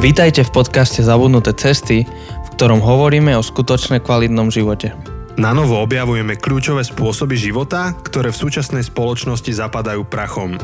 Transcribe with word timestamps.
Vítajte 0.00 0.48
v 0.48 0.64
podcaste 0.64 1.04
Zabudnuté 1.04 1.52
cesty, 1.52 2.08
v 2.08 2.48
ktorom 2.56 2.80
hovoríme 2.80 3.36
o 3.36 3.44
skutočne 3.44 4.00
kvalitnom 4.00 4.48
živote. 4.48 4.96
Na 5.36 5.52
novo 5.52 5.76
objavujeme 5.76 6.40
kľúčové 6.40 6.88
spôsoby 6.88 7.36
života, 7.36 7.92
ktoré 8.00 8.32
v 8.32 8.40
súčasnej 8.40 8.80
spoločnosti 8.80 9.52
zapadajú 9.52 10.08
prachom. 10.08 10.56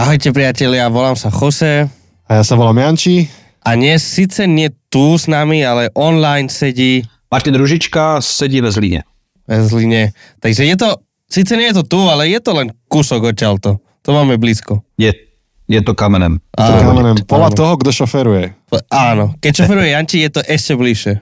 Ahojte 0.00 0.32
priatelia, 0.32 0.88
volám 0.88 1.12
sa 1.12 1.28
Jose 1.28 1.92
A 2.24 2.40
ja 2.40 2.42
sa 2.42 2.56
volám 2.56 2.80
Janči. 2.80 3.28
a 3.68 3.76
dnes 3.76 4.00
síce 4.00 4.48
nie 4.48 4.72
tu 4.88 5.12
s 5.12 5.28
nami, 5.28 5.60
ale 5.68 5.92
online 5.92 6.48
sedí 6.48 7.04
Martin 7.28 7.52
Ružička 7.52 8.24
sedí 8.24 8.64
ve 8.64 8.72
Zlíně. 8.72 9.04
ve 9.44 9.60
Zline. 9.60 10.16
Takže 10.40 10.64
je 10.64 10.76
to, 10.80 10.96
síce 11.28 11.52
nie 11.52 11.68
je 11.68 11.84
to 11.84 11.84
tu, 11.84 12.00
ale 12.08 12.32
je 12.32 12.40
to 12.40 12.56
len 12.56 12.72
kúsok 12.88 13.28
odtiaľto. 13.28 13.76
To 13.76 14.10
máme 14.16 14.40
blízko. 14.40 14.80
Je, 14.96 15.27
je 15.68 15.80
to 15.84 15.92
kamenem. 15.92 16.40
To 16.56 16.64
Áno. 16.64 16.80
kamenem. 16.80 17.16
Podľa 17.28 17.50
toho, 17.52 17.72
kto 17.76 17.90
šoferuje. 17.92 18.56
Áno, 18.88 19.36
keď 19.38 19.52
šoferuje 19.64 19.88
Janči, 19.92 20.24
je 20.24 20.30
to 20.32 20.40
ešte 20.40 20.72
bližšie. 20.74 21.14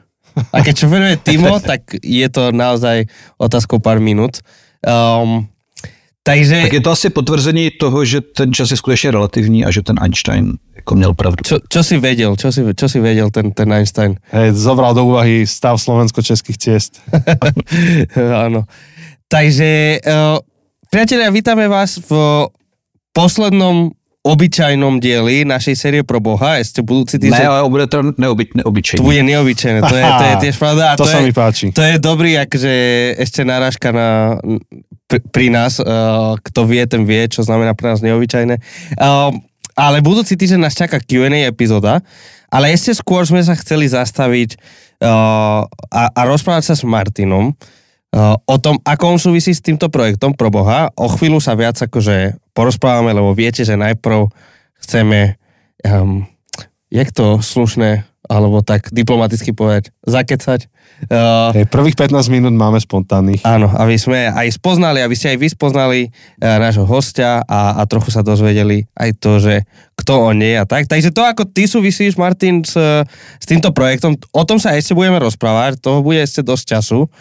A 0.54 0.56
keď 0.62 0.74
šoferuje 0.86 1.14
Timo, 1.26 1.58
tak 1.70 1.98
je 1.98 2.28
to 2.30 2.54
naozaj 2.54 3.10
otázkou 3.36 3.82
pár 3.82 3.98
minút. 3.98 4.40
Um, 4.86 5.50
takže... 6.22 6.70
Tak 6.70 6.78
je 6.78 6.84
to 6.84 6.94
asi 6.94 7.10
potvrzení 7.10 7.74
toho, 7.74 8.04
že 8.06 8.22
ten 8.22 8.54
čas 8.54 8.70
je 8.70 8.76
skutečně 8.76 9.10
relativní 9.10 9.64
a 9.64 9.70
že 9.70 9.82
ten 9.82 9.98
Einstein 9.98 10.62
jako 10.86 10.94
měl 10.94 11.14
pravdu. 11.14 11.42
Čo, 11.42 11.58
čo 11.66 11.82
si 11.82 11.98
vedel, 11.98 12.36
čo 12.38 12.54
si, 12.54 12.62
čo 12.62 12.86
si 12.86 13.02
vedel 13.02 13.34
ten, 13.34 13.50
ten 13.50 13.72
Einstein? 13.72 14.14
Hej, 14.30 14.54
zobral 14.54 14.94
do 14.94 15.02
úvahy 15.02 15.42
stav 15.42 15.82
slovensko-českých 15.82 16.58
ciest. 16.58 17.02
Áno. 18.46 18.70
Takže, 19.26 19.98
uh, 20.06 20.38
priatelia, 20.86 21.34
vítame 21.34 21.66
vás 21.66 21.98
v 21.98 22.46
poslednom 23.10 23.90
obyčajnom 24.26 24.98
dieli 24.98 25.46
našej 25.46 25.74
série 25.78 26.02
pro 26.02 26.18
Boha. 26.18 26.58
Ešte 26.58 26.82
budúci 26.82 27.22
Ne, 27.22 27.30
týždeň... 27.30 27.46
ale 27.46 27.70
bude 27.70 27.86
to 27.86 28.02
neoby, 28.18 28.50
To 28.50 28.58
neobyčejný. 28.66 29.02
bude 29.06 29.22
neobyčajné, 29.22 29.78
to 29.86 29.94
je, 29.94 30.04
to 30.04 30.24
je 30.26 30.34
tiež 30.50 30.56
pravda. 30.58 30.82
A 30.92 30.94
To 30.98 31.06
sa 31.06 31.22
je, 31.22 31.24
mi 31.24 31.32
páči. 31.32 31.70
To 31.70 31.82
je 31.86 31.96
dobrý, 32.02 32.34
akože 32.42 32.72
ešte 33.22 33.46
narážka 33.46 33.94
na, 33.94 34.36
pri, 35.06 35.22
pri 35.30 35.46
nás, 35.54 35.78
uh, 35.78 36.34
kto 36.42 36.60
vie, 36.66 36.82
ten 36.90 37.06
vie, 37.06 37.22
čo 37.30 37.46
znamená 37.46 37.78
pre 37.78 37.94
nás 37.94 38.02
neobyčajné. 38.02 38.58
Uh, 38.98 39.30
ale 39.78 40.02
budúci 40.02 40.34
týždeň 40.34 40.60
nás 40.66 40.74
čaká 40.74 40.98
Q&A 40.98 41.46
epizóda, 41.46 42.02
ale 42.50 42.74
ešte 42.74 42.98
skôr 42.98 43.22
sme 43.22 43.44
sa 43.46 43.54
chceli 43.54 43.86
zastaviť 43.86 44.58
uh, 45.02 45.62
a, 45.70 46.02
a 46.10 46.20
rozprávať 46.26 46.72
sa 46.72 46.74
s 46.74 46.82
Martinom 46.82 47.54
uh, 47.54 47.84
o 48.24 48.56
tom, 48.56 48.80
ako 48.80 49.04
on 49.12 49.18
súvisí 49.20 49.52
s 49.52 49.60
týmto 49.60 49.92
projektom 49.92 50.32
pro 50.32 50.48
Boha. 50.48 50.88
O 50.96 51.12
chvíľu 51.12 51.36
sa 51.36 51.52
viac 51.52 51.76
akože 51.76 52.40
porozprávame, 52.56 53.12
lebo 53.12 53.36
viete, 53.36 53.60
že 53.60 53.76
najprv 53.76 54.32
chceme, 54.80 55.36
um, 55.84 56.24
jak 56.88 57.12
to 57.12 57.44
slušné, 57.44 58.08
alebo 58.26 58.64
tak 58.64 58.88
diplomaticky 58.90 59.52
povedať, 59.52 59.94
zakecať. 60.02 60.66
Uh, 61.12 61.52
Hej, 61.52 61.68
prvých 61.68 61.94
15 61.94 62.32
minút 62.32 62.56
máme 62.56 62.80
spontánnych. 62.80 63.44
Áno, 63.44 63.68
aby 63.68 64.00
sme 64.00 64.32
aj 64.32 64.48
spoznali, 64.56 65.04
aby 65.04 65.12
ste 65.12 65.36
aj 65.36 65.38
vy 65.38 65.48
spoznali 65.52 66.00
e, 66.08 66.10
nášho 66.40 66.88
hostia 66.88 67.44
a, 67.44 67.76
a 67.76 67.82
trochu 67.84 68.08
sa 68.08 68.24
dozvedeli 68.24 68.88
aj 68.96 69.10
to, 69.20 69.36
že 69.36 69.68
kto 69.92 70.32
on 70.32 70.40
je 70.40 70.56
a 70.56 70.64
tak. 70.64 70.88
Takže 70.88 71.12
to, 71.12 71.20
ako 71.20 71.44
ty 71.52 71.68
súvisíš, 71.68 72.16
Martin, 72.16 72.64
s, 72.64 72.74
s 73.12 73.44
týmto 73.44 73.76
projektom, 73.76 74.16
o 74.32 74.42
tom 74.48 74.56
sa 74.56 74.72
ešte 74.72 74.96
budeme 74.96 75.20
rozprávať, 75.20 75.84
toho 75.84 76.00
bude 76.00 76.24
ešte 76.24 76.40
dosť 76.40 76.64
času. 76.64 77.12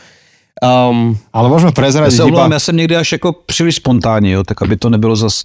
Um, 0.64 1.20
Ale 1.36 1.52
môžeme 1.52 1.76
Já 1.76 1.76
prezradiť 1.76 2.16
se 2.16 2.24
omlouvám, 2.24 2.52
já 2.52 2.60
jsem 2.60 2.76
někdy 2.78 2.96
až 2.96 3.12
jako 3.12 3.34
příliš 3.46 3.76
spontánní, 3.76 4.32
jo, 4.32 4.44
tak 4.44 4.62
aby 4.62 4.78
to 4.78 4.90
nebylo 4.90 5.16
zas 5.16 5.44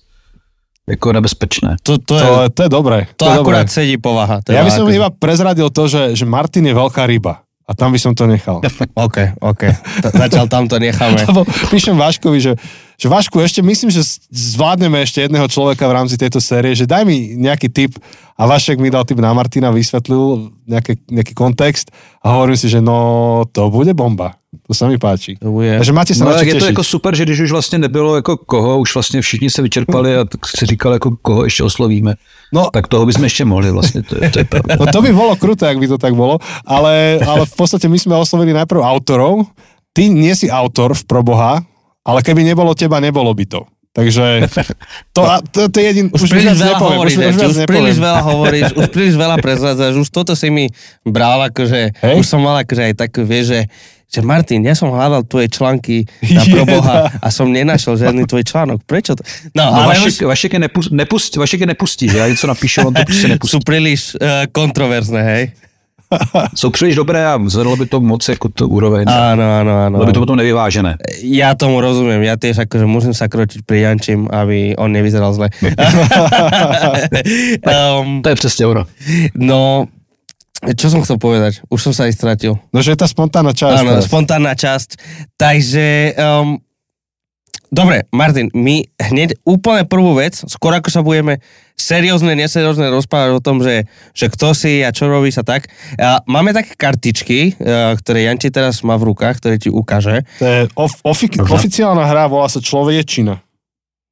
jako 0.89 1.13
nebezpečné. 1.13 1.77
to, 1.83 1.99
to, 1.99 2.15
je, 2.15 2.23
To, 2.23 2.49
to 2.55 2.61
je 2.63 2.69
dobré. 2.69 3.07
to, 3.17 3.25
je 3.27 3.31
akurát 3.31 3.67
dobré. 3.67 3.75
sedí 3.75 3.97
povaha. 3.99 4.41
Teda 4.47 4.59
Ja 4.59 4.65
by 4.65 4.71
som 4.71 4.87
akože- 4.87 4.97
iba 4.97 5.09
prezradil 5.11 5.69
to, 5.71 5.83
že, 5.89 6.03
že 6.15 6.25
Martin 6.27 6.67
je 6.67 6.75
veľká 6.75 7.07
ryba. 7.11 7.43
A 7.71 7.75
tam 7.75 7.95
by 7.95 8.03
som 8.03 8.19
to 8.19 8.27
nechal. 8.27 8.59
OK, 9.07 9.39
OK. 9.39 9.63
Zatiaľ 10.03 10.51
tam 10.51 10.67
to 10.67 10.83
necháme. 10.83 11.23
Lebo 11.23 11.47
píšem 11.71 11.95
Váškovi, 11.95 12.43
že, 12.43 12.53
že 12.99 13.07
Vášku, 13.07 13.39
ešte 13.39 13.63
myslím, 13.63 13.95
že 13.95 14.03
zvládneme 14.35 14.99
ešte 15.07 15.23
jedného 15.23 15.47
človeka 15.47 15.87
v 15.87 15.95
rámci 15.95 16.19
tejto 16.19 16.43
série, 16.43 16.75
že 16.75 16.91
daj 16.91 17.07
mi 17.07 17.39
nejaký 17.39 17.71
tip 17.71 17.95
a 18.35 18.43
Vašek 18.51 18.83
mi 18.83 18.91
dal 18.91 19.07
tip 19.07 19.23
na 19.23 19.31
Martina, 19.31 19.71
vysvetlil 19.71 20.51
nejaký, 20.67 20.99
nejaký 21.15 21.31
kontext 21.31 21.95
a 22.27 22.35
hovorím 22.35 22.59
si, 22.59 22.67
že 22.67 22.83
no 22.83 23.47
to 23.55 23.71
bude 23.71 23.95
bomba. 23.95 24.35
To 24.67 24.75
sa 24.75 24.91
mi 24.91 24.99
páči. 24.99 25.39
To 25.39 25.55
bude... 25.55 25.79
Takže 25.79 25.95
máte 25.95 26.11
sa 26.11 26.27
No, 26.27 26.35
na 26.35 26.43
je 26.43 26.59
to 26.59 26.67
jako 26.75 26.83
super, 26.83 27.15
že 27.15 27.23
když 27.23 27.41
už 27.41 27.51
vlastně 27.51 27.79
nebylo 27.79 28.17
jako 28.17 28.37
koho, 28.37 28.79
už 28.79 28.95
vlastně 28.95 29.23
všichni 29.23 29.51
se 29.51 29.63
vyčerpali 29.63 30.17
a 30.17 30.25
tak 30.25 30.47
si 30.47 30.67
říkal, 30.67 30.93
jako 30.93 31.17
koho 31.23 31.45
ještě 31.45 31.63
oslovíme. 31.63 32.15
No, 32.53 32.71
Tak 32.73 32.89
toho 32.89 33.07
bychom 33.07 33.25
ještě 33.25 33.45
mohli 33.45 33.71
vlastně, 33.71 34.03
to 34.03 34.25
je, 34.25 34.31
to 34.31 34.39
je 34.39 34.45
pravda. 34.45 34.77
No 34.81 34.87
to 34.93 35.03
by 35.03 35.13
bolo 35.13 35.37
kruté, 35.37 35.71
ak 35.71 35.79
by 35.79 35.87
to 35.87 35.99
tak 35.99 36.15
bolo, 36.15 36.39
ale, 36.67 37.19
ale 37.23 37.47
v 37.47 37.55
podstate 37.55 37.87
my 37.87 37.99
sme 37.99 38.19
oslovili 38.19 38.51
najprv 38.51 38.83
autorov. 38.83 39.47
Ty 39.95 40.07
nie 40.11 40.35
si 40.35 40.51
autor 40.51 40.95
v 40.95 41.03
Proboha, 41.07 41.63
ale 42.07 42.19
keby 42.23 42.43
nebolo 42.43 42.75
teba, 42.75 42.99
nebolo 42.99 43.31
by 43.35 43.47
to. 43.47 43.63
Takže 43.91 44.47
to, 45.15 45.27
a 45.27 45.43
to, 45.43 45.67
to 45.67 45.77
je 45.83 45.87
jedin... 45.87 46.07
Už, 46.15 46.31
viac 46.31 46.31
príliš 46.31 46.59
veľa 46.63 46.79
nepoviem, 46.79 46.99
hovoríš, 46.99 47.15
už, 47.15 47.23
už, 47.23 47.35
už, 47.35 47.43
už 47.43 47.67
príliš 47.67 47.97
veľa 47.99 48.21
hovoríš, 48.31 48.67
už 48.79 48.87
príliš 48.95 49.15
veľa 49.19 49.37
prezrádzaš, 49.43 49.95
už 49.99 50.09
toto 50.15 50.33
si 50.39 50.47
mi 50.47 50.71
bral, 51.03 51.51
akože, 51.51 51.99
Hej. 51.99 52.15
už 52.23 52.27
som 52.27 52.39
mal 52.39 52.63
akože 52.63 52.83
aj 52.87 52.95
tak, 52.95 53.11
vieš, 53.19 53.47
že, 53.51 53.61
že 54.11 54.21
Martin, 54.21 54.67
ja 54.67 54.75
som 54.75 54.91
hľadal 54.91 55.23
tvoje 55.23 55.47
články 55.47 56.03
na 56.35 56.43
Proboha 56.53 57.15
a 57.23 57.29
som 57.31 57.47
nenašel 57.47 57.95
žiadny 57.95 58.27
tvoj 58.27 58.43
článok. 58.43 58.83
Prečo 58.83 59.15
to? 59.15 59.23
No, 59.55 59.71
No, 59.71 59.87
ale 59.87 59.95
Vašek, 59.95 60.27
už 60.27 60.29
Vašek, 60.29 60.53
je 60.53 60.61
nepust, 60.61 60.91
nepust, 60.91 61.31
Vašek 61.37 61.61
je 61.61 61.69
nepustí, 61.71 62.07
já 62.11 62.29
něco 62.29 62.47
napíšu, 62.47 62.81
on 62.87 62.95
to 62.95 63.03
prostě 63.07 63.29
nepustí. 63.39 63.55
sú 63.57 63.59
príliš 63.63 64.19
uh, 64.19 64.51
kontroverzné, 64.53 65.23
hej? 65.23 65.45
Jsou 66.59 66.71
příliš 66.71 66.95
dobré 66.99 67.23
a 67.27 67.39
zvedlo 67.47 67.77
by 67.77 67.87
to 67.87 68.01
moc 68.03 68.29
jako 68.29 68.49
to 68.51 68.67
úroveň. 68.67 69.07
Áno, 69.07 69.47
áno, 69.63 69.73
áno. 69.87 69.95
Bylo 70.03 70.07
by 70.11 70.13
to 70.13 70.23
potom 70.27 70.43
nevyvážené. 70.43 70.99
Ja 71.23 71.55
tomu 71.55 71.79
rozumiem, 71.79 72.19
ja 72.27 72.35
tiež 72.35 72.67
akože 72.67 72.83
musím 72.83 73.15
sa 73.15 73.31
kročiť 73.31 73.63
pri 73.63 73.87
Jančím, 73.87 74.27
aby 74.27 74.75
on 74.75 74.91
nevyzeral 74.91 75.31
zle. 75.31 75.55
um, 78.03 78.23
To 78.23 78.29
je 78.29 78.35
přesně 78.35 78.67
ono. 78.67 78.87
no, 79.39 79.87
čo 80.61 80.93
som 80.93 81.01
chcel 81.01 81.17
povedať? 81.17 81.65
Už 81.73 81.81
som 81.81 81.93
sa 81.97 82.05
aj 82.05 82.13
stratil. 82.13 82.61
No, 82.69 82.85
že 82.85 82.93
je 82.93 83.01
tá 83.01 83.09
spontánna 83.09 83.57
časť. 83.57 83.81
Áno, 83.81 83.97
teraz. 83.97 84.05
spontánna 84.05 84.53
časť. 84.53 84.91
Takže, 85.41 86.13
um, 86.21 86.61
dobre, 87.73 88.05
Martin, 88.13 88.53
my 88.53 88.85
hneď 89.01 89.41
úplne 89.49 89.89
prvú 89.89 90.21
vec, 90.21 90.37
skôr 90.37 90.77
ako 90.77 90.93
sa 90.93 91.01
budeme 91.01 91.41
seriózne, 91.81 92.37
neseriózne 92.37 92.93
rozprávať 92.93 93.31
o 93.33 93.41
tom, 93.41 93.65
že, 93.65 93.89
že 94.13 94.29
kto 94.29 94.53
si 94.53 94.85
a 94.85 94.93
čo 94.93 95.09
robíš 95.09 95.41
a 95.41 95.45
tak. 95.49 95.73
A 95.97 96.21
máme 96.29 96.53
také 96.53 96.77
kartičky, 96.77 97.57
a, 97.57 97.97
ktoré 97.97 98.29
Janči 98.29 98.53
teraz 98.53 98.85
má 98.85 99.01
v 99.01 99.17
rukách, 99.17 99.41
ktoré 99.41 99.57
ti 99.57 99.73
ukáže. 99.73 100.29
To 100.39 100.45
je 100.45 100.61
of, 100.77 100.93
ofi, 101.09 101.33
oficiálna 101.41 102.05
hra, 102.05 102.29
volá 102.29 102.53
sa 102.53 102.61
Človečina. 102.61 103.41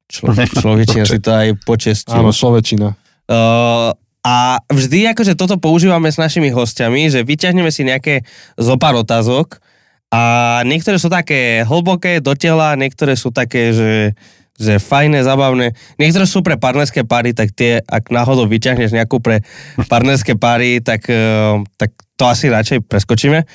Člo, 0.09 0.33
človečina 0.33 1.05
si 1.05 1.21
to 1.21 1.29
aj 1.29 1.53
počestil. 1.61 2.17
Áno, 2.17 2.33
Človečina. 2.33 2.97
Uh, 3.29 3.93
a 4.19 4.59
vždy 4.67 5.15
akože 5.15 5.39
toto 5.39 5.55
používame 5.55 6.11
s 6.11 6.19
našimi 6.19 6.51
hostiami, 6.51 7.07
že 7.07 7.23
vyťahneme 7.23 7.71
si 7.71 7.87
nejaké 7.87 8.27
zo 8.59 8.75
pár 8.75 8.99
otázok 8.99 9.63
a 10.11 10.59
niektoré 10.67 10.99
sú 10.99 11.07
také 11.07 11.63
hlboké 11.63 12.19
do 12.19 12.35
tela, 12.35 12.75
niektoré 12.75 13.15
sú 13.15 13.31
také, 13.31 13.71
že, 13.71 14.17
že 14.59 14.81
fajné, 14.81 15.23
zabavné. 15.23 15.71
Niektoré 16.01 16.27
sú 16.27 16.43
pre 16.43 16.59
partnerské 16.59 17.07
páry, 17.07 17.31
tak 17.31 17.55
tie, 17.55 17.79
ak 17.79 18.11
náhodou 18.11 18.49
vyťahneš 18.49 18.91
nejakú 18.91 19.23
pre 19.23 19.45
partnerské 19.87 20.35
páry, 20.35 20.83
tak, 20.83 21.07
uh, 21.07 21.63
tak 21.79 21.95
to 22.19 22.27
asi 22.27 22.51
radšej 22.51 22.89
preskočíme. 22.89 23.47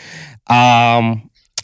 A, 0.49 0.61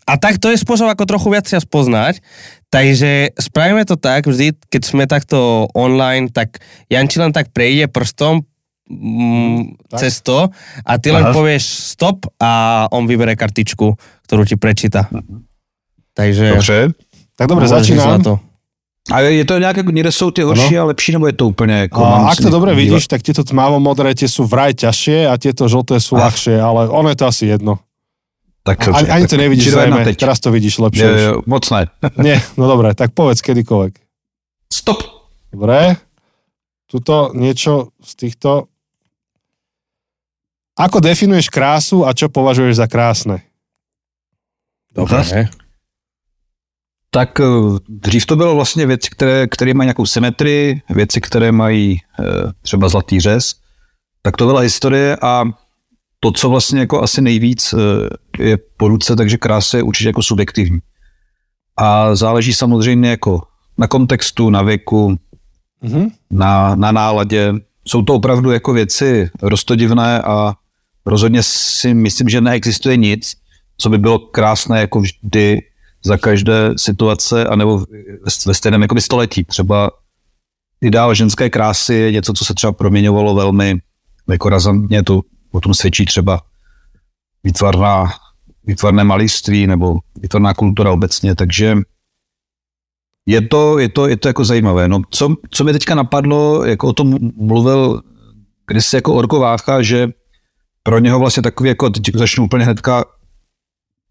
a 0.04 0.12
tak 0.20 0.42
to 0.42 0.52
je 0.52 0.60
spôsob, 0.60 0.92
ako 0.92 1.08
trochu 1.08 1.28
viac 1.32 1.46
sa 1.48 1.62
spoznať. 1.62 2.20
Takže 2.68 3.32
spravíme 3.38 3.86
to 3.86 3.94
tak, 3.94 4.28
vždy, 4.28 4.58
keď 4.68 4.82
sme 4.84 5.08
takto 5.08 5.70
online, 5.72 6.28
tak 6.28 6.60
Janči 6.92 7.22
len 7.22 7.32
tak 7.32 7.54
prejde 7.54 7.88
prstom 7.88 8.49
mm, 8.90 9.88
Tak. 9.88 10.00
cez 10.00 10.20
to 10.20 10.50
a 10.86 10.92
ty 10.98 11.10
len 11.10 11.24
Aha. 11.24 11.32
povieš 11.32 11.64
stop 11.94 12.26
a 12.42 12.84
on 12.90 13.06
vybere 13.06 13.38
kartičku, 13.38 13.94
ktorú 14.26 14.42
ti 14.44 14.58
prečíta. 14.58 15.06
Takže... 16.14 16.50
Dobře. 16.50 16.78
Tak 17.36 17.50
na 17.50 17.66
začínam. 17.66 18.22
to. 18.22 18.38
A 19.12 19.20
je 19.20 19.44
to 19.44 19.58
nějak, 19.58 19.76
jako 19.76 19.90
někde 19.90 20.12
jsou 20.12 20.30
ty 20.30 20.42
horší 20.42 20.78
a 20.78 20.84
lepší, 20.84 21.12
nebo 21.12 21.26
je 21.26 21.32
to 21.32 21.46
úplně 21.46 21.74
jako... 21.78 22.04
A 22.04 22.30
ak 22.30 22.36
to 22.38 22.50
dobre 22.50 22.70
dívat? 22.74 22.78
vidíš, 22.84 23.08
tak 23.08 23.22
tieto 23.22 23.42
tmavo-modré 23.42 24.12
tie 24.14 24.28
sú 24.28 24.44
vraj 24.44 24.76
ťažšie 24.76 25.24
a 25.26 25.34
tieto 25.40 25.64
žlté 25.66 25.96
sú 25.98 26.20
Ah. 26.20 26.28
ľahšie, 26.28 26.60
ale 26.60 26.86
ono 26.92 27.08
je 27.08 27.16
to 27.16 27.26
asi 27.26 27.44
jedno. 27.48 27.80
Tak, 28.62 28.92
Ani, 28.92 29.08
ani 29.08 29.24
to 29.26 29.36
nevidíš 29.40 29.64
Či 29.64 29.70
to 29.72 29.78
jedna 29.80 29.96
zrejme, 29.96 30.08
teď. 30.12 30.16
teraz 30.20 30.38
to 30.40 30.52
vidíš 30.52 30.74
lepšie. 30.78 31.08
Už. 31.10 31.20
jo, 31.26 31.34
moc 31.48 31.64
ne. 31.72 31.82
Nie, 32.28 32.36
no 32.60 32.68
dobre, 32.68 32.92
tak 32.94 33.16
povedz 33.16 33.40
kedykoľvek. 33.40 33.96
Stop. 34.68 35.00
Dobre. 35.50 35.96
Tuto 36.86 37.32
niečo 37.34 37.96
z 38.04 38.12
týchto... 38.14 38.69
Ako 40.80 41.04
definuješ 41.04 41.52
krásu 41.52 42.08
a 42.08 42.16
čo 42.16 42.32
považuješ 42.32 42.80
za 42.80 42.88
krásne? 42.88 43.44
Dobre. 44.96 45.48
Tak 47.10 47.40
eh, 47.40 47.44
dřív 47.88 48.26
to 48.26 48.36
bylo 48.36 48.54
vlastně 48.54 48.86
věci, 48.86 49.10
které, 49.10 49.46
které 49.46 49.74
mají 49.74 49.86
nějakou 49.86 50.06
symetrii, 50.06 50.82
věci, 50.90 51.20
které 51.20 51.52
mají 51.52 52.00
eh, 52.00 52.24
třeba 52.62 52.88
zlatý 52.88 53.20
řez. 53.20 53.54
Tak 54.22 54.36
to 54.36 54.46
byla 54.46 54.60
historie 54.60 55.16
a 55.22 55.44
to, 56.20 56.32
co 56.32 56.50
vlastně 56.50 56.80
jako 56.80 57.02
asi 57.02 57.20
nejvíc 57.20 57.74
eh, 57.74 58.42
je 58.42 58.58
po 58.76 58.88
ruce, 58.88 59.16
takže 59.16 59.36
krása 59.36 59.76
je 59.76 59.82
určitě 59.82 60.08
jako 60.08 60.22
subjektivní. 60.22 60.78
A 61.76 62.14
záleží 62.14 62.52
samozřejmě 62.52 63.10
jako 63.10 63.42
na 63.78 63.86
kontextu, 63.86 64.50
na 64.50 64.62
věku, 64.62 65.16
mm-hmm. 65.82 66.10
na, 66.30 66.74
na 66.74 66.92
náladě. 66.92 67.54
Jsou 67.88 68.02
to 68.02 68.14
opravdu 68.14 68.50
jako 68.50 68.72
věci 68.72 69.30
rostodivné 69.42 70.22
a 70.22 70.54
rozhodně 71.06 71.42
si 71.42 71.94
myslím, 71.94 72.28
že 72.28 72.40
neexistuje 72.40 72.96
nic, 72.96 73.32
co 73.78 73.88
by 73.88 73.98
bylo 73.98 74.18
krásné 74.18 74.80
jako 74.80 75.00
vždy 75.00 75.58
za 76.04 76.16
každé 76.16 76.72
situace, 76.76 77.46
anebo 77.46 77.84
ve 78.46 78.54
stejném 78.54 78.82
jakoby 78.82 79.00
století. 79.00 79.44
Třeba 79.44 79.90
ideál 80.80 81.14
ženské 81.14 81.50
krásy 81.50 81.94
je 81.94 82.12
něco, 82.12 82.32
co 82.32 82.44
se 82.44 82.54
třeba 82.54 82.72
proměňovalo 82.72 83.34
velmi 83.34 83.80
jako 84.30 84.48
razantně, 84.48 85.02
to 85.02 85.20
o 85.52 85.60
tom 85.60 85.74
svědčí 85.74 86.04
třeba 86.04 86.40
výtvarná, 87.44 88.12
výtvarné 88.64 89.04
maliství 89.04 89.66
nebo 89.66 89.98
výtvarná 90.16 90.54
kultura 90.54 90.90
obecně, 90.92 91.34
takže 91.34 91.76
je 93.26 93.40
to, 93.40 93.78
je 93.78 93.88
to, 93.88 94.08
je 94.08 94.16
to 94.16 94.28
jako 94.28 94.44
zajímavé. 94.44 94.88
No, 94.88 95.00
co, 95.10 95.36
co 95.50 95.64
mi 95.64 95.72
teďka 95.72 95.94
napadlo, 95.94 96.64
jako 96.64 96.88
o 96.88 96.92
tom 96.92 97.18
mluvil 97.36 98.02
kdysi 98.66 98.96
jako 98.96 99.14
Orko 99.14 99.40
Vácha, 99.40 99.82
že 99.82 100.08
pro 100.82 100.98
něho 100.98 101.18
vlastně 101.18 101.42
takový, 101.42 101.68
jako 101.68 101.90
začnu 102.14 102.44
úplně 102.44 102.64
hnedka 102.64 103.04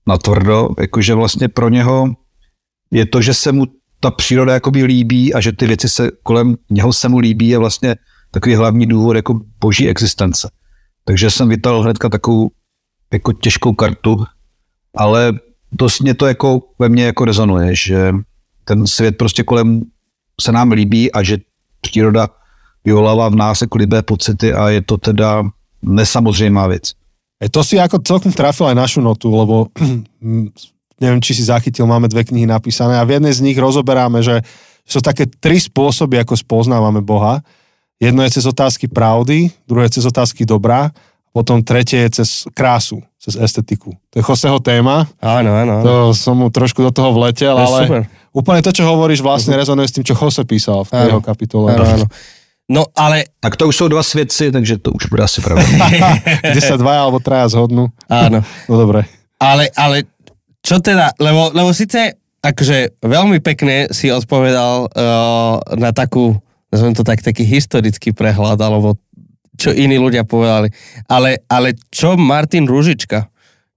natvrdo, 0.08 0.70
jakože 0.80 1.14
vlastně 1.14 1.48
pro 1.48 1.70
něho 1.70 2.08
je 2.92 3.06
to, 3.06 3.22
že 3.22 3.34
se 3.34 3.52
mu 3.52 3.66
ta 4.00 4.12
příroda 4.12 4.54
jakoby 4.54 4.84
líbí 4.84 5.34
a 5.34 5.42
že 5.42 5.52
ty 5.52 5.68
věci 5.68 5.90
se 5.90 6.12
kolem 6.24 6.56
něho 6.70 6.94
se 6.94 7.10
mu 7.10 7.20
líbí 7.20 7.48
je 7.48 7.58
vlastně 7.58 7.96
takový 8.32 8.56
hlavní 8.56 8.86
důvod 8.86 9.16
jako 9.16 9.40
boží 9.60 9.90
existence. 9.90 10.50
Takže 11.06 11.32
jsem 11.32 11.50
vytal 11.50 11.82
hnedka 11.82 12.10
takovou 12.10 12.50
jako 13.14 13.34
těžkou 13.34 13.74
kartu, 13.74 14.26
ale 14.96 15.34
dost 15.72 16.00
mě 16.00 16.14
to 16.14 16.28
jako 16.28 16.62
ve 16.80 16.90
mně 16.90 17.06
jako 17.06 17.26
rezonuje, 17.26 17.76
že 17.76 18.14
ten 18.66 18.88
svět 18.88 19.18
prostě 19.18 19.44
kolem 19.44 19.82
se 20.42 20.52
nám 20.52 20.72
líbí 20.72 21.12
a 21.12 21.24
že 21.24 21.38
příroda 21.82 22.28
vyvolává 22.86 23.30
v 23.30 23.36
nás 23.36 23.62
jako 23.62 23.78
libé 23.78 24.02
pocity 24.02 24.54
a 24.54 24.70
je 24.70 24.82
to 24.82 24.98
teda 24.98 25.44
nesamozřejmá 25.82 26.68
věc. 26.68 26.94
E 27.40 27.48
to 27.48 27.64
si 27.64 27.80
ako 27.80 28.04
celkom 28.04 28.36
trafil 28.36 28.68
aj 28.68 28.76
našu 28.76 29.00
notu, 29.00 29.32
lebo 29.32 29.72
neviem, 31.04 31.24
či 31.24 31.32
si 31.32 31.48
zachytil, 31.48 31.88
máme 31.88 32.12
dve 32.12 32.28
knihy 32.28 32.44
napísané 32.44 33.00
a 33.00 33.08
v 33.08 33.16
jednej 33.16 33.32
z 33.32 33.40
nich 33.40 33.56
rozoberáme, 33.56 34.20
že 34.20 34.44
sú 34.84 35.00
také 35.00 35.24
tri 35.24 35.56
spôsoby, 35.56 36.20
ako 36.20 36.36
spoznávame 36.36 37.00
Boha. 37.00 37.40
Jedno 37.96 38.28
je 38.28 38.36
cez 38.36 38.44
otázky 38.44 38.92
pravdy, 38.92 39.48
druhé 39.64 39.88
je 39.88 40.04
cez 40.04 40.06
otázky 40.08 40.44
dobrá, 40.44 40.92
potom 41.32 41.64
tretie 41.64 42.04
je 42.10 42.24
cez 42.24 42.44
krásu, 42.52 43.00
cez 43.22 43.40
estetiku. 43.40 43.96
To 44.12 44.16
je 44.20 44.24
Joseho 44.24 44.60
téma. 44.60 45.08
Áno, 45.24 45.52
áno. 45.56 45.76
To 45.86 45.96
som 46.12 46.36
mu 46.36 46.52
trošku 46.52 46.84
do 46.84 46.92
toho 46.92 47.16
vletel, 47.16 47.56
ale 47.56 47.80
super. 47.86 48.02
úplne 48.36 48.60
to, 48.66 48.76
čo 48.76 48.84
hovoríš, 48.84 49.24
vlastne 49.24 49.56
rezonuje 49.56 49.88
s 49.88 49.96
tým, 49.96 50.04
čo 50.04 50.18
Jose 50.18 50.44
písal 50.44 50.84
v 50.84 50.92
tej 50.92 51.08
jeho 51.16 51.24
kapitole. 51.24 51.72
Áno, 51.72 51.86
áno. 51.86 52.08
No 52.70 52.86
ale... 52.96 53.24
Tak 53.40 53.58
to 53.58 53.68
už 53.68 53.76
jsou 53.76 53.88
dva 53.88 54.04
svědci, 54.04 54.52
takže 54.52 54.78
to 54.78 54.92
už 54.92 55.06
bude 55.06 55.24
asi 55.24 55.42
pravda. 55.42 55.66
Kde 56.52 56.62
sa 56.62 56.78
dvaja 56.78 57.02
alebo 57.02 57.18
traja 57.18 57.50
zhodnú. 57.50 57.90
Áno. 58.06 58.46
No 58.70 58.74
dobre. 58.78 59.10
Ale, 59.42 59.74
ale 59.74 60.06
čo 60.62 60.78
teda, 60.78 61.18
lebo, 61.18 61.50
lebo 61.50 61.74
síce 61.74 62.14
akože 62.46 63.02
veľmi 63.02 63.42
pekne 63.42 63.90
si 63.90 64.14
odpovedal 64.14 64.86
uh, 64.86 65.58
na 65.82 65.90
takú, 65.90 66.38
nazvem 66.70 66.94
to 66.94 67.02
tak, 67.02 67.26
taký 67.26 67.42
historický 67.42 68.14
prehľad, 68.14 68.62
alebo 68.62 69.02
čo 69.58 69.74
iní 69.74 69.98
ľudia 69.98 70.24
povedali. 70.24 70.70
Ale, 71.10 71.42
ale 71.50 71.74
čo 71.90 72.16
Martin 72.16 72.70
Ružička? 72.70 73.28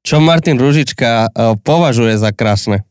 Čo 0.05 0.21
Martin 0.21 0.61
Ružička 0.61 1.33
uh, 1.33 1.57
považuje 1.59 2.13
za 2.21 2.29
krásne? 2.31 2.85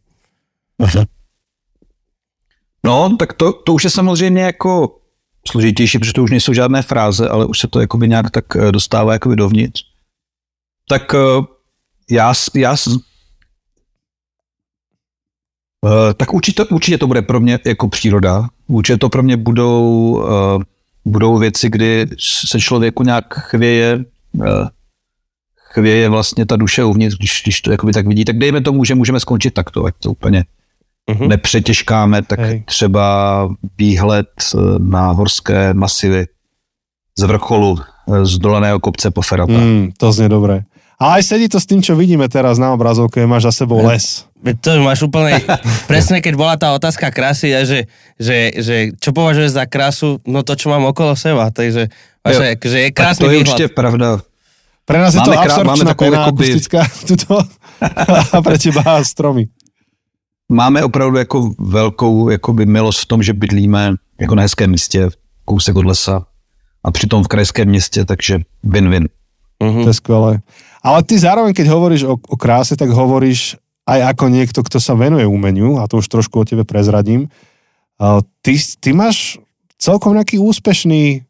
No, 2.81 3.13
tak 3.19 3.37
to, 3.37 3.53
to 3.53 3.73
už 3.73 3.83
je 3.83 3.89
samozřejmě 3.89 4.41
jako 4.41 5.00
složitější, 5.47 5.99
protože 5.99 6.13
to 6.13 6.23
už 6.23 6.31
nejsou 6.31 6.53
žádné 6.53 6.81
fráze, 6.81 7.29
ale 7.29 7.45
už 7.45 7.59
se 7.59 7.67
to 7.67 7.79
jakoby 7.79 8.07
nějak 8.07 8.31
tak 8.31 8.45
eh, 8.55 8.71
dostává 8.71 9.13
jakoby 9.13 9.35
dovnitř. 9.35 9.83
Tak 10.87 11.15
eh, 11.15 11.45
já, 12.09 12.33
já 12.55 12.75
Uh, 15.85 16.13
tak 16.13 16.33
určitě, 16.33 16.63
určitě 16.63 16.97
to 16.97 17.07
bude 17.07 17.21
pro 17.21 17.39
mě 17.39 17.59
jako 17.65 17.87
příroda. 17.87 18.47
Určitě 18.67 18.97
to 18.97 19.09
pro 19.09 19.23
mě 19.23 19.37
budou, 19.37 20.23
budou 21.05 21.37
věci, 21.37 21.69
kdy 21.69 22.07
se 22.19 22.59
člověku 22.59 23.03
nějak 23.03 23.33
chvěje, 23.33 24.05
chvěje 25.55 26.09
vlastně 26.09 26.45
ta 26.45 26.55
duše 26.55 26.83
uvnitř, 26.83 27.17
když, 27.17 27.41
když 27.43 27.61
to 27.61 27.71
jakoby 27.71 27.93
tak 27.93 28.07
vidí. 28.07 28.25
Tak 28.25 28.37
dejme 28.37 28.61
tomu, 28.61 28.83
že 28.83 28.95
můžeme 28.95 29.19
skončit 29.19 29.53
takto, 29.53 29.85
ať 29.85 29.95
to 29.99 30.11
úplně 30.11 30.45
uh-huh. 31.09 31.27
nepřetěžkáme, 31.27 32.21
tak 32.21 32.39
Hej. 32.39 32.63
třeba 32.65 33.49
výhled 33.77 34.27
eh, 34.39 34.57
na 34.79 35.11
horské 35.11 35.73
masivy 35.73 36.27
z 37.17 37.23
vrcholu, 37.23 37.79
eh, 37.79 38.25
z 38.25 38.37
doleného 38.37 38.79
kopce 38.79 39.11
po 39.11 39.21
Ferata. 39.21 39.53
Mm, 39.53 39.91
to 39.97 40.11
znie 40.11 40.29
dobré. 40.29 40.63
A 41.01 41.17
aj 41.17 41.33
sedí 41.33 41.49
to 41.49 41.57
s 41.57 41.65
tým, 41.65 41.81
čo 41.81 41.97
vidíme 41.97 42.29
teraz 42.29 42.61
na 42.61 42.77
obrazovke, 42.77 43.25
máš 43.25 43.49
za 43.49 43.65
sebou 43.65 43.81
les. 43.81 44.29
To 44.61 44.69
máš 44.85 45.01
úplne, 45.01 45.41
presne 45.89 46.21
keď 46.21 46.33
bola 46.37 46.53
tá 46.61 46.77
otázka 46.77 47.09
krásy, 47.09 47.49
a 47.57 47.65
že, 47.65 47.89
že, 48.21 48.53
že 48.61 48.75
čo 49.01 49.09
považuješ 49.09 49.49
za 49.49 49.65
krásu, 49.65 50.21
no 50.29 50.45
to, 50.45 50.53
čo 50.53 50.69
mám 50.69 50.85
okolo 50.85 51.17
seba, 51.17 51.49
takže 51.49 51.89
vaše, 52.21 52.53
že 52.61 52.77
je 52.85 52.89
krásny 52.93 53.17
tak 53.17 53.25
to 53.25 53.33
je 53.33 53.33
výhľad. 53.33 53.49
určite 53.49 53.67
pravda. 53.73 54.07
Pre 54.85 54.97
nás 55.01 55.13
je 55.13 55.21
máme 55.21 55.25
to 55.25 55.41
absorpčná 55.41 55.93
pena 55.97 56.17
akustická, 56.29 56.81
tuto, 57.09 57.33
a 58.37 58.37
pre 58.45 58.61
teba 58.61 59.01
stromy 59.01 59.49
máme 60.51 60.83
opravdu 60.83 61.17
jako 61.17 61.53
velkou 61.59 62.29
jakoby 62.29 62.65
milost 62.65 62.99
v 62.99 63.05
tom, 63.05 63.23
že 63.23 63.33
bydlíme 63.33 63.95
jako 64.19 64.35
na 64.35 64.41
hezkém 64.41 64.71
místě, 64.71 65.09
kousek 65.45 65.75
od 65.75 65.85
lesa 65.85 66.25
a 66.83 66.91
přitom 66.91 67.23
v 67.23 67.27
krajském 67.27 67.67
městě, 67.67 68.05
takže 68.05 68.39
win-win. 68.63 69.07
Uh-huh. 69.63 69.83
To 69.83 69.89
je 69.89 69.93
skvelé. 69.93 70.39
Ale 70.83 71.03
ty 71.03 71.19
zároveň, 71.19 71.53
keď 71.53 71.67
hovoríš 71.67 72.03
o, 72.03 72.17
o 72.17 72.35
kráse, 72.37 72.73
tak 72.73 72.89
hovoríš 72.89 73.61
aj 73.85 74.17
ako 74.17 74.25
niekto, 74.33 74.59
kto 74.65 74.81
sa 74.81 74.97
venuje 74.97 75.29
umeniu, 75.29 75.77
a 75.77 75.85
to 75.85 76.01
už 76.01 76.09
trošku 76.09 76.41
o 76.41 76.45
tebe 76.45 76.65
prezradím. 76.65 77.29
Uh, 78.01 78.25
ty, 78.41 78.57
ty 78.57 78.89
máš 78.93 79.37
celkom 79.77 80.17
nejaký 80.17 80.41
úspešný 80.41 81.21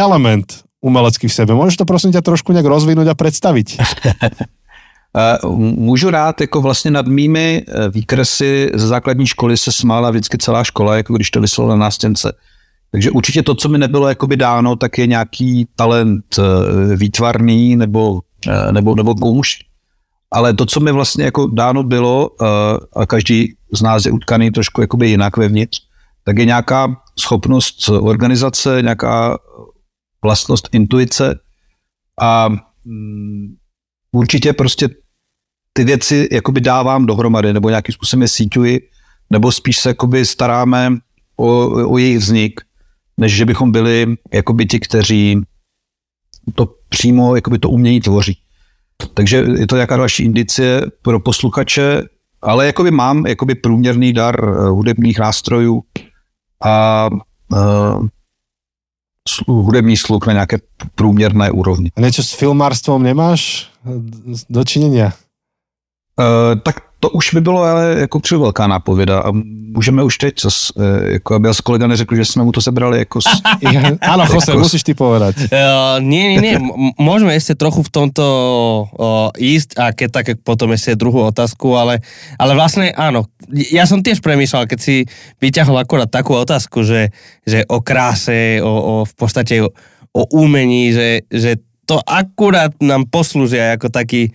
element 0.00 0.64
umelecký 0.80 1.28
v 1.28 1.36
sebe. 1.36 1.52
Môžeš 1.52 1.76
to 1.76 1.88
prosím 1.88 2.12
ťa 2.16 2.24
trošku 2.24 2.56
nejak 2.56 2.68
rozvinúť 2.68 3.12
a 3.12 3.18
predstaviť? 3.18 3.68
Eh, 5.16 5.38
můžu 5.76 6.10
rád, 6.10 6.40
jako 6.40 6.60
vlastně 6.60 6.90
nad 6.90 7.06
mými 7.06 7.64
eh, 7.68 7.88
výkresy 7.88 8.70
ze 8.74 8.86
základní 8.86 9.26
školy 9.26 9.56
se 9.56 9.72
smála 9.72 10.10
vždycky 10.10 10.38
celá 10.38 10.64
škola, 10.64 10.96
jako 10.96 11.14
když 11.14 11.30
to 11.30 11.40
vyselo 11.40 11.68
na 11.68 11.76
nástěnce. 11.76 12.32
Takže 12.92 13.10
určitě 13.10 13.42
to, 13.42 13.54
co 13.54 13.68
mi 13.68 13.78
nebylo 13.78 14.08
jakoby 14.08 14.36
dáno, 14.36 14.76
tak 14.76 14.98
je 14.98 15.06
nějaký 15.06 15.68
talent 15.76 16.24
eh, 16.38 16.96
výtvarný 16.96 17.76
nebo, 17.76 18.20
nebo, 18.70 18.94
nebo 18.94 19.14
kouš. 19.14 19.58
Ale 20.30 20.54
to, 20.54 20.66
co 20.66 20.80
mi 20.80 20.92
vlastně 20.92 21.24
jako 21.24 21.46
dáno 21.46 21.82
bylo, 21.82 22.30
a 22.96 23.06
každý 23.06 23.54
z 23.72 23.82
nás 23.82 24.06
je 24.06 24.12
utkaný 24.12 24.50
trošku 24.50 24.80
jakoby 24.80 25.08
jinak 25.08 25.36
vevnitř, 25.36 25.78
tak 26.24 26.38
je 26.38 26.44
nějaká 26.44 26.96
schopnost 27.18 27.88
organizace, 27.88 28.82
nějaká 28.82 29.38
vlastnost 30.22 30.68
intuice 30.72 31.38
a 32.20 32.48
mm, 32.84 33.54
určitě 34.12 34.52
prostě 34.52 34.88
ty 35.76 35.84
věci 35.84 36.28
jakoby 36.32 36.60
dávám 36.60 37.06
dohromady, 37.06 37.52
nebo 37.52 37.68
nějakým 37.68 37.92
způsobem 37.92 38.22
je 38.22 38.28
síťuji, 38.28 38.80
nebo 39.30 39.52
spíš 39.52 39.78
se 39.78 39.88
jakoby 39.88 40.26
staráme 40.26 40.98
o, 41.36 41.68
o 41.92 41.98
jejich 41.98 42.18
vznik, 42.18 42.60
než 43.16 43.32
že 43.32 43.44
bychom 43.44 43.72
byli 43.72 44.16
jakoby 44.32 44.66
ti, 44.66 44.80
kteří 44.80 45.40
to 46.54 46.74
přímo 46.88 47.34
jakoby 47.34 47.58
to 47.58 47.70
umění 47.70 48.00
tvoří. 48.00 48.38
Takže 49.14 49.36
je 49.36 49.66
to 49.66 49.74
nějaká 49.74 49.96
další 49.96 50.24
indicie 50.24 50.82
pro 51.02 51.20
posluchače, 51.20 52.02
ale 52.42 52.66
jakoby 52.66 52.90
mám 52.90 53.26
jakoby 53.26 53.54
průměrný 53.54 54.12
dar 54.12 54.48
eh, 54.48 54.68
hudebních 54.68 55.18
nástrojů 55.18 55.82
a 56.64 57.08
uh, 57.52 58.06
hudební 59.48 59.96
sluch 59.96 60.26
na 60.26 60.32
nějaké 60.32 60.58
průměrné 60.94 61.50
úrovni. 61.50 61.90
A 61.96 62.00
něco 62.00 62.22
s 62.22 62.32
filmárstvom 62.32 63.02
nemáš 63.02 63.70
dočinenia? 64.50 65.12
Uh, 66.16 66.56
tak 66.62 66.76
to 67.00 67.10
už 67.10 67.34
by 67.34 67.40
bylo 67.40 67.62
ale 67.62 67.96
jako 67.98 68.20
při 68.20 68.36
velká 68.36 68.66
nápověda 68.66 69.20
a 69.20 69.32
můžeme 69.76 70.02
už 70.02 70.18
teď, 70.18 70.34
co, 70.36 70.48
jako 71.04 71.34
aby 71.34 71.48
s 71.48 71.60
kolega 71.60 71.86
neřekl, 71.86 72.16
že 72.16 72.24
jsme 72.24 72.44
mu 72.44 72.52
to 72.52 72.60
sebrali 72.60 72.98
jako... 72.98 73.20
S, 73.20 73.24
Áno, 74.00 74.24
Jose, 74.24 74.50
jako 74.50 74.58
musíš 74.58 74.82
ty 74.82 74.94
povedať. 74.94 75.36
Uh, 75.52 76.00
nie, 76.00 76.32
nie, 76.32 76.40
nie, 76.40 76.56
m- 76.56 76.96
môžeme 76.96 77.36
ešte 77.36 77.52
trochu 77.52 77.84
v 77.84 77.90
tomto 77.92 78.24
uh, 78.96 79.28
ísť 79.36 79.76
a 79.76 79.92
keď 79.92 80.08
tak 80.08 80.26
potom 80.40 80.72
ešte 80.72 80.96
druhú 80.96 81.20
otázku, 81.28 81.76
ale, 81.76 82.00
ale 82.40 82.56
vlastne 82.56 82.96
áno, 82.96 83.28
ja 83.52 83.84
som 83.84 84.00
tiež 84.00 84.24
premýšľal, 84.24 84.64
keď 84.64 84.78
si 84.80 85.04
vyťahol 85.36 85.76
akorát 85.76 86.08
takú 86.08 86.32
otázku, 86.32 86.80
že, 86.80 87.12
že 87.44 87.68
o 87.68 87.84
kráse, 87.84 88.64
o, 88.64 88.72
o 88.72 88.94
v 89.04 89.14
podstate 89.14 89.60
o, 89.60 89.68
o 90.16 90.22
umení, 90.32 90.96
že, 90.96 91.28
že 91.28 91.60
to 91.84 92.00
akurát 92.08 92.72
nám 92.80 93.04
poslúžia 93.04 93.76
ako 93.76 93.92
taký 93.92 94.32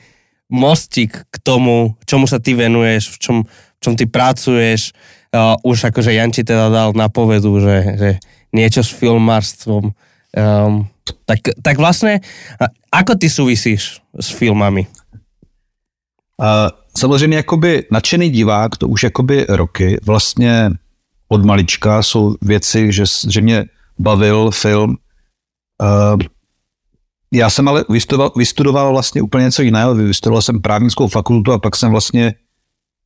mostík 0.51 1.25
k 1.31 1.35
tomu, 1.39 1.95
čomu 2.05 2.27
sa 2.27 2.37
ty 2.43 2.53
venuješ, 2.53 3.15
v 3.15 3.17
čom, 3.17 3.37
v 3.47 3.79
čom 3.79 3.93
ty 3.95 4.05
pracuješ. 4.05 4.91
Uh, 5.31 5.55
už 5.63 5.87
akože 5.87 6.11
Janči 6.11 6.43
teda 6.43 6.67
dal 6.67 6.91
napovedu, 6.91 7.63
že, 7.63 7.77
že 7.95 8.09
niečo 8.51 8.83
s 8.83 8.91
filmárstvom. 8.91 9.95
Um, 10.35 10.91
tak, 11.23 11.39
tak 11.63 11.79
vlastne, 11.79 12.19
ako 12.91 13.15
ty 13.15 13.31
súvisíš 13.31 14.03
s 14.19 14.27
filmami? 14.35 14.87
Uh, 16.35 16.69
samozřejmě 16.97 17.37
jakoby 17.37 17.87
nadšený 17.91 18.29
divák, 18.29 18.77
to 18.77 18.87
už 18.87 19.03
jakoby 19.03 19.45
roky, 19.49 19.97
vlastně 20.03 20.69
od 21.27 21.45
malička 21.45 22.03
jsou 22.03 22.35
věci, 22.41 22.91
že, 22.91 23.03
že 23.29 23.41
mě 23.41 23.65
bavil 23.99 24.51
film. 24.51 24.97
Uh, 25.81 26.19
já 27.33 27.49
jsem 27.49 27.67
ale 27.67 27.85
vystudoval, 27.89 28.31
vystudoval 28.35 28.91
vlastně 28.91 29.21
úplně 29.21 29.43
něco 29.43 29.61
jiného. 29.61 29.95
Vystudoval 29.95 30.41
jsem 30.41 30.61
právnickou 30.61 31.07
fakultu 31.07 31.51
a 31.51 31.59
pak 31.59 31.75
jsem 31.75 31.91
vlastně, 31.91 32.33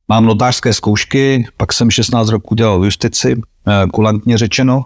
mám 0.08 0.24
notářské 0.24 0.72
zkoušky, 0.72 1.46
pak 1.56 1.72
jsem 1.72 1.90
16 1.90 2.28
roků 2.28 2.54
dělal 2.54 2.80
v 2.80 2.84
justici, 2.84 3.40
eh, 3.68 3.86
kulantně 3.92 4.38
řečeno. 4.38 4.82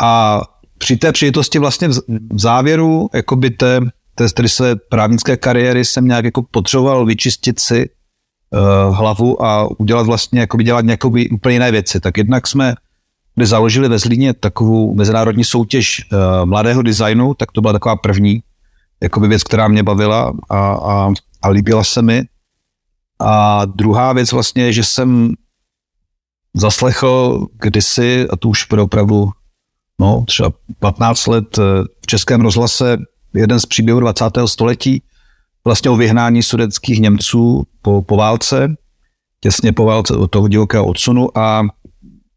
A 0.00 0.40
při 0.78 0.96
té 0.96 1.12
příležitosti 1.12 1.58
vlastně 1.58 1.88
v 1.88 2.40
závěru 2.40 3.08
jakoby 3.14 3.50
té, 3.50 3.80
té 4.14 4.28
tedy 4.28 4.48
své 4.48 4.76
právnické 4.76 5.36
kariéry 5.36 5.84
jsem 5.84 6.06
nějak 6.06 6.24
jako 6.24 6.42
potřeboval 6.50 7.06
vyčistit 7.06 7.60
si 7.60 7.88
uh, 8.50 8.96
hlavu 8.96 9.44
a 9.44 9.80
udělat 9.80 10.06
vlastně, 10.06 10.40
jakoby 10.40 10.64
dělat 10.64 10.84
nějakou 10.84 11.14
úplně 11.32 11.54
jiné 11.54 11.70
věci. 11.70 12.00
Tak 12.00 12.18
jednak 12.18 12.46
jsme 12.46 12.74
kde 13.34 13.46
založili 13.46 13.88
ve 13.88 13.98
Zlíně 13.98 14.34
takovou 14.34 14.94
mezinárodní 14.94 15.44
soutěž 15.44 16.08
uh, 16.12 16.18
mladého 16.46 16.82
designu, 16.82 17.34
tak 17.34 17.52
to 17.52 17.60
byla 17.60 17.72
taková 17.72 17.96
první 17.96 18.42
jakoby 19.02 19.28
věc, 19.28 19.42
která 19.42 19.68
mě 19.68 19.82
bavila 19.82 20.32
a, 20.50 20.58
a, 20.72 21.12
a 21.42 21.48
líbila 21.48 21.84
se 21.84 22.02
mi. 22.02 22.22
A 23.20 23.64
druhá 23.64 24.12
věc 24.12 24.32
vlastně 24.32 24.64
je, 24.64 24.72
že 24.72 24.84
jsem 24.84 25.34
zaslechl 26.54 27.46
kdysi, 27.60 28.28
a 28.30 28.36
to 28.36 28.48
už 28.48 28.66
bude 28.66 28.82
opravdu 28.82 29.30
no, 30.00 30.24
třeba 30.26 30.52
15 30.78 31.26
let 31.26 31.58
eh, 31.58 31.62
v 32.02 32.06
Českém 32.06 32.40
rozhlase, 32.40 32.98
jeden 33.34 33.60
z 33.60 33.66
příběhů 33.66 34.00
20. 34.00 34.24
století, 34.46 35.02
vlastně 35.64 35.90
o 35.90 35.96
vyhnání 35.96 36.42
sudeckých 36.42 37.00
Němců 37.00 37.62
po, 37.82 38.02
po 38.02 38.16
válce, 38.16 38.76
těsně 39.40 39.72
po 39.72 39.84
válce 39.84 40.16
od 40.16 40.30
toho 40.30 40.48
divokého 40.48 40.86
odsunu 40.86 41.38
a 41.38 41.62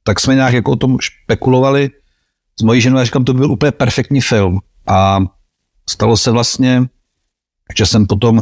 tak 0.07 0.19
jsme 0.19 0.35
nějak 0.35 0.53
jako 0.53 0.71
o 0.71 0.75
tom 0.75 0.97
špekulovali 0.99 1.89
s 2.59 2.63
mojí 2.63 2.81
ženou 2.81 2.97
a 2.97 3.05
říkám, 3.05 3.25
to 3.25 3.33
byl 3.33 3.51
úplně 3.51 3.71
perfektní 3.71 4.21
film. 4.21 4.59
A 4.87 5.19
stalo 5.89 6.17
se 6.17 6.31
vlastně, 6.31 6.83
že 7.77 7.85
jsem 7.85 8.07
potom 8.07 8.41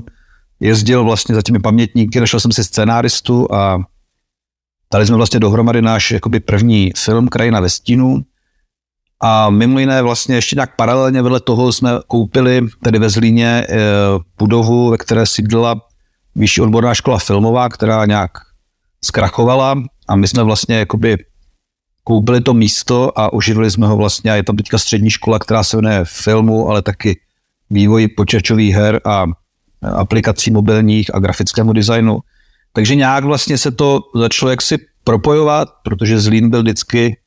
jezdil 0.60 1.04
vlastně 1.04 1.36
za 1.36 1.42
těmi 1.42 1.60
pamětníky, 1.60 2.20
našel 2.20 2.40
jsem 2.40 2.52
si 2.52 2.64
scénáristu 2.64 3.54
a 3.54 3.78
dali 4.94 5.06
jsme 5.06 5.16
vlastně 5.16 5.40
dohromady 5.40 5.82
náš 5.82 6.12
jakoby 6.12 6.40
první 6.40 6.92
film 6.98 7.28
Krajina 7.28 7.60
ve 7.60 7.70
stínu. 7.70 8.22
A 9.22 9.50
mimo 9.50 9.80
jiné 9.80 10.02
vlastně 10.02 10.36
ještě 10.36 10.56
nějak 10.56 10.76
paralelně 10.76 11.22
vedle 11.22 11.40
toho 11.40 11.72
jsme 11.72 11.90
koupili 12.08 12.68
tedy 12.84 13.00
ve 13.00 13.10
Zlíně 13.10 13.48
e, 13.48 13.66
budovu, 14.38 14.90
ve 14.90 14.98
které 14.98 15.26
sídlila 15.26 15.82
vyšší 16.36 16.62
odborná 16.62 16.94
škola 16.94 17.20
filmová, 17.20 17.70
která 17.70 18.06
nějak 18.06 18.32
zkrachovala 19.04 19.76
a 20.08 20.16
my 20.16 20.28
jsme 20.28 20.44
vlastně 20.44 20.76
jakoby 20.76 21.18
koupili 22.06 22.42
to 22.42 22.54
místo 22.54 23.20
a 23.20 23.34
oživili 23.34 23.72
jsme 23.72 23.88
ho 23.88 23.98
vlastně 23.98 24.32
a 24.32 24.36
je 24.36 24.44
tam 24.44 24.56
teďka 24.56 24.78
střední 24.78 25.10
škola, 25.10 25.40
která 25.40 25.64
se 25.64 25.78
jmenuje 25.78 26.02
filmu, 26.06 26.70
ale 26.70 26.82
taky 26.82 27.20
vývoji 27.70 28.08
počítačových 28.08 28.76
her 28.76 29.02
a 29.06 29.26
aplikací 29.82 30.52
mobilních 30.52 31.16
a 31.16 31.20
grafickému 31.20 31.74
designu. 31.74 32.20
Takže 32.74 32.96
nějak 32.96 33.24
vlastně 33.24 33.58
se 33.58 33.72
to 33.72 34.00
začalo 34.16 34.50
jaksi 34.50 34.78
propojovat, 35.04 35.70
protože 35.84 36.20
Zlín 36.20 36.50
byl 36.50 36.62
vždycky 36.62 37.18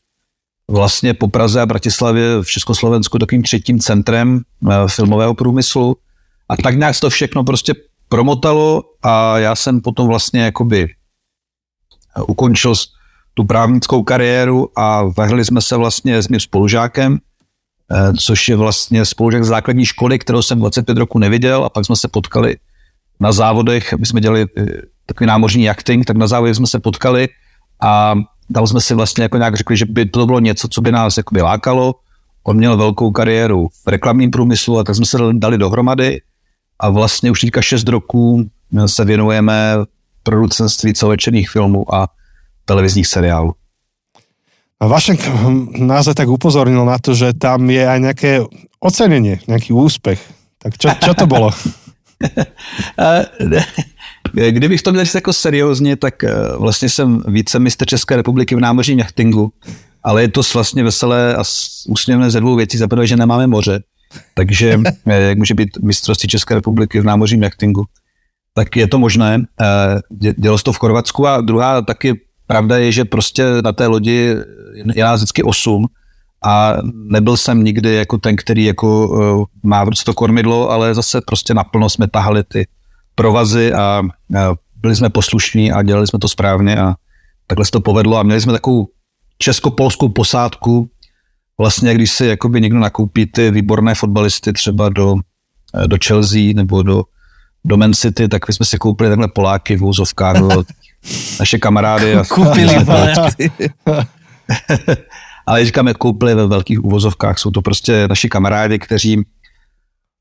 vlastně 0.71 1.15
po 1.15 1.29
Praze 1.29 1.61
a 1.61 1.67
Bratislavě 1.67 2.43
v 2.43 2.47
Československu 2.47 3.19
takovým 3.19 3.43
třetím 3.43 3.79
centrem 3.79 4.41
eh, 4.71 4.75
filmového 4.89 5.35
průmyslu 5.35 5.97
a 6.49 6.57
tak 6.57 6.75
nějak 6.77 6.95
se 6.95 7.01
to 7.01 7.11
všechno 7.11 7.45
prostě 7.45 7.75
promotalo 8.09 8.83
a 9.03 9.39
já 9.39 9.55
jsem 9.55 9.81
potom 9.81 10.09
vlastně 10.09 10.41
jakoby 10.41 10.89
ukončil 12.27 12.75
tu 13.39 13.45
právnickou 13.45 14.03
kariéru 14.03 14.69
a 14.77 15.03
vrhli 15.03 15.45
jsme 15.45 15.61
se 15.61 15.77
vlastně 15.77 16.23
s 16.23 16.29
mým 16.29 16.41
spolužákem, 16.41 17.19
eh, 17.19 18.13
což 18.19 18.49
je 18.49 18.57
vlastně 18.57 19.05
spolužák 19.05 19.45
z 19.45 19.49
základní 19.49 19.87
školy, 19.87 20.19
kterou 20.19 20.43
jsem 20.43 20.59
25 20.59 20.99
roku 20.99 21.19
neviděl 21.19 21.65
a 21.65 21.71
pak 21.71 21.87
jsme 21.87 21.97
se 21.97 22.09
potkali 22.09 22.57
na 23.21 23.33
závodech, 23.33 23.95
my 23.95 24.07
jsme 24.07 24.21
dělali 24.21 24.47
eh, 24.59 24.67
takový 25.07 25.27
námořní 25.27 25.63
jachting, 25.63 26.05
tak 26.05 26.17
na 26.17 26.27
závodech 26.27 26.57
jsme 26.57 26.67
se 26.67 26.81
potkali 26.81 27.29
a 27.83 28.15
tam 28.55 28.67
jsme 28.67 28.81
si 28.81 28.95
vlastně 28.95 29.23
jako 29.23 29.37
nějak 29.37 29.55
řekli, 29.55 29.77
že 29.77 29.87
by 29.87 30.07
to 30.07 30.27
bylo 30.27 30.41
něco, 30.41 30.69
co 30.69 30.81
by 30.81 30.93
nás 30.93 31.17
jakoby 31.17 31.43
lákalo. 31.43 31.95
On 32.43 32.57
měl 32.57 32.77
velkou 32.77 33.11
kariéru 33.11 33.69
v 33.69 33.89
reklamním 33.89 34.31
průmyslu 34.31 34.79
a 34.79 34.85
tak 34.85 34.97
jsme 34.97 35.07
se 35.07 35.19
dali 35.33 35.59
dohromady 35.59 36.21
a 36.79 36.91
vlastně 36.91 37.31
už 37.31 37.41
teďka 37.41 37.63
6 37.63 37.89
roků 37.89 38.51
se 38.87 39.05
věnujeme 39.05 39.75
producenství 40.23 40.95
celovečerních 40.95 41.51
filmů 41.51 41.95
a 41.95 42.09
televizních 42.69 43.07
seriálů. 43.07 43.57
A 44.81 44.87
Vašek 44.87 45.19
nás 45.75 46.07
aj 46.07 46.15
tak 46.15 46.29
upozornil 46.31 46.87
na 46.87 47.03
to, 47.03 47.11
že 47.11 47.35
tam 47.35 47.67
je 47.67 47.83
aj 47.83 47.99
nejaké 47.99 48.31
ocenenie, 48.79 49.43
nejaký 49.51 49.75
úspech. 49.75 50.23
Tak 50.63 50.79
čo, 50.79 50.95
čo 51.03 51.13
to 51.19 51.27
bolo? 51.27 51.51
Kdybych 54.33 54.83
to 54.83 54.93
měl 54.93 55.05
říct 55.05 55.15
jako 55.15 55.33
seriózně, 55.33 55.97
tak 55.97 56.25
eh, 56.25 56.33
vlastně 56.59 56.89
jsem 56.89 57.23
vícemistr 57.29 57.87
České 57.87 58.17
republiky 58.17 58.55
v 58.55 58.61
námořním 58.61 58.99
jachtingu, 58.99 59.53
ale 60.03 60.23
je 60.23 60.29
to 60.29 60.41
vlastně 60.55 60.85
veselé 60.85 61.37
a 61.37 61.43
úsměvné 61.89 62.31
ze 62.31 62.41
dvou 62.41 62.57
věcí. 62.57 62.79
Za 62.79 62.89
prvé, 62.89 63.07
že 63.07 63.17
nemáme 63.17 63.47
moře, 63.47 63.83
takže 64.35 64.81
eh, 65.07 65.23
jak 65.23 65.39
může 65.39 65.55
být 65.55 65.71
mistrovství 65.83 66.29
České 66.29 66.55
republiky 66.55 67.01
v 67.01 67.05
námořním 67.05 67.43
jachtingu, 67.43 67.85
tak 68.55 68.77
je 68.77 68.89
to 68.89 68.99
možné. 68.99 69.43
Eh, 69.61 70.33
dělo 70.39 70.59
se 70.59 70.65
to 70.65 70.73
v 70.73 70.79
Chorvatsku 70.79 71.27
a 71.27 71.41
druhá 71.41 71.83
taky 71.83 72.28
pravda 72.49 72.79
je, 72.79 72.93
že 72.93 73.05
prostě 73.05 73.45
na 73.65 73.73
té 73.73 73.87
lodi 73.87 74.37
je 74.95 75.05
nás 75.05 75.21
vždycky 75.21 75.43
osm 75.43 75.85
a 76.45 76.75
nebyl 76.95 77.37
jsem 77.37 77.65
nikdy 77.65 77.95
jako 77.95 78.19
ten, 78.19 78.37
který 78.37 78.65
jako 78.65 79.09
uh, 79.09 79.45
má 79.63 79.85
v 79.85 80.05
to 80.05 80.15
kormidlo, 80.15 80.71
ale 80.71 80.95
zase 80.95 81.21
prostě 81.21 81.55
naplno 81.55 81.91
jsme 81.91 82.09
tahali 82.09 82.45
ty 82.45 82.67
provazy 83.15 83.73
a, 83.73 84.03
a 84.39 84.55
byli 84.77 84.97
jsme 84.97 85.11
poslušní 85.11 85.73
a 85.73 85.83
dělali 85.83 86.07
jsme 86.07 86.19
to 86.19 86.29
správně 86.29 86.81
a 86.81 86.95
takhle 87.47 87.65
se 87.65 87.71
to 87.71 87.81
povedlo 87.81 88.17
a 88.17 88.23
měli 88.23 88.41
jsme 88.41 88.53
takovou 88.53 88.89
česko-polskou 89.39 90.09
posádku, 90.09 90.91
vlastně 91.59 91.95
když 91.95 92.11
si 92.11 92.27
jakoby 92.27 92.61
někdo 92.61 92.79
nakoupí 92.79 93.27
ty 93.27 93.51
výborné 93.51 93.95
fotbalisty 93.95 94.53
třeba 94.53 94.89
do, 94.89 95.17
do 95.87 95.97
Chelsea 96.07 96.55
nebo 96.55 96.83
do, 96.83 97.03
do 97.65 97.77
Man 97.77 97.95
City, 97.95 98.29
tak 98.29 98.49
my 98.49 98.55
jsme 98.55 98.67
si 98.67 98.79
koupili 98.79 99.11
takhle 99.11 99.29
Poláky 99.29 99.77
v 99.77 99.85
úzovkách, 99.85 100.37
naše 101.39 101.59
kamarády. 101.59 102.15
A 102.15 102.25
Kupili 102.25 102.75
Ale 105.47 105.65
říkáme, 105.65 105.95
koupili 105.95 106.35
ve 106.35 106.47
velkých 106.47 106.85
uvozovkách. 106.85 107.39
Jsou 107.39 107.51
to 107.51 107.63
prostě 107.63 108.09
naši 108.09 108.29
kamarádi, 108.29 108.79
kteří, 108.79 109.23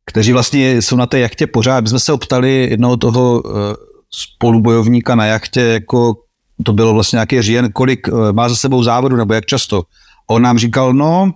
kteří 0.06 0.34
vlastně 0.34 0.82
jsou 0.82 0.96
na 0.96 1.06
té 1.06 1.20
jachtě 1.20 1.48
pořád. 1.48 1.82
My 1.82 1.89
jsme 1.89 2.00
se 2.00 2.13
optali 2.13 2.67
jednoho 2.70 2.98
toho 2.98 3.44
eh, 3.46 3.75
spolubojovníka 4.12 5.15
na 5.15 5.25
jachtě, 5.25 5.62
jako 5.62 6.15
to 6.63 6.74
bylo 6.74 6.94
vlastně 6.94 7.17
nějaký 7.17 7.41
říjen, 7.41 7.72
kolik 7.72 8.08
eh, 8.08 8.34
má 8.34 8.50
za 8.50 8.56
sebou 8.56 8.84
závodu, 8.84 9.15
nebo 9.15 9.34
jak 9.34 9.46
často. 9.46 9.84
On 10.29 10.41
nám 10.41 10.58
říkal, 10.58 10.94
no, 10.94 11.32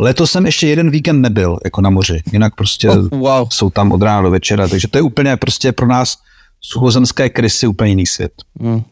letos 0.00 0.30
jsem 0.30 0.46
ještě 0.46 0.66
jeden 0.66 0.90
víkend 0.90 1.20
nebyl, 1.20 1.58
jako 1.64 1.80
na 1.80 1.90
moři. 1.90 2.22
Jinak 2.32 2.54
prostě 2.54 2.90
oh, 2.90 3.08
wow. 3.08 3.48
jsou 3.50 3.70
tam 3.70 3.92
od 3.92 4.02
rána 4.02 4.22
do 4.22 4.30
večera. 4.30 4.68
Takže 4.68 4.88
to 4.88 4.98
je 4.98 5.02
úplně 5.02 5.36
prostě 5.36 5.72
pro 5.72 5.86
nás 5.86 6.16
suchozemské 6.60 7.30
krysy 7.30 7.66
úplně 7.66 7.90
jiný 7.90 8.06
svět. 8.06 8.32
Mm. 8.60 8.82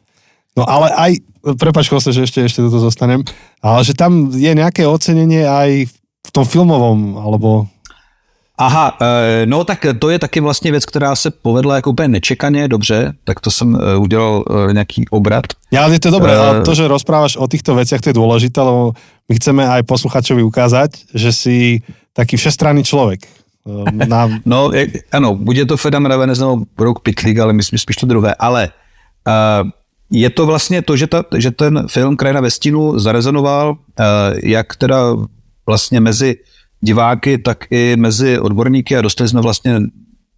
No 0.57 0.71
ale 0.71 0.91
aj, 0.91 1.13
prepač 1.61 1.93
Kose, 1.93 2.17
že 2.17 2.25
ešte, 2.25 2.41
ešte 2.41 2.65
toto 2.65 2.81
zostanem, 2.81 3.21
ale 3.61 3.85
že 3.85 3.93
tam 3.93 4.33
je 4.33 4.49
nejaké 4.57 4.89
ocenenie 4.89 5.45
aj 5.45 5.93
v 6.27 6.31
tom 6.33 6.49
filmovom, 6.49 7.21
alebo... 7.21 7.69
Aha, 8.57 8.97
eh, 8.97 9.45
no 9.45 9.69
tak 9.69 9.85
to 10.01 10.11
je 10.11 10.19
taky 10.19 10.41
vlastně 10.41 10.71
věc, 10.71 10.85
která 10.87 11.17
se 11.17 11.31
povedla 11.31 11.77
jako 11.77 11.91
úplně 11.91 12.09
nečekaně, 12.09 12.69
dobře, 12.69 13.13
tak 13.25 13.41
to 13.41 13.51
jsem 13.51 13.77
eh, 13.77 13.97
udělal 13.97 14.45
eh, 14.49 14.73
nějaký 14.73 15.05
obrat. 15.11 15.45
Ale 15.79 15.93
je 15.93 16.01
to 16.01 16.11
dobré, 16.11 16.37
ale 16.37 16.63
to, 16.63 16.75
že 16.75 16.89
rozprávaš 16.89 17.37
o 17.37 17.45
týchto 17.49 17.75
veciach, 17.75 18.01
to 18.01 18.09
je 18.09 18.17
dôležité, 18.17 18.57
lebo 18.65 18.97
my 19.29 19.33
chceme 19.37 19.61
aj 19.69 19.83
posluchačovi 19.83 20.41
ukázať, 20.41 21.13
že 21.13 21.31
si 21.37 21.57
taký 22.17 22.41
všestranný 22.41 22.81
človek. 22.81 23.29
Na... 23.93 24.29
No, 24.45 24.71
je, 24.73 24.87
ano, 25.13 25.35
buď 25.35 25.57
je 25.57 25.67
to 25.67 25.77
Feda 25.77 25.99
Mravenec 25.99 26.39
nebo 26.39 26.57
Brouk 26.77 27.01
Pitlík, 27.01 27.39
ale 27.39 27.53
myslím 27.53 27.79
spíš 27.79 27.97
to 27.97 28.07
druhé, 28.07 28.35
ale 28.35 28.69
uh, 29.27 29.71
je 30.11 30.31
to 30.31 30.47
vlastně 30.47 30.83
to, 30.83 30.97
že, 30.97 31.07
ta, 31.07 31.25
že 31.37 31.51
ten 31.51 31.87
film 31.89 32.17
Krajina 32.17 32.41
ve 32.41 32.51
stínu 32.51 32.99
zarezonoval, 32.99 33.71
uh, 33.71 33.77
jak 34.43 34.77
teda 34.77 34.97
vlastně 35.67 36.01
mezi 36.01 36.37
diváky, 36.81 37.39
tak 37.39 37.65
i 37.71 37.97
mezi 37.97 38.39
odborníky 38.39 38.97
a 38.97 39.03
dostali 39.03 39.29
jsme 39.29 39.41
vlastně 39.41 39.81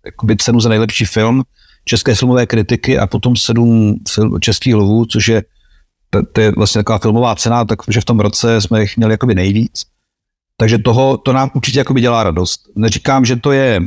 jakoby 0.05 0.37
cenu 0.37 0.61
za 0.61 0.69
nejlepší 0.69 1.05
film 1.05 1.43
české 1.85 2.15
filmové 2.15 2.47
kritiky 2.47 2.99
a 2.99 3.07
potom 3.07 3.37
sedm 3.37 3.97
film, 4.09 4.41
českých 4.41 4.75
lovů, 4.75 5.05
což 5.05 5.29
je, 5.29 5.43
to 6.33 6.41
je 6.41 6.53
vlastně 6.57 6.79
taková 6.79 6.99
filmová 6.99 7.37
cena, 7.37 7.65
takže 7.65 8.01
v 8.01 8.05
tom 8.05 8.21
roce 8.21 8.61
jsme 8.61 8.81
jich 8.81 8.97
měli 8.97 9.13
jakoby 9.13 9.35
nejvíc. 9.35 9.83
Takže 10.61 10.79
toho, 10.79 11.17
to 11.17 11.33
nám 11.33 11.51
určitě 11.55 11.79
jakoby 11.79 12.01
dělá 12.01 12.23
radost. 12.23 12.61
Neříkám, 12.77 13.25
že 13.25 13.37
to 13.37 13.53
je 13.53 13.81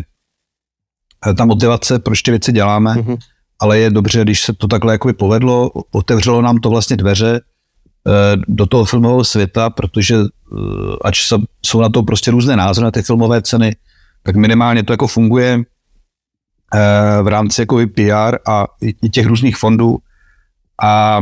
eh, 1.28 1.34
ta 1.34 1.46
motivace, 1.46 2.00
proč 2.00 2.22
ty 2.22 2.32
věci 2.32 2.51
děláme, 2.51 2.94
mm-hmm. 2.94 3.18
ale 3.60 3.80
je 3.80 3.90
dobře, 3.90 4.22
když 4.22 4.42
se 4.42 4.54
to 4.54 4.68
takhle 4.68 4.94
jakoby 4.94 5.13
povedlo, 5.13 5.72
otevřelo 5.92 6.42
nám 6.42 6.58
to 6.58 6.70
vlastně 6.70 6.98
dveře 6.98 7.42
Eh, 8.08 8.38
do 8.48 8.66
toho 8.66 8.86
filmového 8.86 9.24
světa, 9.24 9.70
protože 9.70 10.16
eh, 10.16 10.96
ač 11.06 11.32
jsou 11.66 11.82
na 11.82 11.90
to 11.90 12.04
prostě 12.04 12.32
různé 12.32 12.56
názory 12.56 12.86
na 12.86 12.92
ty 12.92 13.01
filmové 13.01 13.42
ceny, 13.42 13.75
tak 14.24 14.36
minimálně 14.36 14.84
to 14.84 14.94
jako 14.94 15.08
funguje 15.08 15.63
v 17.24 17.28
rámci 17.28 17.62
jako 17.62 17.80
PR 17.96 18.38
a 18.48 18.66
i 18.82 19.10
těch 19.10 19.25
různých 19.25 19.58
fondů 19.58 19.98
a 20.84 21.22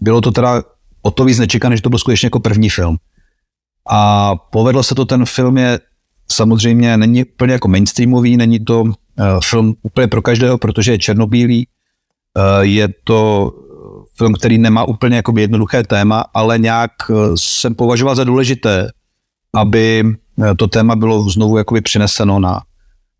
bylo 0.00 0.20
to 0.20 0.30
teda 0.30 0.62
o 1.02 1.10
to 1.10 1.24
víc 1.24 1.38
nečekané, 1.38 1.76
že 1.76 1.82
to 1.82 1.88
byl 1.90 1.98
skutečně 1.98 2.26
jako 2.26 2.40
první 2.40 2.70
film. 2.70 2.96
A 3.90 4.34
povedlo 4.36 4.82
se 4.82 4.94
to, 4.94 5.04
ten 5.04 5.24
film 5.24 5.58
je 5.58 5.80
samozřejmě, 6.32 6.96
není 6.96 7.24
úplně 7.24 7.52
jako 7.52 7.68
mainstreamový, 7.68 8.36
není 8.36 8.60
to 8.64 8.84
film 9.44 9.74
úplně 9.82 10.08
pro 10.08 10.22
každého, 10.22 10.58
protože 10.58 10.92
je 10.92 10.98
černobílý, 10.98 11.66
je 12.60 12.88
to 13.04 13.52
film, 14.16 14.34
který 14.34 14.58
nemá 14.58 14.84
úplně 14.84 15.16
jakoby 15.16 15.40
jednoduché 15.40 15.82
téma, 15.82 16.24
ale 16.34 16.58
nějak 16.58 16.90
eh, 17.10 17.14
jsem 17.36 17.74
považoval 17.74 18.14
za 18.14 18.24
důležité, 18.24 18.88
aby 19.54 20.04
to 20.56 20.68
téma 20.68 20.96
bylo 20.96 21.30
znovu 21.30 21.58
jakoby 21.58 21.80
přineseno 21.80 22.38
na, 22.38 22.60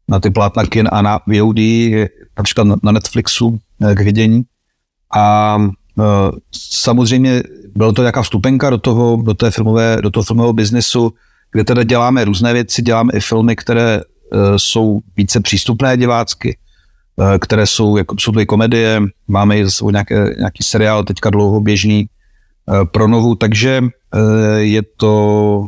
na 0.09 0.21
ty 0.21 0.31
plátna 0.31 0.67
kin 0.67 0.89
a 0.93 1.03
na 1.03 1.21
VOD, 1.27 1.59
například 2.37 2.67
na 2.83 2.93
Netflixu 2.93 3.59
k 3.95 4.01
vidění. 4.01 4.43
A 5.17 5.59
samozřejmě 6.53 7.43
bylo 7.75 7.93
to 7.93 8.03
nějaká 8.03 8.23
vstupenka 8.23 8.71
do 8.71 8.79
toho, 8.79 9.23
do, 9.23 9.35
té 9.35 9.51
filmové, 9.51 9.99
do 10.03 10.11
toho 10.11 10.25
filmového 10.25 10.53
biznesu, 10.53 11.13
kde 11.53 11.65
teda 11.65 11.83
děláme 11.83 12.25
různé 12.25 12.53
věci, 12.53 12.83
děláme 12.83 13.13
i 13.13 13.21
filmy, 13.21 13.57
které 13.57 14.01
jsou 14.57 15.01
více 15.17 15.41
přístupné 15.41 15.97
divácky, 15.97 16.57
Eh, 17.21 17.39
které 17.39 17.67
jsou, 17.67 17.97
jako, 17.97 18.17
jsou 18.19 18.33
to 18.33 18.47
komedie, 18.47 19.03
máme 19.29 19.59
i 19.59 19.65
nějaké, 19.91 20.35
nějaký 20.39 20.65
seriál 20.65 21.05
teďka 21.05 21.31
dlouhoběžný 21.31 22.07
eh, 22.07 22.85
pro 22.85 23.09
novou, 23.09 23.35
takže 23.35 23.83
eh, 24.15 24.61
je 24.61 24.83
to, 24.97 25.67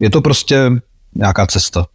je 0.00 0.10
to 0.10 0.20
prostě 0.20 0.70
nějaká 1.14 1.46
cesta. 1.46 1.86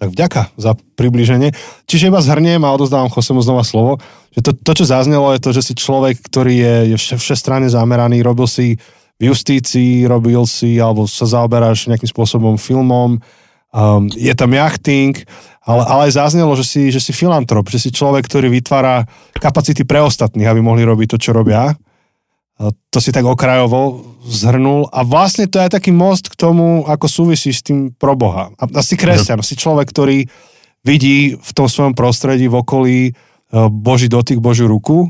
Tak 0.00 0.16
vďaka 0.16 0.42
za 0.56 0.72
približenie. 0.96 1.52
Čiže 1.84 2.08
iba 2.08 2.24
zhrniem 2.24 2.64
a 2.64 2.72
odozdávam 2.72 3.12
Chosemu 3.12 3.44
znova 3.44 3.68
slovo, 3.68 4.00
že 4.32 4.40
to, 4.40 4.56
to, 4.56 4.72
čo 4.80 4.84
zaznelo, 4.88 5.28
je 5.36 5.44
to, 5.44 5.52
že 5.52 5.60
si 5.60 5.74
človek, 5.76 6.24
ktorý 6.24 6.54
je, 6.56 6.74
je 6.96 7.16
všestranne 7.20 7.68
zameraný, 7.68 8.24
robil 8.24 8.48
si 8.48 8.80
v 9.20 9.28
justícii, 9.28 10.08
robil 10.08 10.48
si, 10.48 10.80
alebo 10.80 11.04
sa 11.04 11.28
zaoberáš 11.28 11.92
nejakým 11.92 12.08
spôsobom 12.08 12.56
filmom, 12.56 13.20
um, 13.20 14.02
je 14.16 14.32
tam 14.32 14.56
jachting, 14.56 15.12
ale, 15.60 15.84
ale 15.84 16.00
aj 16.08 16.16
zaznelo, 16.16 16.56
že 16.56 16.64
si, 16.64 16.88
že 16.88 17.04
si 17.04 17.12
filantrop, 17.12 17.68
že 17.68 17.76
si 17.76 17.90
človek, 17.92 18.24
ktorý 18.24 18.48
vytvára 18.48 19.04
kapacity 19.36 19.84
pre 19.84 20.00
ostatných, 20.00 20.48
aby 20.48 20.64
mohli 20.64 20.80
robiť 20.88 21.12
to, 21.12 21.18
čo 21.20 21.36
robia. 21.36 21.76
To 22.68 22.98
si 23.00 23.08
tak 23.08 23.24
okrajovo 23.24 24.04
zhrnul 24.20 24.92
a 24.92 25.00
vlastne 25.00 25.48
to 25.48 25.56
je 25.64 25.72
taký 25.72 25.96
most 25.96 26.28
k 26.28 26.36
tomu, 26.36 26.84
ako 26.84 27.08
súvisí 27.08 27.56
s 27.56 27.64
tým 27.64 27.88
pro 27.96 28.12
Boha. 28.12 28.52
A 28.60 28.84
si 28.84 29.00
kresťan, 29.00 29.40
si 29.40 29.56
človek, 29.56 29.88
ktorý 29.88 30.28
vidí 30.84 31.40
v 31.40 31.50
tom 31.56 31.72
svojom 31.72 31.96
prostredí 31.96 32.52
v 32.52 32.60
okolí 32.60 32.98
e, 33.08 33.12
Boží 33.72 34.12
dotyk, 34.12 34.44
Božiu 34.44 34.68
ruku 34.68 35.08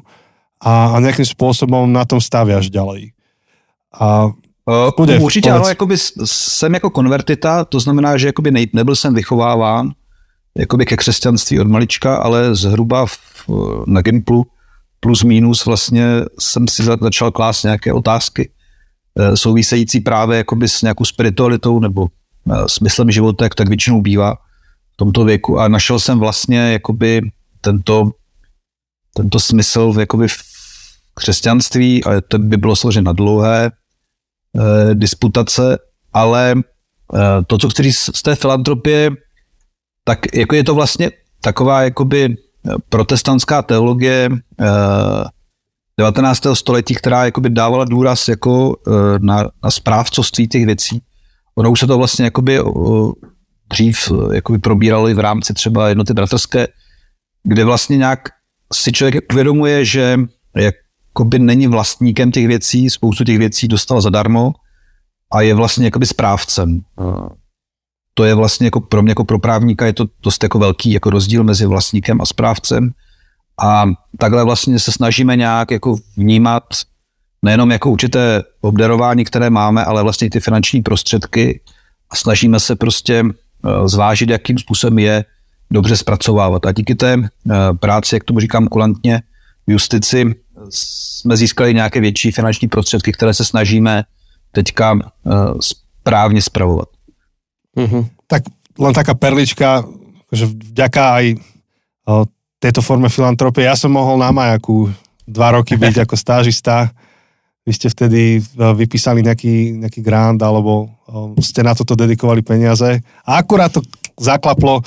a, 0.62 0.94
a 0.94 1.02
nejakým 1.02 1.26
spôsobom 1.26 1.90
na 1.90 2.06
tom 2.06 2.22
staviaš 2.22 2.70
ďalej. 2.70 3.14
A 3.98 4.30
Uh, 4.70 5.22
určitě 5.22 5.50
ano, 5.50 5.68
jakoby 5.68 5.98
jsem 6.24 6.74
jako 6.74 6.90
konvertita, 6.90 7.64
to 7.64 7.80
znamená, 7.80 8.16
že 8.16 8.26
jakoby 8.26 8.50
ne, 8.50 8.60
nebyl 8.72 8.96
jsem 8.96 9.14
vychováván 9.14 9.90
jakoby 10.58 10.86
ke 10.86 10.96
křesťanství 10.96 11.60
od 11.60 11.66
malička, 11.68 12.16
ale 12.16 12.54
zhruba 12.54 13.06
v, 13.06 13.16
na 13.86 14.02
Gimplu 14.02 14.46
plus 15.00 15.22
minus 15.22 15.66
vlastně 15.66 16.06
jsem 16.38 16.68
si 16.68 16.82
začal 16.82 17.30
klást 17.30 17.62
nějaké 17.62 17.92
otázky 17.92 18.50
eh, 19.18 19.36
související 19.36 20.00
právě 20.00 20.38
jakoby 20.38 20.68
s 20.68 20.82
nějakou 20.82 21.04
spiritualitou 21.04 21.80
nebo 21.80 22.06
eh, 22.52 22.56
smyslem 22.66 23.10
života, 23.10 23.44
jak 23.44 23.54
tak 23.54 23.68
většinou 23.68 24.00
bývá 24.00 24.34
v 24.92 24.96
tomto 24.96 25.24
věku. 25.24 25.58
A 25.58 25.68
našel 25.68 26.00
jsem 26.00 26.18
vlastně 26.18 26.72
jakoby 26.72 27.20
tento, 27.60 28.10
tento 29.14 29.40
smysl 29.40 29.92
v, 29.92 29.98
jakoby 29.98 30.28
v 30.28 30.36
křesťanství 31.14 32.04
a 32.04 32.20
to 32.20 32.38
by 32.38 32.56
bylo 32.56 32.76
složeno 32.76 33.04
na 33.04 33.12
dlouhé 33.12 33.70
eh, 33.70 34.94
disputace, 34.94 35.78
ale 36.12 36.54
eh, 36.54 37.44
to, 37.46 37.58
co 37.58 37.68
chci 37.68 37.92
z 37.92 38.22
té 38.22 38.34
filantropie, 38.34 39.10
tak 40.04 40.34
jako 40.34 40.54
je 40.54 40.64
to 40.64 40.74
vlastně 40.74 41.10
taková 41.40 41.82
jakoby 41.82 42.36
protestantská 42.88 43.62
teologie 43.62 44.28
eh, 44.60 45.24
19. 46.00 46.46
století, 46.52 46.94
která 46.94 47.24
jakoby 47.24 47.50
dávala 47.50 47.84
důraz 47.84 48.28
jako 48.28 48.76
eh, 48.86 48.90
na, 49.18 49.44
na 49.64 49.70
správcovství 49.70 50.48
těch 50.48 50.66
věcí. 50.66 51.02
Ono 51.54 51.70
už 51.70 51.80
se 51.80 51.86
to 51.86 51.98
vlastně 51.98 52.24
jakoby 52.24 52.58
eh, 52.58 52.62
dřív 53.70 54.12
eh, 54.12 54.34
jakoby 54.34 54.58
probíralo 54.58 55.08
i 55.08 55.14
v 55.14 55.18
rámci 55.18 55.54
třeba 55.54 55.88
jednoty 55.88 56.14
bratrské, 56.14 56.68
kde 57.42 57.64
vlastně 57.64 57.96
nějak 57.96 58.28
si 58.72 58.92
člověk 58.92 59.32
uvědomuje, 59.32 59.84
že 59.84 60.18
jakoby 60.56 61.38
není 61.38 61.66
vlastníkem 61.66 62.32
těch 62.32 62.46
věcí, 62.46 62.90
spoustu 62.90 63.24
těch 63.24 63.38
věcí 63.38 63.68
dostal 63.68 64.00
zadarmo 64.00 64.52
a 65.32 65.40
je 65.40 65.54
vlastně 65.54 65.84
jakoby 65.84 66.06
správcem 66.06 66.80
to 68.14 68.24
je 68.24 68.34
vlastně 68.34 68.66
jako 68.66 68.80
pro 68.80 69.02
mě 69.02 69.10
jako 69.10 69.24
pro 69.24 69.38
právníka 69.38 69.86
je 69.86 69.92
to 69.92 70.06
dost 70.22 70.42
jako 70.42 70.58
velký 70.58 70.92
jako 70.92 71.10
rozdíl 71.10 71.44
mezi 71.44 71.66
vlastníkem 71.66 72.20
a 72.20 72.26
správcem 72.26 72.90
a 73.62 73.84
takhle 74.18 74.44
vlastně 74.44 74.78
se 74.78 74.92
snažíme 74.92 75.36
nějak 75.36 75.70
jako 75.70 75.96
vnímat 76.16 76.62
nejenom 77.42 77.70
jako 77.70 77.90
určité 77.90 78.42
obdarování, 78.60 79.24
které 79.24 79.50
máme, 79.50 79.84
ale 79.84 80.02
vlastně 80.02 80.30
ty 80.30 80.40
finanční 80.40 80.82
prostředky 80.82 81.60
a 82.10 82.16
snažíme 82.16 82.60
se 82.60 82.76
prostě 82.76 83.24
eh, 83.24 83.88
zvážit, 83.88 84.30
jakým 84.30 84.58
způsobem 84.58 84.98
je 84.98 85.24
dobře 85.70 85.96
zpracovávat. 85.96 86.66
A 86.66 86.72
díky 86.72 86.94
té 86.94 87.12
eh, 87.12 87.54
práci, 87.80 88.14
jak 88.16 88.24
tomu 88.24 88.40
říkám 88.40 88.68
kulantně, 88.68 89.22
v 89.66 89.72
justici 89.72 90.34
jsme 90.70 91.36
získali 91.36 91.74
nějaké 91.74 92.00
větší 92.00 92.30
finanční 92.30 92.68
prostředky, 92.68 93.12
které 93.12 93.34
se 93.34 93.44
snažíme 93.44 94.04
teďka 94.52 94.98
eh, 94.98 95.30
správně 95.60 96.42
spravovat. 96.42 96.88
Mm-hmm. 97.76 98.02
Tak 98.26 98.42
len 98.80 98.92
taká 98.94 99.12
perlička, 99.14 99.84
že 100.30 100.46
vďaka 100.46 101.02
aj 101.20 101.24
o, 101.34 102.26
tejto 102.62 102.80
forme 102.80 103.10
filantropie, 103.10 103.66
ja 103.66 103.74
som 103.74 103.92
mohol 103.92 104.20
na 104.20 104.30
majaku 104.30 104.90
dva 105.26 105.58
roky 105.58 105.76
byť 105.78 105.94
ako 106.06 106.14
stážista. 106.14 106.90
Vy 107.60 107.76
ste 107.76 107.92
vtedy 107.92 108.40
vypísali 108.56 109.20
nejaký, 109.20 109.84
nejaký 109.84 110.00
grant 110.00 110.40
alebo 110.40 110.88
o, 111.06 111.36
ste 111.38 111.60
na 111.60 111.76
toto 111.76 111.94
dedikovali 111.94 112.40
peniaze. 112.40 113.04
A 113.26 113.42
akurát 113.42 113.70
to 113.70 113.84
zaklaplo. 114.20 114.84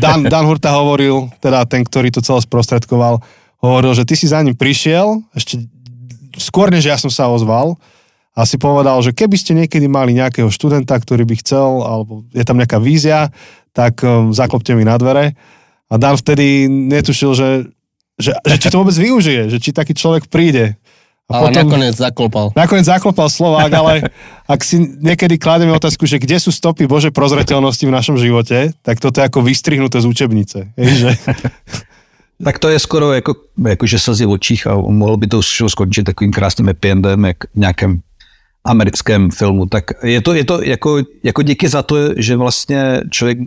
Dan, 0.00 0.26
Dan 0.32 0.48
Hurta 0.48 0.72
hovoril, 0.72 1.28
teda 1.38 1.68
ten, 1.68 1.84
ktorý 1.84 2.08
to 2.08 2.24
celé 2.24 2.40
sprostredkoval, 2.40 3.20
hovoril, 3.60 3.92
že 3.96 4.08
ty 4.08 4.16
si 4.16 4.28
za 4.28 4.40
ním 4.44 4.56
prišiel, 4.56 5.24
ešte 5.36 5.64
skôr 6.36 6.72
než 6.72 6.88
ja 6.88 6.96
som 7.00 7.12
sa 7.12 7.30
ozval, 7.30 7.76
a 8.34 8.42
si 8.42 8.58
povedal, 8.58 8.98
že 8.98 9.14
keby 9.14 9.36
ste 9.38 9.54
niekedy 9.54 9.86
mali 9.86 10.10
nejakého 10.10 10.50
študenta, 10.50 10.98
ktorý 10.98 11.22
by 11.22 11.38
chcel, 11.38 11.86
alebo 11.86 12.26
je 12.34 12.42
tam 12.42 12.58
nejaká 12.58 12.82
vízia, 12.82 13.30
tak 13.70 14.02
um, 14.02 14.34
zaklopte 14.34 14.74
mi 14.74 14.82
na 14.82 14.98
dvere. 14.98 15.38
A 15.86 15.94
Dan 15.94 16.18
vtedy 16.18 16.66
netušil, 16.66 17.30
že, 17.38 17.48
že, 18.18 18.34
že 18.34 18.56
či 18.58 18.68
to 18.74 18.82
vôbec 18.82 18.94
využije, 18.98 19.54
že 19.54 19.58
či 19.62 19.70
taký 19.70 19.94
človek 19.94 20.26
príde. 20.26 20.74
A 21.30 21.40
ale 21.40 21.56
potom, 21.56 21.72
nakoniec 21.72 21.94
zaklopal. 21.96 22.46
Nakoniec 22.52 22.84
zaklopal 22.84 23.28
Slovák, 23.32 23.70
ale 23.72 24.12
ak 24.44 24.60
si 24.60 24.76
niekedy 24.82 25.40
kládeme 25.40 25.72
otázku, 25.72 26.04
že 26.04 26.20
kde 26.20 26.36
sú 26.36 26.52
stopy 26.52 26.84
Bože 26.84 27.08
prozreteľnosti 27.14 27.80
v 27.86 27.94
našom 27.96 28.16
živote, 28.20 28.76
tak 28.84 29.00
toto 29.00 29.22
je 29.22 29.28
ako 29.30 29.40
vystrihnuté 29.40 30.02
z 30.02 30.06
učebnice. 30.10 30.58
Je, 30.74 30.90
že... 30.90 31.10
Tak 32.34 32.58
to 32.58 32.68
je 32.68 32.78
skoro 32.78 33.12
jako, 33.12 33.34
jako 33.68 33.86
že 33.86 33.98
slzy 33.98 34.26
v 34.26 34.30
očích 34.30 34.66
a 34.66 34.74
mohlo 34.74 35.16
by 35.16 35.26
to 35.26 35.38
skončit 35.42 36.02
takovým 36.02 36.34
krásným 36.34 36.68
ependem, 36.68 37.24
jak 37.24 37.46
v 37.54 37.56
nějakém 37.56 38.02
americkém 38.64 39.30
filmu. 39.30 39.66
Tak 39.66 39.84
je 40.02 40.20
to, 40.20 40.34
je 40.34 40.44
to 40.44 40.62
jako, 40.62 41.02
jako 41.22 41.42
díky 41.42 41.68
za 41.68 41.82
to, 41.82 41.96
že 42.16 42.36
vlastně 42.36 43.00
člověk 43.10 43.38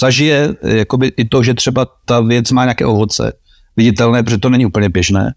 zažije 0.00 0.54
jakoby 0.62 1.12
i 1.16 1.24
to, 1.24 1.42
že 1.42 1.54
třeba 1.54 1.86
ta 2.04 2.20
věc 2.20 2.50
má 2.50 2.64
nějaké 2.64 2.86
ovoce 2.86 3.32
viditelné, 3.76 4.22
protože 4.22 4.38
to 4.38 4.48
není 4.48 4.66
úplně 4.66 4.88
běžné. 4.88 5.34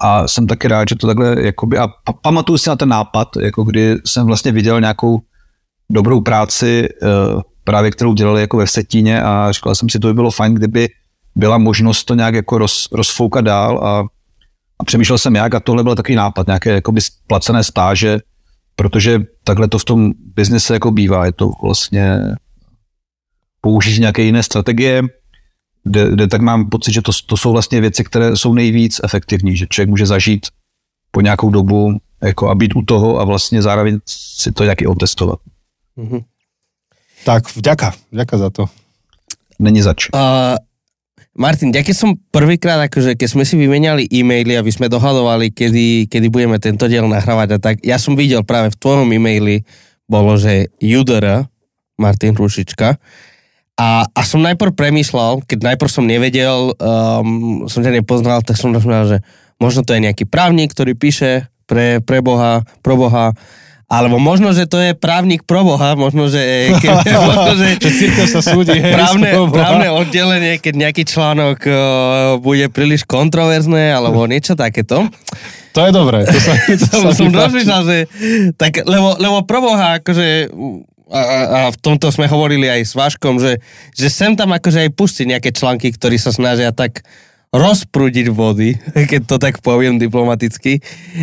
A 0.00 0.28
jsem 0.28 0.46
taky 0.46 0.68
rád, 0.68 0.88
že 0.88 0.94
to 0.94 1.06
takhle, 1.06 1.36
jakoby, 1.42 1.78
a 1.78 1.88
pamatuju 2.22 2.58
si 2.58 2.68
na 2.68 2.76
ten 2.76 2.88
nápad, 2.88 3.28
jako 3.36 3.64
kdy 3.64 3.96
jsem 4.06 4.26
vlastně 4.26 4.52
viděl 4.52 4.80
nějakou 4.80 5.18
dobrou 5.90 6.20
práci, 6.20 6.88
eh, 7.02 7.06
právě 7.64 7.90
kterou 7.90 8.14
dělali 8.14 8.40
jako 8.40 8.56
ve 8.56 8.66
Setíně 8.66 9.22
a 9.22 9.52
říkal 9.52 9.74
jsem 9.74 9.88
si, 9.88 9.98
to 9.98 10.08
by 10.08 10.14
bylo 10.14 10.30
fajn, 10.30 10.54
kdyby 10.54 10.88
byla 11.34 11.58
možnost 11.58 12.04
to 12.04 12.14
nějak 12.14 12.34
jako 12.34 12.58
roz, 12.58 12.88
rozfoukat 12.92 13.44
dál 13.44 13.78
a, 13.78 14.04
a 14.78 14.84
přemýšlel 14.84 15.18
jsem 15.18 15.34
jak 15.34 15.54
a 15.54 15.60
tohle 15.60 15.82
byl 15.82 15.94
takový 15.94 16.14
nápad, 16.14 16.46
nějaké 16.46 16.70
jakoby 16.70 17.00
placené 17.26 17.64
stáže, 17.64 18.18
protože 18.78 19.20
takhle 19.44 19.68
to 19.68 19.78
v 19.78 19.84
tom 19.84 20.12
biznise 20.16 20.74
jako 20.74 20.90
bývá, 20.90 21.26
je 21.26 21.32
to 21.32 21.50
vlastně 21.62 22.20
použít 23.60 24.00
nějaké 24.00 24.22
jiné 24.22 24.42
strategie, 24.42 25.02
kde, 25.84 26.10
kde 26.10 26.26
tak 26.26 26.40
mám 26.40 26.68
pocit, 26.68 26.92
že 26.92 27.02
to, 27.02 27.12
to 27.26 27.36
jsou 27.36 27.52
vlastně 27.52 27.80
věci, 27.80 28.04
které 28.04 28.36
jsou 28.36 28.54
nejvíc 28.54 29.00
efektivní, 29.04 29.56
že 29.56 29.66
člověk 29.66 29.88
může 29.90 30.06
zažít 30.06 30.46
po 31.10 31.20
nějakou 31.20 31.50
dobu 31.50 31.98
jako 32.22 32.50
a 32.50 32.54
být 32.54 32.76
u 32.76 32.82
toho 32.82 33.20
a 33.20 33.24
vlastně 33.24 33.62
zároveň 33.62 33.98
si 34.06 34.52
to 34.52 34.64
nějaký 34.64 34.86
otestovat. 34.86 35.38
Mm-hmm. 35.98 36.24
Tak 37.24 37.56
vďaka, 37.56 37.94
vďaka 38.12 38.38
za 38.38 38.50
to. 38.50 38.64
Není 39.58 39.82
zač. 39.82 40.08
Uh, 40.14 40.20
Martin, 41.38 41.70
ja 41.70 41.86
keď 41.86 41.94
som 41.94 42.18
prvýkrát, 42.34 42.82
akože 42.90 43.14
keď 43.14 43.28
sme 43.30 43.46
si 43.46 43.54
vymenali 43.54 44.10
e-maily 44.10 44.58
a 44.58 44.66
vy 44.66 44.74
sme 44.74 44.90
dohadovali, 44.90 45.54
kedy, 45.54 46.10
kedy 46.10 46.26
budeme 46.34 46.58
tento 46.58 46.90
diel 46.90 47.06
nahrávať 47.06 47.48
a 47.54 47.58
tak, 47.62 47.76
ja 47.86 47.94
som 47.94 48.18
videl 48.18 48.42
práve 48.42 48.74
v 48.74 48.80
tvojom 48.82 49.06
e-maili, 49.06 49.62
bolo, 50.10 50.34
že 50.34 50.74
Judera, 50.82 51.46
Martin 51.94 52.34
Rušička, 52.34 52.98
a, 53.78 54.02
a 54.10 54.20
som 54.26 54.42
najprv 54.42 54.74
premýšľal, 54.74 55.46
keď 55.46 55.58
najprv 55.62 55.90
som 55.94 56.02
nevedel, 56.02 56.74
um, 56.74 57.70
som 57.70 57.86
ťa 57.86 57.94
nepoznal, 57.94 58.42
tak 58.42 58.58
som 58.58 58.74
rozmýšľal, 58.74 59.06
že 59.06 59.18
možno 59.62 59.86
to 59.86 59.94
je 59.94 60.02
nejaký 60.10 60.26
právnik, 60.26 60.74
ktorý 60.74 60.98
píše 60.98 61.46
pre, 61.70 62.02
pre 62.02 62.18
Boha, 62.18 62.66
pro 62.82 62.98
Boha, 62.98 63.38
alebo 63.88 64.20
možno, 64.20 64.52
že 64.52 64.68
to 64.68 64.76
je 64.76 64.92
právnik 64.92 65.48
pro 65.48 65.64
Boha, 65.64 65.96
možno, 65.96 66.28
že, 66.28 66.76
keď, 66.76 66.92
možno, 67.24 67.52
že, 67.56 67.68
že 67.80 68.24
sa 68.28 68.44
súdi, 68.44 68.76
hej, 68.76 68.92
právne, 68.92 69.32
právne 69.48 69.88
oddelenie, 69.88 70.60
keď 70.60 70.74
nejaký 70.76 71.08
článok 71.08 71.58
uh, 71.64 71.74
bude 72.36 72.68
príliš 72.68 73.08
kontroverzné, 73.08 73.96
alebo 73.96 74.28
niečo 74.28 74.52
takéto. 74.52 75.08
To 75.72 75.80
je 75.88 75.92
dobré. 75.96 76.28
To 76.28 76.36
sa, 76.36 76.52
to 76.92 76.96
sa 77.00 77.10
som 77.16 77.32
rozmýšľal, 77.32 77.82
že 77.88 77.96
tak, 78.60 78.84
lebo, 78.84 79.16
lebo 79.16 79.40
pro 79.48 79.64
Boha, 79.64 80.04
akože 80.04 80.52
a, 81.08 81.20
a 81.24 81.60
v 81.72 81.78
tomto 81.80 82.12
sme 82.12 82.28
hovorili 82.28 82.68
aj 82.68 82.84
s 82.84 82.92
Váškom, 82.92 83.40
že, 83.40 83.64
že 83.96 84.12
sem 84.12 84.36
tam 84.36 84.52
akože 84.52 84.84
aj 84.84 84.90
pustiť 84.92 85.24
nejaké 85.32 85.50
články, 85.56 85.88
ktorí 85.96 86.20
sa 86.20 86.28
snažia 86.28 86.76
tak 86.76 87.00
rozprúdiť 87.52 88.28
vody, 88.28 88.76
keď 89.10 89.20
to 89.24 89.36
tak 89.40 89.60
poviem 89.64 89.96
diplomaticky, 89.96 90.80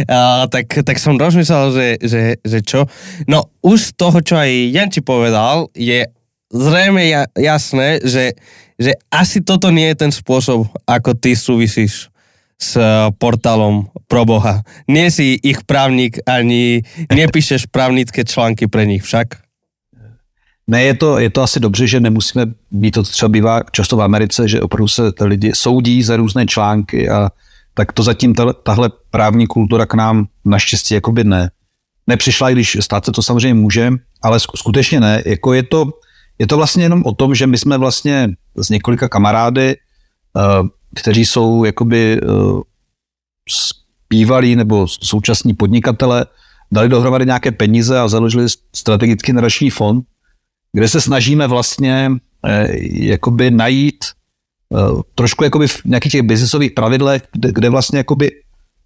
a, 0.10 0.50
tak, 0.50 0.86
tak 0.86 0.98
som 0.98 1.20
rozmyslel, 1.20 1.66
že, 1.74 1.88
že, 2.02 2.22
že 2.42 2.60
čo. 2.66 2.90
No 3.30 3.50
už 3.62 3.94
z 3.94 3.98
toho, 3.98 4.18
čo 4.22 4.36
aj 4.40 4.50
Janči 4.74 5.02
povedal, 5.06 5.70
je 5.78 6.06
zrejme 6.50 7.04
ja, 7.06 7.28
jasné, 7.36 8.02
že, 8.02 8.34
že 8.80 8.96
asi 9.12 9.42
toto 9.42 9.70
nie 9.70 9.92
je 9.94 10.08
ten 10.08 10.12
spôsob, 10.14 10.70
ako 10.88 11.18
ty 11.18 11.36
súvisíš 11.36 12.10
s 12.56 12.80
portálom 13.20 13.92
pro 14.08 14.24
Boha. 14.24 14.64
Nie 14.88 15.12
si 15.12 15.36
ich 15.44 15.68
právnik, 15.68 16.24
ani 16.24 16.88
nepíšeš 17.12 17.68
právnické 17.68 18.24
články 18.24 18.72
pre 18.72 18.88
nich 18.88 19.04
však? 19.04 19.45
Ne, 20.68 20.84
je 20.84 20.94
to, 20.94 21.20
je 21.20 21.30
to 21.30 21.42
asi 21.42 21.60
dobře, 21.60 21.88
že 21.88 22.00
nemusíme 22.00 22.46
být 22.72 22.92
to, 22.92 23.04
třeba 23.04 23.30
bývá 23.30 23.62
často 23.72 23.98
v 23.98 24.02
Americe, 24.02 24.48
že 24.48 24.62
opravdu 24.62 24.88
se 24.88 25.12
lidi 25.22 25.52
soudí 25.56 26.04
za 26.04 26.18
různé 26.18 26.46
články 26.46 27.10
a 27.10 27.30
tak 27.74 27.92
to 27.92 28.04
zatím 28.04 28.34
tahle, 28.34 28.54
tahle 28.64 28.90
právní 29.10 29.48
kultura 29.48 29.86
k 29.86 29.94
nám 29.94 30.26
naštěstí 30.46 30.94
jakoby 30.94 31.24
ne. 31.24 31.52
Nepřišla, 32.08 32.50
i 32.50 32.54
když 32.54 32.78
stát 32.82 33.06
se 33.06 33.12
to 33.12 33.22
samozřejmě 33.22 33.54
může, 33.54 33.92
ale 34.22 34.40
skutečně 34.40 35.00
ne. 35.00 35.24
Jako 35.26 35.54
je, 35.54 35.64
to, 35.64 35.90
je 36.40 36.48
to 36.48 36.58
vlastně 36.58 36.84
jenom 36.84 37.04
o 37.06 37.14
tom, 37.14 37.36
že 37.36 37.48
my 37.48 37.58
jsme 37.58 37.78
vlastně 37.78 38.30
s 38.56 38.70
několika 38.70 39.10
kamarády, 39.10 39.76
uh, 40.34 40.68
kteří 40.96 41.26
jsou 41.26 41.64
jakoby 41.64 42.22
bývalí 44.10 44.56
nebo 44.56 44.88
současní 44.88 45.54
podnikatele, 45.54 46.26
dali 46.72 46.90
dohromady 46.90 47.26
nějaké 47.26 47.52
peníze 47.52 48.00
a 48.00 48.08
založili 48.08 48.48
strategický 48.76 49.34
nadační 49.34 49.70
fond, 49.70 50.06
kde 50.76 50.88
se 50.88 51.02
snažíme 51.02 51.48
vlastně 51.48 52.12
eh, 52.46 52.68
jakoby 52.92 53.52
najít 53.52 54.06
eh, 54.06 55.02
trošku 55.16 55.44
jakoby 55.44 55.68
v 55.68 55.86
nějakých 55.86 56.12
těch 56.12 56.22
biznesových 56.22 56.72
pravidlech, 56.72 57.24
kde, 57.32 57.52
kde 57.52 57.70
vlastně 57.70 57.98
jakoby 57.98 58.32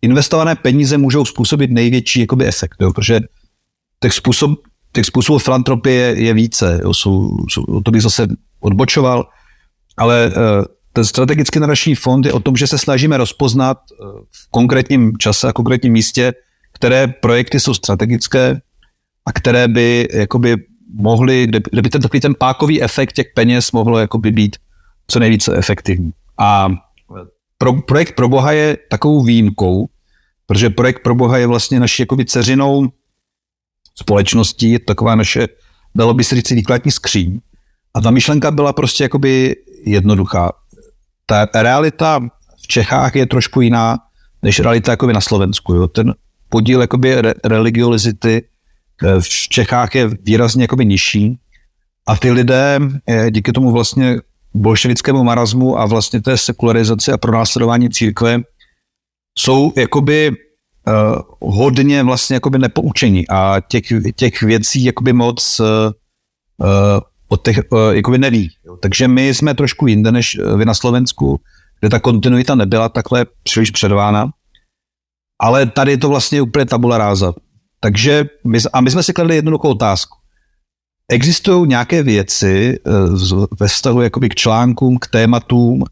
investované 0.02 0.56
peníze 0.56 0.97
můžou 0.97 1.25
způsobit 1.25 1.71
největší 1.71 2.19
jakoby 2.19 2.45
efekt, 2.45 2.75
jo, 2.82 2.93
protože 2.93 3.19
těch, 3.99 4.13
způsob, 4.13 4.60
těch 4.91 5.06
způsobů 5.06 5.39
filantropie 5.39 5.95
je, 5.95 6.23
je 6.23 6.34
více, 6.34 6.80
jo, 6.84 6.93
jsou, 6.93 7.38
jsou, 7.49 7.82
to 7.82 7.91
bych 7.91 8.02
zase 8.02 8.28
odbočoval, 8.60 9.25
ale 9.97 10.28
uh, 10.28 10.65
ten 10.93 11.06
strategický 11.06 11.60
nadační 11.60 11.95
fond 11.95 12.25
je 12.25 12.34
o 12.34 12.39
tom, 12.39 12.56
že 12.56 12.67
se 12.67 12.78
snažíme 12.78 13.17
rozpoznat 13.17 13.78
v 14.32 14.49
konkrétním 14.49 15.17
čase 15.17 15.47
a 15.47 15.54
konkrétním 15.54 15.93
místě, 15.93 16.34
které 16.73 17.08
projekty 17.08 17.60
jsou 17.60 17.73
strategické 17.73 18.62
a 19.25 19.32
které 19.32 19.67
by 19.67 20.08
jakoby 20.13 20.56
mohli, 20.93 21.47
kde, 21.47 21.60
kde 21.71 21.82
by 21.82 21.89
ten 21.89 22.02
takový 22.02 22.19
ten 22.19 22.36
pákový 22.36 22.82
efekt 22.82 23.13
těch 23.13 23.28
peněz 23.36 23.71
mohlo 23.71 23.99
jakoby 23.99 24.32
být 24.32 24.56
co 25.08 25.19
nejvíce 25.19 25.58
efektivní. 25.58 26.12
A 26.38 26.69
pro, 27.58 27.73
projekt 27.73 28.15
pro 28.15 28.30
Boha 28.30 28.52
je 28.52 28.78
takovou 28.89 29.23
výjimkou, 29.23 29.89
protože 30.45 30.69
projekt 30.69 31.04
pro 31.04 31.15
Boha 31.15 31.38
je 31.38 31.47
vlastně 31.47 31.80
naší 31.80 32.02
jakoby 32.02 32.25
ceřinou 32.25 32.88
společností, 33.95 34.71
je 34.71 34.80
taková 34.80 35.15
naše, 35.15 35.47
dalo 35.95 36.13
by 36.13 36.23
se 36.23 36.36
říct, 36.36 36.52
výkladní 36.52 36.91
skříň. 36.91 37.39
A 37.93 38.02
ta 38.02 38.12
myšlenka 38.12 38.52
byla 38.52 38.73
prostě 38.73 39.04
jakoby 39.04 39.56
jednoduchá. 39.86 40.52
Ta 41.25 41.47
realita 41.56 42.19
v 42.63 42.67
Čechách 42.67 43.15
je 43.15 43.25
trošku 43.25 43.62
jiná, 43.62 43.97
než 44.41 44.60
realita 44.60 44.91
jakoby 44.91 45.13
na 45.13 45.21
Slovensku. 45.21 45.73
Jo. 45.73 45.88
Ten 45.88 46.13
podíl 46.49 46.82
jakoby 46.82 47.21
re- 47.21 47.34
religiozity 47.45 48.43
v 49.19 49.29
Čechách 49.29 49.95
je 49.95 50.09
výrazně 50.21 50.63
jakoby 50.63 50.85
nižší 50.85 51.39
a 52.07 52.17
ty 52.17 52.31
lidé 52.31 52.79
eh, 53.07 53.31
díky 53.31 53.51
tomu 53.51 53.71
vlastně 53.71 54.19
bolševickému 54.53 55.23
marazmu 55.23 55.79
a 55.79 55.85
vlastně 55.85 56.21
té 56.21 56.38
sekularizaci 56.38 57.12
a 57.12 57.17
pronásledování 57.17 57.89
církve 57.89 58.39
jsou 59.38 59.73
jakoby 59.77 60.31
uh, 60.31 61.55
hodně 61.55 62.03
vlastně 62.03 62.33
jakoby 62.33 62.59
nepoučení 62.59 63.27
a 63.29 63.62
těch, 63.67 63.83
těch 64.15 64.41
věcí 64.41 64.83
jakoby 64.83 65.13
moc 65.13 65.59
uh, 65.59 65.65
od 67.27 67.45
těch 67.45 67.59
uh, 67.71 67.79
jakoby 67.91 68.17
neví. 68.17 68.49
Takže 68.79 69.07
my 69.07 69.33
jsme 69.33 69.53
trošku 69.53 69.88
jinde 69.88 70.12
než 70.12 70.38
vy 70.57 70.65
na 70.65 70.73
Slovensku, 70.73 71.39
kde 71.79 71.89
ta 71.89 71.99
kontinuita 71.99 72.55
nebyla 72.55 72.89
takhle 72.89 73.25
příliš 73.43 73.71
předvána. 73.71 74.29
Ale 75.41 75.65
tady 75.65 75.91
je 75.91 75.97
to 75.97 76.09
vlastně 76.09 76.41
úplně 76.41 76.65
tabula 76.65 76.97
ráza. 76.97 77.33
Takže 77.80 78.26
my, 78.48 78.60
a 78.74 78.82
my 78.82 78.92
jsme 78.92 79.04
si 79.04 79.13
kladli 79.13 79.36
jednoduchou 79.36 79.70
otázku. 79.70 80.18
Existují 81.12 81.68
nějaké 81.68 82.04
věci 82.04 82.80
eh, 82.88 82.92
ve 83.60 83.68
vztahu 83.68 84.02
jakoby 84.02 84.30
k 84.30 84.36
článkům, 84.36 84.98
k 84.98 85.08
tématům, 85.08 85.84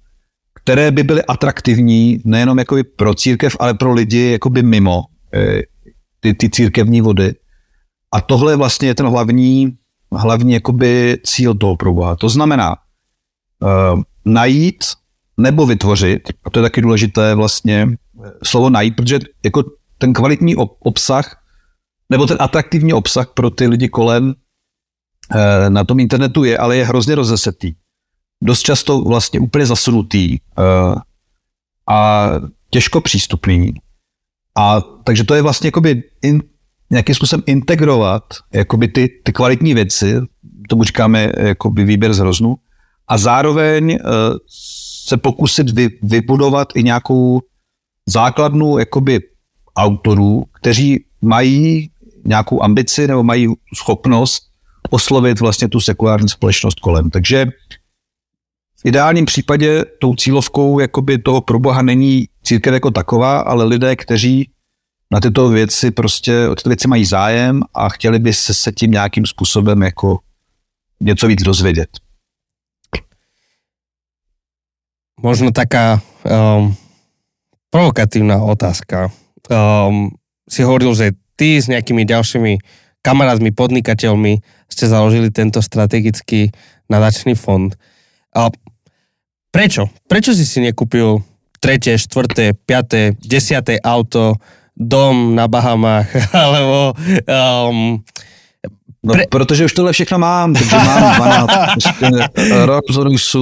které 0.55 0.91
by 0.91 1.03
byly 1.03 1.23
atraktivní 1.23 2.21
nejenom 2.25 2.59
jakoby 2.59 2.83
pro 2.83 3.13
církev, 3.13 3.57
ale 3.59 3.73
pro 3.73 3.93
lidi 3.93 4.31
jakoby 4.31 4.63
mimo 4.63 5.03
eh, 5.33 5.61
ty, 6.19 6.33
ty 6.33 6.49
církevní 6.49 7.01
vody. 7.01 7.33
A 8.11 8.21
tohle 8.21 8.55
vlastně 8.55 8.87
je 8.87 8.95
ten 8.95 9.05
hlavní, 9.05 9.77
hlavní 10.11 10.53
jakoby 10.53 11.17
cíl 11.23 11.55
toho 11.55 11.75
proboha. 11.75 12.15
To 12.15 12.29
znamená 12.29 12.75
uh, 13.61 14.01
najít 14.25 14.83
nebo 15.37 15.65
vytvořit, 15.65 16.21
a 16.43 16.49
to 16.49 16.59
je 16.59 16.63
taky 16.63 16.81
důležité 16.81 17.35
vlastně 17.35 17.87
slovo 18.43 18.69
najít, 18.69 18.95
protože 18.95 19.19
jako 19.45 19.63
ten 19.97 20.13
kvalitní 20.13 20.55
obsah 20.79 21.46
nebo 22.09 22.27
ten 22.27 22.37
atraktivní 22.39 22.93
obsah 22.93 23.27
pro 23.33 23.49
ty 23.49 23.67
lidi 23.67 23.89
kolem 23.89 24.33
eh, 25.35 25.69
na 25.69 25.83
tom 25.83 25.99
internetu 25.99 26.43
je, 26.43 26.57
ale 26.57 26.77
je 26.77 26.85
hrozně 26.85 27.15
rozesetý. 27.15 27.73
Dost 28.43 28.61
často 28.61 29.01
vlastně 29.01 29.39
úplně 29.39 29.65
zasunutý 29.65 30.35
eh, 30.35 30.95
a 31.89 32.29
těžko 32.69 33.01
přístupný. 33.01 33.73
A 34.57 34.81
takže 34.81 35.23
to 35.23 35.35
je 35.35 35.41
vlastně 35.41 35.67
jakoby 35.67 36.03
in, 36.21 36.43
nějakým 36.89 37.15
způsobem 37.15 37.43
integrovat 37.45 38.23
jakoby 38.53 38.87
ty, 38.87 39.09
ty 39.23 39.33
kvalitní 39.33 39.73
věci, 39.73 40.15
tomu 40.69 40.83
říkáme 40.83 41.31
jakoby 41.37 41.83
výběr 41.83 42.13
z 42.13 42.19
hroznu, 42.19 42.55
a 43.07 43.17
zároveň 43.17 43.91
uh, 43.91 44.37
se 45.07 45.17
pokusit 45.17 45.69
vy, 45.69 45.89
vybudovat 46.03 46.67
i 46.75 46.83
nějakou 46.83 47.41
základnu 48.05 48.77
jakoby 48.77 49.19
autorů, 49.75 50.45
kteří 50.51 51.05
mají 51.21 51.91
nějakou 52.27 52.63
ambici 52.63 53.07
nebo 53.07 53.23
mají 53.23 53.47
schopnost 53.75 54.43
oslovit 54.89 55.39
vlastně 55.39 55.67
tu 55.67 55.79
sekulární 55.79 56.29
společnost 56.29 56.79
kolem. 56.79 57.09
Takže 57.09 57.45
v 58.79 58.85
ideálním 58.85 59.25
případě 59.25 59.85
tou 60.01 60.15
cílovkou 60.15 60.79
jakoby 60.79 61.17
toho 61.17 61.41
proboha 61.41 61.81
není 61.81 62.27
církev 62.43 62.73
jako 62.73 62.91
taková, 62.91 63.39
ale 63.39 63.65
lidé, 63.65 63.95
kteří 63.95 64.51
na 65.11 65.19
tyto 65.19 65.49
věci 65.49 65.91
prostě, 65.91 66.47
o 66.47 66.55
tyto 66.55 66.69
věci 66.69 66.87
mají 66.87 67.05
zájem 67.05 67.61
a 67.73 67.89
chtěli 67.89 68.19
by 68.19 68.33
se, 68.33 68.53
se 68.53 68.71
tím 68.71 68.91
nějakým 68.91 69.25
způsobem 69.25 69.81
jako 69.81 70.19
něco 71.01 71.27
víc 71.27 71.43
dozvědět. 71.43 71.89
Možno 75.21 75.51
taká 75.51 76.01
um, 76.57 76.75
provokatívna 77.69 78.37
otázka. 78.43 79.11
Um, 79.87 80.09
si 80.49 80.63
hovoril, 80.63 80.95
že 80.95 81.11
ty 81.37 81.61
s 81.61 81.69
nejakými 81.69 82.03
ďalšími 82.03 82.59
kamarátmi, 83.05 83.53
podnikateľmi 83.53 84.41
ste 84.67 84.85
založili 84.89 85.31
tento 85.31 85.61
strategický 85.61 86.51
nadačný 86.89 87.37
fond. 87.37 87.71
A 88.35 88.51
prečo? 89.53 89.87
Prečo 90.09 90.35
si 90.35 90.43
si 90.43 90.59
nekúpil 90.59 91.23
tretie, 91.61 91.95
štvrté, 91.95 92.57
piaté, 92.57 93.15
desiaté 93.23 93.79
auto, 93.79 94.35
dom 94.75 95.33
na 95.33 95.47
Bahamách, 95.47 96.09
alebo 96.45 96.93
um, 97.71 98.03
No, 99.03 99.13
Pre... 99.13 99.23
protože 99.29 99.65
už 99.65 99.73
tohle 99.73 99.93
všechno 99.93 100.19
mám, 100.19 100.53
takže 100.53 100.75
mám 100.75 101.15
12. 101.15 101.49
Rolls 102.65 102.97
Royce, 102.97 103.37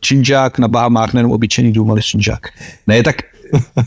činžák 0.00 0.58
na 0.58 0.68
Bahamách, 0.68 1.12
nejenom 1.12 1.32
obyčejný 1.32 1.72
dům, 1.72 1.90
ale 1.90 2.02
činžák. 2.02 2.48
Ne, 2.86 3.02
tak 3.02 3.16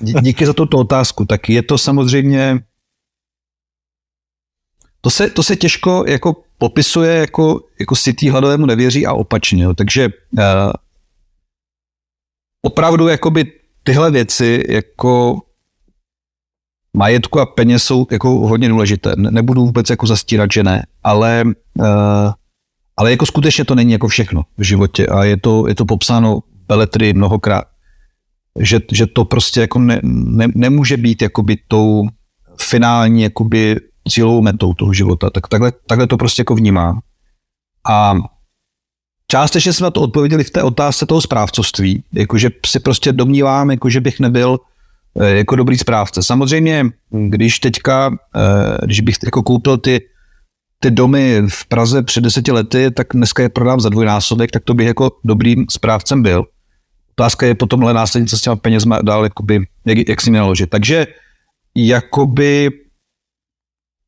díky 0.02 0.46
za 0.46 0.54
tuto 0.54 0.78
otázku. 0.78 1.26
Tak 1.26 1.50
je 1.50 1.64
to 1.64 1.78
samozřejmě 1.78 2.60
to 5.02 5.10
se, 5.10 5.30
to 5.30 5.44
se 5.44 5.56
těžko 5.56 6.04
jako 6.08 6.44
popisuje 6.58 7.16
jako, 7.16 7.60
jako 7.80 7.96
sitý 7.96 8.30
hladovému 8.30 8.66
nevěří 8.66 9.06
a 9.06 9.14
opačně. 9.14 9.64
Jo. 9.64 9.74
Takže 9.74 10.10
uh, 10.32 10.44
opravdu 12.62 13.08
jakoby 13.08 13.52
tyhle 13.84 14.12
věci 14.12 14.64
jako 14.70 15.42
majetku 16.94 17.40
a 17.40 17.46
peněz 17.46 17.84
jsou 17.84 18.08
jako 18.12 18.30
hodně 18.30 18.70
důležité. 18.70 19.14
Nebudu 19.16 19.66
vůbec 19.66 19.90
jako 19.90 20.08
zastírat, 20.08 20.52
že 20.54 20.64
ne, 20.64 20.86
ale, 21.04 21.44
uh, 21.80 22.32
ale 22.98 23.12
jako 23.12 23.26
skutečně 23.26 23.66
to 23.66 23.76
není 23.76 23.92
jako 23.92 24.08
všechno 24.08 24.42
v 24.58 24.64
životě 24.64 25.08
a 25.08 25.24
je 25.24 25.38
to, 25.38 25.68
je 25.68 25.76
to 25.76 25.86
popsáno 25.86 26.40
beletry 26.68 27.14
mnohokrát, 27.14 27.64
že, 28.60 28.80
že 28.92 29.08
to 29.08 29.26
prostě 29.26 29.62
jako 29.62 29.80
ne, 29.80 30.00
ne, 30.04 30.48
nemůže 30.56 30.98
být 30.98 31.22
jakoby 31.22 31.58
tou 31.68 32.08
finální 32.62 33.22
jakoby 33.22 33.76
cílovou 34.10 34.42
metou 34.42 34.74
toho 34.74 34.94
života. 34.94 35.30
Tak 35.30 35.48
takhle, 35.48 35.72
takhle 35.88 36.08
to 36.08 36.18
prostě 36.18 36.42
jako 36.42 36.56
vnímám. 36.56 37.00
A 37.90 38.16
částečně 39.28 39.74
jsme 39.74 39.84
na 39.84 39.92
to 39.92 40.02
odpověděli 40.02 40.44
v 40.44 40.52
té 40.52 40.64
otázce 40.64 41.06
toho 41.06 41.22
správcovství, 41.22 42.04
jakože 42.14 42.50
si 42.66 42.80
prostě 42.80 43.12
domnívám, 43.12 43.72
jako 43.72 43.90
že 43.90 44.02
bych 44.02 44.20
nebyl 44.20 44.58
eh, 45.20 45.30
jako 45.30 45.56
dobrý 45.56 45.78
správce. 45.78 46.24
Samozřejmě, 46.24 46.86
když 47.12 47.60
teďka, 47.60 48.18
eh, 48.36 48.86
když 48.86 49.02
bych 49.02 49.16
jako 49.26 49.44
koupil 49.44 49.78
ty, 49.78 50.02
ty 50.80 50.92
domy 50.92 51.42
v 51.50 51.66
Praze 51.68 52.04
před 52.04 52.22
deseti 52.22 52.52
lety, 52.52 52.92
tak 52.92 53.08
dneska 53.14 53.44
je 53.44 53.50
prodám 53.50 53.80
za 53.80 53.90
dvojnásobek, 53.90 54.52
tak 54.52 54.64
to 54.64 54.74
bych 54.74 54.88
jako 54.88 55.12
dobrým 55.24 55.66
správcem 55.70 56.24
byl. 56.24 56.46
Otázka 57.12 57.46
je 57.46 57.56
potom 57.56 57.84
ale 57.84 57.94
následně, 57.94 58.28
co 58.28 58.38
s 58.38 58.42
těma 58.42 58.56
penězma 58.56 59.02
dál, 59.02 59.24
jakoby, 59.24 59.68
jak, 59.86 60.10
jak 60.10 60.22
si 60.22 60.32
naložit. 60.32 60.70
Takže 60.70 61.08
jakoby 61.76 62.72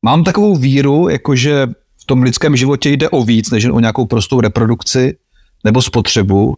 mám 0.02 0.24
takovou 0.24 0.56
víru, 0.56 1.08
jakože 1.08 1.66
v 2.00 2.04
tom 2.04 2.22
lidském 2.22 2.56
životě 2.56 2.90
jde 2.90 3.10
o 3.10 3.22
víc, 3.22 3.50
než 3.50 3.64
o 3.64 3.80
nějakou 3.80 4.06
prostou 4.06 4.40
reprodukci 4.40 5.18
nebo 5.64 5.82
spotřebu. 5.82 6.56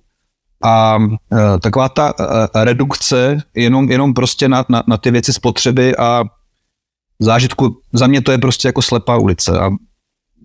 A 0.65 0.99
e, 1.33 1.59
taková 1.59 1.89
ta 1.89 2.15
e, 2.55 2.65
redukce 2.65 3.43
jenom, 3.55 3.91
jenom 3.91 4.15
prostě 4.15 4.49
na, 4.49 4.65
na, 4.69 4.83
na 4.87 4.97
ty 4.97 5.11
věci 5.11 5.33
spotřeby 5.33 5.97
a 5.97 6.25
zážitku, 7.19 7.81
za 7.93 8.07
mě 8.07 8.23
to 8.23 8.33
je 8.33 8.39
prostě 8.39 8.69
jako 8.69 8.83
slepá 8.83 9.17
ulice 9.17 9.61
a 9.61 9.71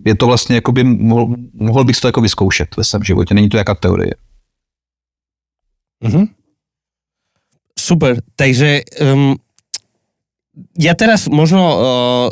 je 0.05 0.15
to 0.15 0.27
vlastně, 0.27 0.55
jako 0.55 0.71
by 0.71 0.83
mohl, 0.83 1.35
mohl 1.53 1.83
bych 1.83 1.99
to 1.99 2.07
jako 2.07 2.21
vyzkoušet 2.21 2.77
ve 2.77 2.83
svém 2.83 3.03
životě, 3.03 3.33
není 3.33 3.49
to 3.49 3.57
jaká 3.57 3.75
teorie. 3.75 4.13
Mm-hmm. 6.03 6.27
Super, 7.79 8.21
takže 8.35 8.81
um, 8.99 9.35
ja 10.79 10.95
teraz 10.95 11.27
možno 11.27 11.59
uh, 11.59 12.29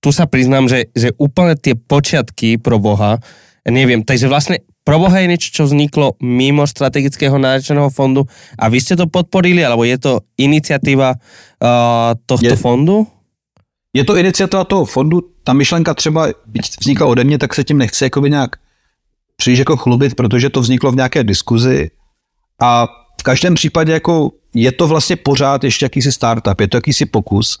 tu 0.00 0.10
sa 0.12 0.24
priznám, 0.24 0.68
že, 0.68 0.88
že 0.96 1.12
úplne 1.20 1.54
tie 1.56 1.76
počiatky 1.76 2.56
pro 2.56 2.80
Boha, 2.80 3.20
neviem, 3.68 4.00
takže 4.00 4.26
vlastne 4.32 4.64
pro 4.84 4.96
Boha 4.96 5.20
je 5.20 5.30
niečo, 5.30 5.48
čo 5.52 5.62
vzniklo 5.68 6.16
mimo 6.24 6.64
strategického 6.64 7.36
náročného 7.36 7.92
fondu 7.92 8.24
a 8.56 8.72
vy 8.72 8.80
ste 8.80 8.96
to 8.96 9.06
podporili, 9.06 9.60
alebo 9.60 9.84
je 9.84 10.00
to 10.00 10.12
iniciatíva 10.40 11.14
uh, 11.14 12.16
tohto 12.24 12.56
je, 12.56 12.58
fondu? 12.58 13.04
Je 13.92 14.02
to 14.04 14.16
iniciativa 14.16 14.64
toho 14.64 14.88
fondu, 14.88 15.20
ta 15.44 15.52
myšlenka 15.52 15.94
třeba, 15.94 16.32
byť 16.46 16.80
vznikla 16.80 17.06
ode 17.06 17.24
mě, 17.24 17.38
tak 17.38 17.54
se 17.54 17.64
tím 17.64 17.78
nechce 17.78 18.04
jakoby 18.04 18.30
nějak 18.30 18.56
příliš 19.36 19.58
jako 19.58 19.76
chlubit, 19.76 20.14
protože 20.14 20.50
to 20.50 20.60
vzniklo 20.60 20.92
v 20.92 20.96
nějaké 20.96 21.24
diskuzi 21.24 21.90
a 22.60 22.88
v 23.20 23.22
každém 23.22 23.54
případě 23.54 23.92
jako 23.92 24.30
je 24.54 24.72
to 24.72 24.88
vlastně 24.88 25.16
pořád 25.16 25.64
ještě 25.64 25.84
jakýsi 25.84 26.12
startup, 26.12 26.60
je 26.60 26.68
to 26.68 26.76
jakýsi 26.76 27.06
pokus. 27.06 27.58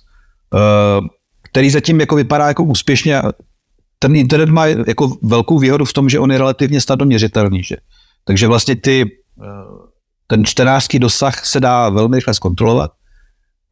Uh, 0.54 1.06
který 1.50 1.70
zatím 1.70 2.00
jako 2.00 2.14
vypadá 2.16 2.48
jako 2.48 2.64
úspěšně. 2.64 3.22
Ten 3.98 4.16
internet 4.16 4.48
má 4.48 4.66
jako 4.66 5.16
velkou 5.22 5.58
výhodu 5.58 5.84
v 5.84 5.92
tom, 5.92 6.08
že 6.08 6.18
on 6.18 6.32
je 6.32 6.38
relativně 6.38 6.80
snadno 6.80 7.06
měřitelný. 7.06 7.62
Že? 7.62 7.76
Takže 8.24 8.46
vlastně 8.46 8.76
ty, 8.76 9.04
eh, 9.42 9.46
ten 10.26 10.44
čtenářský 10.44 10.98
dosah 10.98 11.44
se 11.46 11.60
dá 11.60 11.88
velmi 11.88 12.16
rychle 12.16 12.34
zkontrolovat. 12.34 12.90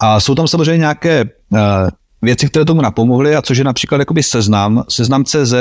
A 0.01 0.21
jsou 0.21 0.35
tam 0.35 0.49
samozřejmě 0.49 0.79
nějaké 0.79 1.25
uh, 1.25 1.59
věci, 2.23 2.49
které 2.49 2.65
tomu 2.65 2.83
napomohly, 2.83 3.37
a 3.37 3.43
což 3.43 3.59
je 3.59 3.65
například 3.65 3.99
jakoby 3.99 4.23
seznam, 4.23 4.85
seznam 4.89 5.25
CZ, 5.25 5.55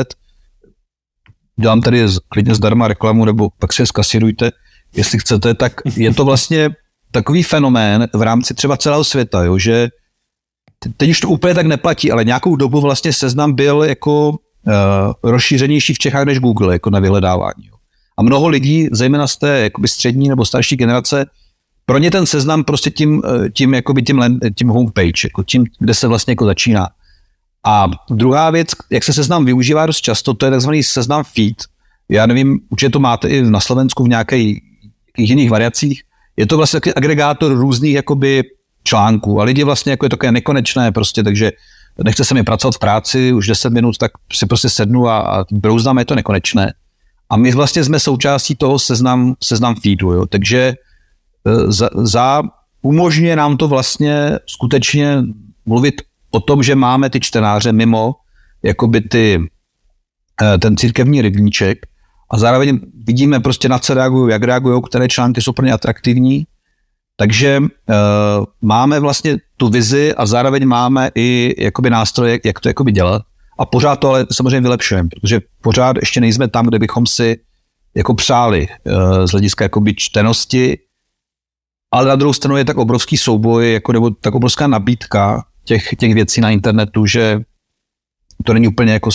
dělám 1.59 1.81
tady 1.81 2.05
klidně 2.29 2.55
zdarma 2.55 2.87
reklamu, 2.87 3.25
nebo 3.25 3.49
pak 3.59 3.73
si 3.73 3.81
je 3.81 3.85
zkasirujte, 3.85 4.51
jestli 4.95 5.19
chcete, 5.19 5.53
tak 5.53 5.81
je 5.95 6.13
to 6.13 6.25
vlastně 6.25 6.69
takový 7.11 7.43
fenomén 7.43 8.07
v 8.13 8.21
rámci 8.21 8.53
třeba 8.53 8.77
celého 8.77 9.03
světa, 9.03 9.43
jo, 9.43 9.57
že 9.57 9.89
teď 10.97 11.09
už 11.09 11.19
to 11.19 11.29
úplně 11.29 11.53
tak 11.53 11.65
neplatí, 11.65 12.11
ale 12.11 12.25
nějakou 12.25 12.55
dobu 12.55 12.81
vlastně 12.81 13.13
seznam 13.13 13.53
byl 13.53 13.83
jako 13.83 14.29
uh, 14.29 14.35
rozšířenější 15.23 15.93
v 15.93 15.99
Čechách 15.99 16.25
než 16.25 16.39
Google, 16.39 16.73
jako 16.73 16.89
na 16.89 16.99
vyhledávání. 16.99 17.69
A 18.17 18.23
mnoho 18.23 18.47
lidí, 18.47 18.87
zejména 18.91 19.27
z 19.27 19.37
té 19.37 19.59
jakoby 19.59 19.87
střední 19.87 20.29
nebo 20.29 20.45
starší 20.45 20.75
generace, 20.75 21.25
pro 21.85 21.97
ně 21.97 22.11
ten 22.11 22.25
seznam 22.25 22.63
prostě 22.63 22.89
tím, 22.89 23.21
eh, 23.25 23.49
tím, 23.49 23.73
jakoby 23.73 24.03
tím, 24.03 24.39
tím 24.55 24.67
homepage, 24.67 25.23
jako 25.23 25.43
tím, 25.43 25.65
kde 25.79 25.93
se 25.93 26.07
vlastně 26.07 26.31
jako 26.31 26.45
začíná. 26.45 26.87
A 27.65 27.87
druhá 28.09 28.49
věc, 28.49 28.67
jak 28.91 29.03
se 29.03 29.13
seznam 29.13 29.45
využívá 29.45 29.85
dost 29.85 30.01
často, 30.01 30.33
to 30.33 30.45
je 30.45 30.51
takzvaný 30.51 30.83
seznam 30.83 31.23
feed. 31.23 31.55
Já 32.09 32.25
nevím, 32.25 32.59
určitě 32.69 32.89
to 32.89 32.99
máte 32.99 33.29
i 33.29 33.41
na 33.41 33.59
Slovensku 33.59 34.03
v 34.03 34.07
nějakých 34.07 34.61
jiných 35.17 35.49
variacích. 35.49 36.01
Je 36.37 36.45
to 36.45 36.57
vlastně 36.57 36.79
agregátor 36.95 37.53
různých 37.53 37.93
jakoby 37.93 38.43
článků 38.87 39.41
a 39.41 39.43
lidi 39.43 39.63
vlastně 39.63 39.91
jako 39.91 40.05
je 40.05 40.09
to 40.09 40.31
nekonečné 40.31 40.91
prostě, 40.91 41.23
takže 41.23 41.51
nechce 42.03 42.23
se 42.25 42.33
mi 42.33 42.43
pracovat 42.43 42.75
v 42.75 42.79
práci 42.79 43.33
už 43.33 43.47
10 43.47 43.73
minut, 43.73 43.97
tak 43.97 44.11
si 44.33 44.45
prostě 44.45 44.69
sednu 44.69 45.07
a, 45.07 45.19
a 45.19 45.45
brouznám, 45.51 45.99
je 45.99 46.05
to 46.05 46.15
nekonečné. 46.15 46.73
A 47.29 47.37
my 47.37 47.51
vlastně 47.51 47.83
jsme 47.83 47.99
součástí 47.99 48.55
toho 48.55 48.79
seznam, 48.79 49.35
seznam 49.43 49.75
feedu, 49.75 50.11
jo. 50.11 50.25
takže 50.25 50.59
e, 50.59 50.75
za, 51.71 51.89
za 51.93 52.43
umožňuje 52.81 53.35
nám 53.35 53.57
to 53.57 53.67
vlastně 53.67 54.39
skutečně 54.47 55.23
mluvit 55.65 56.01
o 56.31 56.39
tom, 56.39 56.63
že 56.63 56.75
máme 56.75 57.09
ty 57.09 57.19
čtenáře 57.19 57.71
mimo 57.71 58.15
jakoby 58.63 59.01
ty, 59.01 59.49
e, 60.41 60.57
ten 60.57 60.77
církevní 60.77 61.21
rybníček 61.21 61.85
a 62.31 62.37
zároveň 62.37 62.79
vidíme 63.03 63.39
prostě 63.39 63.69
na 63.69 63.79
co 63.79 63.93
reagují, 63.93 64.31
jak 64.31 64.43
reagují, 64.43 64.81
které 64.87 65.07
články 65.07 65.41
jsou 65.41 65.51
pro 65.51 65.65
ně 65.65 65.73
atraktivní 65.73 66.47
takže 67.17 67.59
uh, 67.59 67.65
máme 68.61 68.99
vlastně 68.99 69.37
tu 69.57 69.69
vizi 69.69 70.15
a 70.15 70.25
zároveň 70.25 70.65
máme 70.65 71.11
i 71.15 71.55
jakoby 71.57 71.89
nástroje, 71.89 72.39
jak 72.45 72.59
to 72.59 72.69
jakoby 72.69 72.91
dělat. 72.91 73.21
A 73.59 73.65
pořád 73.65 73.95
to 73.95 74.09
ale 74.09 74.25
samozřejmě 74.31 74.61
vylepšujeme, 74.61 75.09
protože 75.09 75.39
pořád 75.61 75.95
ještě 75.97 76.21
nejsme 76.21 76.47
tam, 76.47 76.65
kde 76.65 76.79
bychom 76.79 77.05
si 77.05 77.39
jako 77.95 78.13
přáli 78.13 78.67
uh, 78.67 79.25
z 79.25 79.31
hlediska 79.31 79.65
jakoby 79.65 79.95
čtenosti, 79.95 80.77
ale 81.91 82.07
na 82.07 82.15
druhou 82.15 82.33
stranu 82.33 82.57
je 82.57 82.65
tak 82.65 82.77
obrovský 82.77 83.17
souboj, 83.17 83.73
jako 83.73 83.91
nebo 83.91 84.09
tak 84.09 84.35
obrovská 84.35 84.67
nabídka 84.67 85.45
těch, 85.63 85.95
těch 85.95 86.13
věcí 86.13 86.41
na 86.41 86.49
internetu, 86.49 87.05
že 87.05 87.41
to 88.43 88.53
není 88.53 88.67
úplně 88.67 88.93
jako 88.93 89.09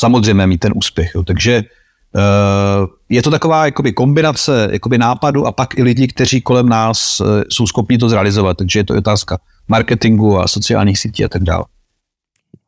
samozřejmé 0.00 0.46
mít 0.46 0.58
ten 0.58 0.72
úspěch. 0.76 1.14
Jo. 1.14 1.22
Takže 1.22 1.62
je 3.08 3.22
to 3.22 3.30
taková 3.30 3.64
jakoby 3.64 3.92
kombinace 3.92 4.68
jakoby 4.72 4.98
nápadu 4.98 5.46
a 5.46 5.52
pak 5.52 5.78
i 5.78 5.82
lidi, 5.82 6.06
kteří 6.08 6.40
kolem 6.40 6.68
nás 6.68 7.20
uh, 7.20 7.42
jsou 7.50 7.66
schopni 7.66 7.98
to 7.98 8.08
zrealizovat. 8.08 8.56
Takže 8.56 8.78
je 8.78 8.84
to 8.84 8.94
otázka 8.94 9.38
marketingu 9.68 10.38
a 10.38 10.48
sociálních 10.48 10.98
sítí 10.98 11.24
a 11.24 11.28
tak 11.28 11.42
dále. 11.42 11.64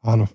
Áno. 0.06 0.30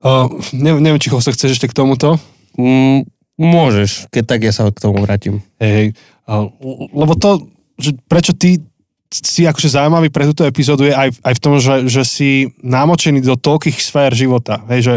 Uh, 0.00 0.40
neviem, 0.56 0.80
neviem, 0.80 0.96
či 0.96 1.12
sa 1.12 1.28
chceš 1.28 1.60
ešte 1.60 1.68
k 1.68 1.76
tomuto? 1.76 2.16
Mm, 2.56 3.04
môžeš, 3.36 4.08
keď 4.08 4.24
tak 4.24 4.40
ja 4.48 4.52
sa 4.52 4.72
k 4.72 4.80
tomu 4.80 5.04
vrátim. 5.04 5.44
Hej, 5.60 5.92
uh, 6.24 6.48
lebo 6.96 7.12
to, 7.20 7.44
že 7.76 7.92
prečo 8.08 8.32
ty 8.32 8.64
si 9.12 9.44
akože 9.44 9.76
zaujímavý 9.76 10.08
pre 10.08 10.24
túto 10.24 10.48
epizódu 10.48 10.88
je 10.88 10.94
aj, 10.96 11.20
aj 11.20 11.34
v 11.36 11.42
tom, 11.42 11.60
že, 11.60 11.84
že 11.84 12.02
si 12.08 12.30
námočený 12.64 13.20
do 13.20 13.36
toľkých 13.36 13.76
sfér 13.76 14.16
života. 14.16 14.64
Hej, 14.72 14.80
že 14.80 14.94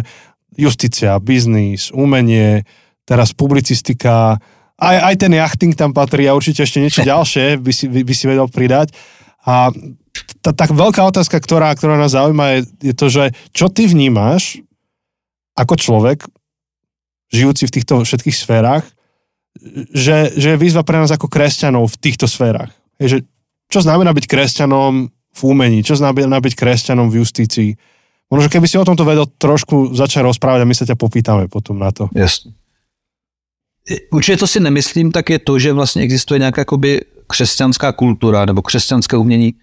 justícia, 0.57 1.17
biznis, 1.19 1.89
umenie, 1.93 2.63
teraz 3.03 3.35
publicistika, 3.35 4.39
aj, 4.79 4.97
aj 5.11 5.15
ten 5.19 5.31
jachting 5.33 5.73
tam 5.75 5.91
patrí 5.93 6.25
a 6.25 6.35
určite 6.35 6.63
ešte 6.63 6.81
niečo 6.81 7.01
ďalšie 7.11 7.59
by 7.59 7.71
si, 7.71 7.85
by, 7.87 8.01
by 8.03 8.13
si 8.13 8.25
vedel 8.25 8.47
pridať. 8.49 8.91
A 9.43 9.69
tá, 10.39 10.51
tá 10.55 10.65
veľká 10.69 11.03
otázka, 11.03 11.39
ktorá, 11.39 11.73
ktorá 11.75 11.99
nás 11.99 12.15
zaujíma, 12.15 12.45
je, 12.59 12.59
je 12.91 12.93
to, 12.95 13.07
že 13.11 13.23
čo 13.51 13.67
ty 13.67 13.87
vnímaš 13.87 14.63
ako 15.53 15.77
človek, 15.77 16.25
žijúci 17.33 17.65
v 17.65 17.73
týchto 17.79 17.93
všetkých 18.05 18.37
sférach, 18.37 18.85
že, 19.93 20.33
že 20.33 20.53
je 20.53 20.61
výzva 20.61 20.85
pre 20.85 21.01
nás 21.01 21.09
ako 21.09 21.29
kresťanov 21.29 21.89
v 21.89 21.99
týchto 22.01 22.29
sférach. 22.29 22.69
Je, 23.01 23.07
že 23.09 23.17
čo 23.69 23.81
znamená 23.81 24.13
byť 24.13 24.25
kresťanom 24.29 25.09
v 25.09 25.41
umení, 25.41 25.81
čo 25.81 25.97
znamená 25.97 26.37
byť 26.37 26.53
kresťanom 26.53 27.09
v 27.09 27.25
justícii. 27.25 27.69
Možno, 28.33 28.49
keby 28.49 28.65
si 28.65 28.81
o 28.81 28.85
tomto 28.85 29.05
vedel 29.05 29.29
trošku 29.37 29.93
začať 29.93 30.25
rozprávať 30.25 30.65
a 30.65 30.69
my 30.69 30.73
sa 30.73 30.89
ťa 30.89 30.97
popýtame 30.97 31.45
potom 31.45 31.77
na 31.77 31.93
to. 31.93 32.09
Jasně. 32.17 32.51
Určitě 34.11 34.37
to 34.37 34.47
si 34.47 34.59
nemyslím, 34.59 35.11
tak 35.11 35.29
je 35.29 35.39
to, 35.39 35.59
že 35.59 35.73
vlastně 35.73 36.01
existuje 36.01 36.39
nějaká 36.39 36.61
jakoby 36.61 37.01
křesťanská 37.27 37.91
kultura 37.91 38.45
nebo 38.45 38.61
křesťanské 38.61 39.17
umění. 39.17 39.53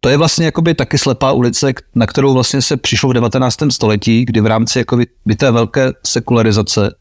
To 0.00 0.08
je 0.08 0.16
vlastně 0.16 0.44
jakoby 0.44 0.74
taky 0.74 0.98
slepá 0.98 1.32
ulice, 1.32 1.72
na 1.94 2.06
kterou 2.06 2.34
vlastně 2.34 2.62
se 2.62 2.76
přišlo 2.76 3.08
v 3.08 3.12
19. 3.12 3.56
století, 3.70 4.24
kdy 4.24 4.40
v 4.40 4.46
rámci 4.46 4.78
jakoby, 4.78 5.06
té 5.36 5.50
velké 5.50 5.92
sekularizace 6.06 6.94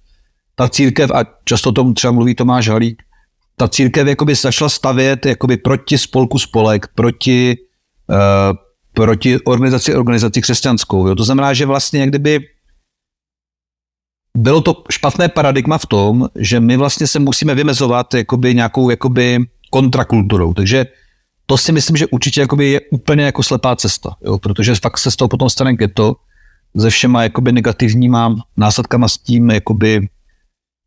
ta 0.56 0.70
církev, 0.70 1.12
a 1.12 1.24
často 1.46 1.72
tomu 1.72 1.94
třeba 1.94 2.12
mluví 2.12 2.36
Tomáš 2.36 2.70
Halík, 2.70 3.04
ta 3.58 3.68
církev 3.68 4.08
jakoby 4.08 4.36
začala 4.36 4.70
stavět 4.70 5.26
jakoby 5.26 5.58
proti 5.58 5.98
spolku 5.98 6.40
spolek, 6.40 6.88
proti, 6.96 7.58
uh, 8.10 8.58
proti 8.96 9.40
organizaci 9.44 9.96
organizaci 9.96 10.42
křesťanskou. 10.42 11.08
Jo. 11.08 11.16
To 11.16 11.24
znamená, 11.24 11.54
že 11.54 11.66
vlastně 11.66 12.00
jak 12.00 12.10
kdyby 12.10 12.40
bylo 14.38 14.62
to 14.62 14.84
špatné 14.92 15.30
paradigma 15.30 15.78
v 15.78 15.86
tom, 15.86 16.28
že 16.36 16.60
my 16.60 16.78
vlastně 16.78 17.08
se 17.08 17.20
musíme 17.20 17.56
vymezovat 17.56 18.14
jakoby 18.14 18.56
nějakou 18.56 18.90
jakoby 18.90 19.40
kontrakulturou. 19.70 20.54
Takže 20.54 20.86
to 21.46 21.58
si 21.58 21.72
myslím, 21.72 21.98
že 21.98 22.08
určitě 22.08 22.42
jakoby 22.42 22.72
je 22.72 22.82
úplně 22.92 23.24
jako 23.24 23.44
slepá 23.44 23.76
cesta, 23.76 24.16
jo, 24.22 24.38
protože 24.38 24.76
fakt 24.76 24.98
se 24.98 25.12
z 25.12 25.16
toho 25.16 25.30
potom 25.30 25.50
stane 25.50 25.76
ghetto 25.76 26.16
se 26.80 26.90
všema 26.90 27.24
jakoby 27.24 27.52
negativníma 27.52 28.36
následkama 28.58 29.08
s 29.08 29.18
tím 29.18 29.50
jakoby 29.50 30.08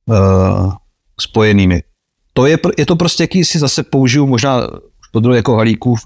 uh, 0.06 0.72
spojenými. 1.20 1.82
To 2.32 2.46
je, 2.46 2.58
je 2.78 2.86
to 2.86 2.96
prostě 2.96 3.22
jakýsi 3.22 3.58
zase 3.58 3.82
použiju 3.82 4.26
možná 4.26 4.68
po 5.12 5.20
druhé 5.20 5.36
jako 5.36 5.56
Halíkův 5.56 6.00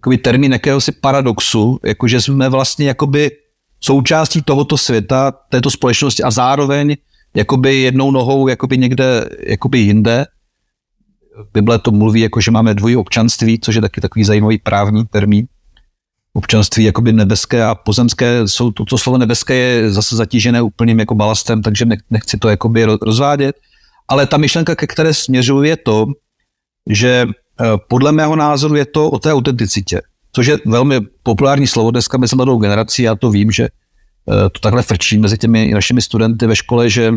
jakoby 0.00 0.18
termín 0.18 0.52
jakéhosi 0.52 0.92
paradoxu, 0.92 1.80
jakože 1.84 2.20
jsme 2.20 2.48
vlastně 2.48 2.86
jakoby 2.86 3.30
součástí 3.80 4.42
tohoto 4.42 4.76
světa, 4.76 5.30
této 5.30 5.70
společnosti 5.70 6.22
a 6.22 6.30
zároveň 6.30 6.96
jakoby 7.34 7.74
jednou 7.74 8.10
nohou 8.10 8.48
jakoby 8.48 8.78
někde 8.78 9.28
jakoby 9.46 9.78
jinde. 9.78 10.26
Bible 11.52 11.78
to 11.78 11.90
mluví 11.90 12.20
jako, 12.20 12.40
že 12.40 12.50
máme 12.50 12.74
dvojí 12.74 12.96
občanství, 12.96 13.60
což 13.60 13.74
je 13.74 13.80
taky 13.80 14.00
takový 14.00 14.24
zajímavý 14.24 14.58
právní 14.58 15.04
termín. 15.04 15.46
Občanství 16.32 16.84
jakoby 16.84 17.12
nebeské 17.12 17.64
a 17.64 17.74
pozemské, 17.74 18.48
jsou 18.48 18.70
to, 18.70 18.84
to 18.84 18.98
slovo 18.98 19.18
nebeské 19.18 19.54
je 19.54 19.90
zase 19.90 20.16
zatížené 20.16 20.62
úplným 20.62 20.98
jako 20.98 21.14
balastem, 21.14 21.62
takže 21.62 21.86
nechci 22.10 22.38
to 22.38 22.48
jakoby 22.48 22.84
rozvádět. 22.84 23.56
Ale 24.08 24.26
ta 24.26 24.36
myšlenka, 24.36 24.74
ke 24.74 24.86
které 24.86 25.14
směřuji, 25.14 25.62
je 25.62 25.76
to, 25.76 26.06
že 26.90 27.26
podle 27.88 28.12
mého 28.12 28.36
názoru 28.36 28.74
je 28.74 28.86
to 28.86 29.10
o 29.10 29.18
té 29.18 29.32
autenticitě 29.32 30.00
což 30.32 30.46
je 30.46 30.58
velmi 30.66 31.00
populární 31.22 31.66
slovo 31.66 31.90
dneska 31.90 32.18
mezi 32.18 32.36
mladou 32.36 32.58
generací. 32.58 33.02
Já 33.02 33.14
to 33.14 33.30
vím, 33.30 33.50
že 33.50 33.64
eh, 33.64 34.50
to 34.50 34.60
takhle 34.60 34.82
frčí 34.82 35.18
mezi 35.18 35.38
těmi 35.38 35.70
našimi 35.74 36.02
studenty 36.02 36.46
ve 36.46 36.56
škole, 36.56 36.90
že 36.90 37.14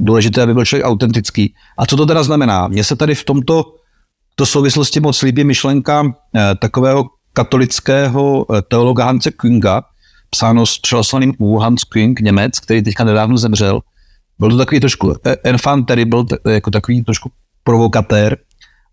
důležité, 0.00 0.42
aby 0.42 0.54
byl 0.54 0.64
člověk 0.64 0.86
autentický. 0.86 1.54
A 1.78 1.86
co 1.86 1.96
to 1.96 2.06
teda 2.06 2.22
znamená? 2.22 2.68
Mně 2.68 2.84
se 2.84 2.96
tady 2.96 3.14
v 3.14 3.24
tomto 3.24 3.74
to 4.34 4.46
souvislosti 4.46 5.00
moc 5.00 5.22
líbí 5.22 5.44
myšlenka 5.44 6.04
eh, 6.36 6.54
takového 6.60 7.04
katolického 7.32 8.46
eh, 8.54 8.62
teologa 8.62 9.04
Hanse 9.04 9.30
Künga, 9.30 9.82
psáno 10.30 10.66
s 10.66 10.78
přehlasovaným 10.78 11.34
U 11.38 11.58
Hans 11.58 11.84
Küng, 11.84 12.20
Němec, 12.20 12.60
který 12.60 12.82
teďka 12.82 13.04
nedávno 13.04 13.38
zemřel. 13.38 13.80
Byl 14.38 14.50
to 14.50 14.56
takový 14.56 14.80
trošku 14.80 15.14
enfant 15.44 15.86
terrible, 15.86 16.24
jako 16.50 16.70
takový 16.70 17.04
trošku 17.04 17.30
provokatér, 17.64 18.36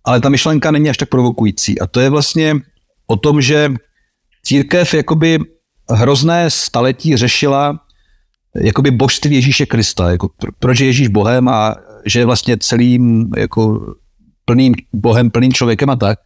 ale 0.07 0.21
ta 0.21 0.29
myšlenka 0.29 0.71
není 0.71 0.89
až 0.89 0.97
tak 0.97 1.09
provokující. 1.09 1.79
A 1.79 1.87
to 1.87 1.99
je 1.99 2.09
vlastně 2.09 2.55
o 3.07 3.15
tom, 3.15 3.41
že 3.41 3.73
církev 4.43 4.93
jakoby 4.93 5.39
hrozné 5.91 6.49
staletí 6.49 7.17
řešila 7.17 7.79
jakoby 8.55 8.91
božství 8.91 9.35
Ježíše 9.35 9.65
Krista, 9.65 10.11
jako 10.11 10.29
proč 10.59 10.79
je 10.79 10.87
Ježíš 10.87 11.07
Bohem 11.07 11.47
a 11.47 11.75
že 12.05 12.19
je 12.19 12.25
vlastně 12.25 12.57
celým 12.57 13.31
jako 13.37 13.95
plným 14.45 14.75
Bohem, 14.93 15.31
plným 15.31 15.53
člověkem 15.53 15.89
a 15.89 15.95
tak. 15.95 16.19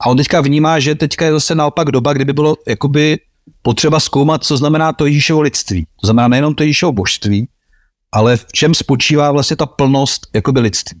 A 0.00 0.06
on 0.06 0.16
teďka 0.16 0.40
vnímá, 0.40 0.78
že 0.80 0.94
teďka 0.94 1.24
je 1.24 1.32
zase 1.32 1.54
naopak 1.54 1.90
doba, 1.90 2.12
kdyby 2.12 2.32
bylo 2.32 2.56
jakoby 2.68 3.18
potřeba 3.62 4.00
zkoumat, 4.00 4.44
co 4.44 4.56
znamená 4.56 4.92
to 4.92 5.06
Ježíšovo 5.06 5.40
lidství. 5.40 5.86
To 6.00 6.06
znamená 6.06 6.28
nejenom 6.28 6.54
to 6.54 6.62
Ježíšovo 6.62 6.92
božství, 6.92 7.48
ale 8.12 8.36
v 8.36 8.46
čem 8.52 8.74
spočívá 8.74 9.32
vlastně 9.32 9.56
ta 9.56 9.66
plnost 9.66 10.26
jakoby 10.34 10.60
lidství. 10.60 11.00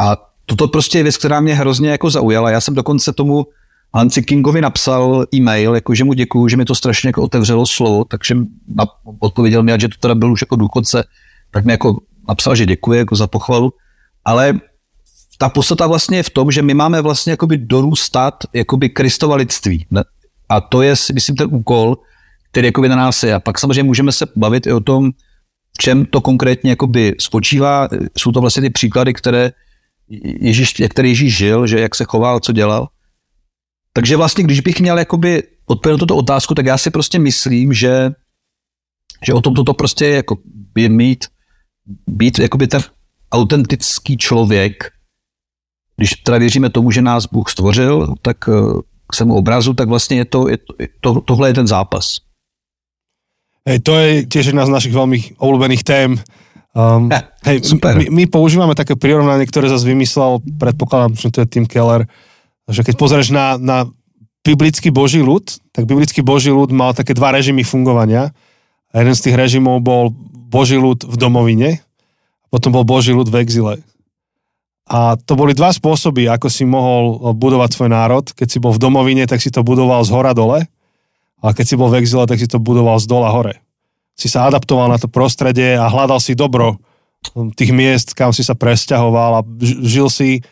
A 0.00 0.33
toto 0.46 0.68
prostě 0.68 0.98
je 0.98 1.02
věc, 1.02 1.16
která 1.16 1.40
mě 1.40 1.54
hrozně 1.54 1.90
jako 1.90 2.10
zaujala. 2.10 2.50
Já 2.50 2.60
jsem 2.60 2.74
dokonce 2.74 3.12
tomu 3.12 3.46
Hansi 3.94 4.22
Kingovi 4.22 4.60
napsal 4.60 5.26
e-mail, 5.34 5.74
jako 5.74 5.94
že 5.94 6.04
mu 6.04 6.12
děkuju, 6.12 6.48
že 6.48 6.56
mi 6.56 6.64
to 6.64 6.74
strašně 6.74 7.08
jako 7.08 7.22
otevřelo 7.22 7.66
slovo, 7.66 8.04
takže 8.04 8.36
odpověděl 9.20 9.62
mi, 9.62 9.72
že 9.78 9.88
to 9.88 9.94
teda 10.00 10.14
byl 10.14 10.32
už 10.32 10.40
jako 10.40 10.56
důchodce, 10.56 11.04
tak 11.50 11.64
mi 11.64 11.72
jako 11.72 12.00
napsal, 12.28 12.56
že 12.56 12.66
děkuje 12.66 12.98
jako 12.98 13.16
za 13.16 13.26
pochvalu, 13.26 13.72
ale 14.24 14.60
ta 15.38 15.48
podstata 15.48 15.86
vlastně 15.86 16.16
je 16.16 16.22
v 16.22 16.30
tom, 16.30 16.50
že 16.50 16.62
my 16.62 16.74
máme 16.74 17.02
vlastně 17.02 17.30
jakoby 17.30 17.58
dorůstat 17.58 18.34
jakoby 18.52 18.88
Kristova 18.88 19.36
lidství. 19.36 19.86
A 20.48 20.60
to 20.60 20.82
je, 20.82 20.94
myslím, 21.14 21.36
ten 21.36 21.48
úkol, 21.50 21.98
který 22.50 22.66
jakoby 22.66 22.88
na 22.88 22.96
nás 22.96 23.22
je. 23.22 23.34
A 23.34 23.40
pak 23.40 23.58
samozřejmě 23.58 23.82
můžeme 23.82 24.12
se 24.12 24.26
bavit 24.36 24.66
i 24.66 24.72
o 24.72 24.80
tom, 24.80 25.10
v 25.74 25.78
čem 25.78 26.06
to 26.06 26.20
konkrétně 26.20 26.70
jakoby 26.70 27.14
spočívá. 27.20 27.88
Jsou 28.18 28.32
to 28.32 28.40
vlastně 28.40 28.62
ty 28.62 28.70
příklady, 28.70 29.14
které 29.14 29.52
Ježíš, 30.40 30.80
jak 30.80 30.90
který 30.90 31.08
Ježíš 31.08 31.36
žil, 31.36 31.66
že 31.66 31.80
jak 31.80 31.94
se 31.94 32.04
choval, 32.04 32.40
co 32.40 32.52
dělal. 32.52 32.88
Takže 33.92 34.16
vlastně, 34.16 34.44
když 34.44 34.60
bych 34.60 34.80
měl 34.80 34.98
jakoby 34.98 35.42
odpovědět 35.66 35.98
tuto 35.98 36.16
otázku, 36.16 36.54
tak 36.54 36.66
já 36.66 36.78
si 36.78 36.90
prostě 36.90 37.18
myslím, 37.18 37.72
že, 37.72 38.10
že 39.26 39.34
o 39.34 39.40
tom 39.40 39.54
toto 39.54 39.74
prostě 39.74 40.06
jako 40.06 40.36
je 40.76 40.88
mít, 40.88 41.24
být 42.06 42.38
jakoby 42.38 42.66
ten 42.66 42.80
autentický 43.32 44.16
člověk, 44.16 44.90
když 45.96 46.10
teda 46.12 46.38
věříme 46.38 46.70
tomu, 46.70 46.90
že 46.90 47.02
nás 47.02 47.26
Bůh 47.26 47.50
stvořil, 47.50 48.14
tak 48.22 48.48
eh, 48.48 48.52
k 49.06 49.16
svému 49.16 49.34
obrazu, 49.34 49.74
tak 49.74 49.88
vlastně 49.88 50.16
je 50.16 50.24
to, 50.24 50.48
je 50.48 50.58
to, 50.58 50.88
to 51.00 51.20
tohle 51.20 51.48
je 51.48 51.54
ten 51.54 51.66
zápas. 51.66 52.24
Hej, 53.64 53.80
to 53.80 53.96
je 53.96 54.28
tiež 54.28 54.52
jedna 54.52 54.68
z 54.68 54.74
našich 54.76 54.92
veľmi 54.92 55.40
obľúbených 55.40 55.84
tém. 55.88 56.20
Um, 56.74 57.06
ja, 57.06 57.30
hej, 57.46 57.62
super. 57.62 57.94
My, 57.94 58.10
my 58.10 58.24
používame 58.26 58.74
také 58.74 58.98
prirovnanie, 58.98 59.46
ktoré 59.46 59.70
zase 59.70 59.86
vymyslel, 59.86 60.42
predpokladám, 60.58 61.14
že 61.14 61.30
to 61.30 61.38
je 61.42 61.46
Tim 61.46 61.66
Keller, 61.70 62.10
že 62.66 62.82
keď 62.82 62.94
pozrieš 62.98 63.30
na, 63.30 63.54
na 63.62 63.86
biblický 64.42 64.90
boží 64.90 65.22
ľud, 65.22 65.46
tak 65.70 65.86
biblický 65.86 66.20
boží 66.20 66.50
ľud 66.50 66.74
mal 66.74 66.90
také 66.90 67.14
dva 67.14 67.30
režimy 67.30 67.62
fungovania. 67.62 68.34
A 68.90 69.06
jeden 69.06 69.14
z 69.14 69.30
tých 69.30 69.38
režimov 69.38 69.86
bol 69.86 70.10
boží 70.50 70.74
ľud 70.74 71.06
v 71.06 71.16
domovine, 71.18 71.70
a 72.42 72.46
potom 72.50 72.74
bol 72.74 72.82
boží 72.82 73.14
ľud 73.14 73.30
v 73.30 73.38
exile. 73.42 73.74
A 74.84 75.16
to 75.16 75.32
boli 75.32 75.56
dva 75.56 75.72
spôsoby, 75.72 76.28
ako 76.28 76.52
si 76.52 76.68
mohol 76.68 77.32
budovať 77.32 77.72
svoj 77.72 77.88
národ. 77.88 78.24
Keď 78.36 78.48
si 78.52 78.58
bol 78.60 78.76
v 78.76 78.82
domovine, 78.84 79.24
tak 79.24 79.40
si 79.40 79.48
to 79.48 79.64
budoval 79.64 80.04
z 80.04 80.12
hora 80.12 80.36
dole. 80.36 80.68
A 81.40 81.56
keď 81.56 81.64
si 81.64 81.74
bol 81.80 81.88
v 81.88 82.04
exile, 82.04 82.28
tak 82.28 82.36
si 82.36 82.44
to 82.44 82.60
budoval 82.60 83.00
z 83.00 83.08
dola 83.08 83.32
hore. 83.32 83.63
Si 84.14 84.30
sa 84.30 84.46
adaptoval 84.46 84.90
na 84.90 84.98
to 84.98 85.10
prostredie 85.10 85.74
a 85.74 85.90
hľadal 85.90 86.22
si 86.22 86.38
dobro 86.38 86.78
tých 87.58 87.72
miest, 87.74 88.12
kam 88.14 88.30
si 88.30 88.44
sa 88.46 88.54
presťahoval 88.54 89.30
a 89.40 89.46
žil 89.82 90.06
si 90.12 90.44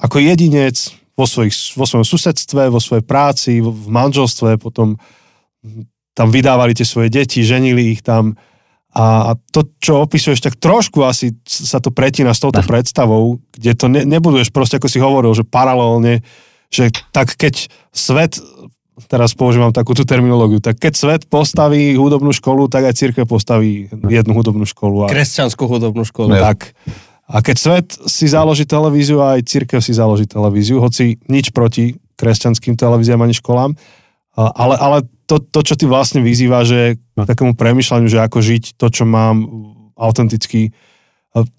ako 0.00 0.20
jedinec 0.20 0.76
vo, 1.16 1.24
svojich, 1.24 1.76
vo 1.76 1.88
svojom 1.88 2.04
susedstve, 2.04 2.68
vo 2.68 2.80
svojej 2.80 3.04
práci, 3.04 3.64
v 3.64 3.88
manželstve, 3.88 4.60
potom 4.60 5.00
tam 6.16 6.28
vydávali 6.32 6.72
tie 6.76 6.88
svoje 6.88 7.12
deti, 7.12 7.44
ženili 7.44 7.96
ich 7.96 8.00
tam. 8.00 8.36
A, 8.96 9.36
to, 9.52 9.76
čo 9.76 10.08
opisuješ, 10.08 10.40
tak 10.40 10.56
trošku 10.56 11.04
asi 11.04 11.36
sa 11.44 11.84
to 11.84 11.92
pretína 11.92 12.32
s 12.32 12.40
touto 12.40 12.64
predstavou, 12.64 13.36
kde 13.52 13.76
to 13.76 13.92
ne, 13.92 14.08
nebuduješ 14.08 14.48
proste, 14.48 14.80
ako 14.80 14.88
si 14.88 14.96
hovoril, 14.96 15.36
že 15.36 15.44
paralelne, 15.44 16.24
že 16.72 16.88
tak 17.12 17.36
keď 17.36 17.68
svet 17.92 18.40
teraz 19.04 19.36
používam 19.36 19.68
takúto 19.76 20.08
terminológiu, 20.08 20.56
tak 20.64 20.80
keď 20.80 20.92
svet 20.96 21.22
postaví 21.28 21.92
hudobnú 22.00 22.32
školu, 22.32 22.72
tak 22.72 22.88
aj 22.88 22.96
církev 22.96 23.28
postaví 23.28 23.92
jednu 23.92 24.32
hudobnú 24.32 24.64
školu. 24.64 25.04
A, 25.04 25.12
Kresťanskú 25.12 25.68
hudobnú 25.68 26.08
školu. 26.08 26.32
tak. 26.40 26.72
A 27.28 27.44
keď 27.44 27.56
svet 27.58 27.88
si 28.08 28.30
založí 28.30 28.64
televíziu, 28.64 29.20
aj 29.20 29.44
církev 29.44 29.84
si 29.84 29.92
založí 29.92 30.24
televíziu, 30.24 30.80
hoci 30.80 31.20
nič 31.28 31.52
proti 31.52 31.98
kresťanským 32.16 32.78
televíziám 32.78 33.20
ani 33.20 33.36
školám, 33.36 33.76
ale, 34.36 34.74
ale 34.80 34.98
to, 35.26 35.42
to, 35.42 35.60
čo 35.66 35.74
ty 35.74 35.84
vlastne 35.84 36.22
vyzýva, 36.22 36.62
že 36.62 36.96
k 36.96 37.16
takému 37.18 37.58
premyšľaniu, 37.58 38.08
že 38.08 38.22
ako 38.22 38.38
žiť 38.40 38.78
to, 38.78 38.86
čo 38.88 39.04
mám 39.04 39.42
autenticky. 39.98 40.70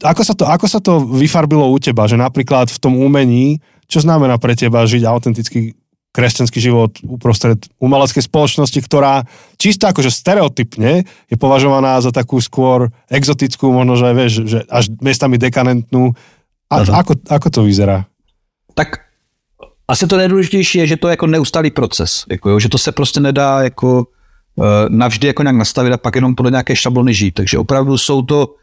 Ako 0.01 0.21
sa, 0.25 0.33
to, 0.33 0.47
ako 0.47 0.65
sa 0.65 0.79
to 0.81 1.03
vyfarbilo 1.03 1.67
u 1.69 1.77
teba, 1.77 2.07
že 2.09 2.17
napríklad 2.17 2.71
v 2.71 2.79
tom 2.81 2.97
umení, 2.97 3.61
čo 3.91 4.01
znamená 4.01 4.39
pre 4.39 4.57
teba 4.57 4.87
žiť 4.87 5.03
autenticky 5.05 5.77
kresťanský 6.15 6.59
život 6.59 6.97
uprostred 7.05 7.61
umeleckej 7.77 8.25
spoločnosti, 8.25 8.79
ktorá 8.81 9.21
čisto 9.61 9.85
akože 9.85 10.09
stereotypne 10.09 11.05
je 11.29 11.35
považovaná 11.37 12.01
za 12.01 12.09
takú 12.09 12.41
skôr 12.41 12.89
exotickú, 13.11 13.69
možno, 13.69 13.93
že 13.99 14.07
vieš, 14.17 14.33
že 14.49 14.59
až 14.65 14.89
miestami 14.97 15.37
dekanentnú. 15.37 16.17
A, 16.67 16.83
ako, 16.83 17.21
ako 17.29 17.47
to 17.53 17.61
vyzerá? 17.63 18.09
Tak 18.73 19.07
asi 19.87 20.07
to 20.07 20.17
nejdůležitější 20.17 20.77
je, 20.77 20.87
že 20.87 20.97
to 20.97 21.07
je 21.07 21.11
jako 21.11 21.27
neustálý 21.27 21.71
proces, 21.71 22.25
jako 22.29 22.49
jo, 22.49 22.59
že 22.59 22.69
to 22.69 22.77
se 22.77 22.91
prostě 22.91 23.19
nedá 23.19 23.61
jako 23.61 24.03
uh, 24.55 24.65
navždy 24.89 25.27
jako 25.27 25.43
nějak 25.43 25.55
nastavit 25.55 25.93
a 25.93 25.97
pak 25.97 26.15
jenom 26.15 26.35
podle 26.35 26.51
nějaké 26.51 26.75
šablony 26.75 27.13
žít. 27.13 27.31
Takže 27.31 27.57
opravdu 27.57 27.97
jsou 27.97 28.21
to, 28.21 28.55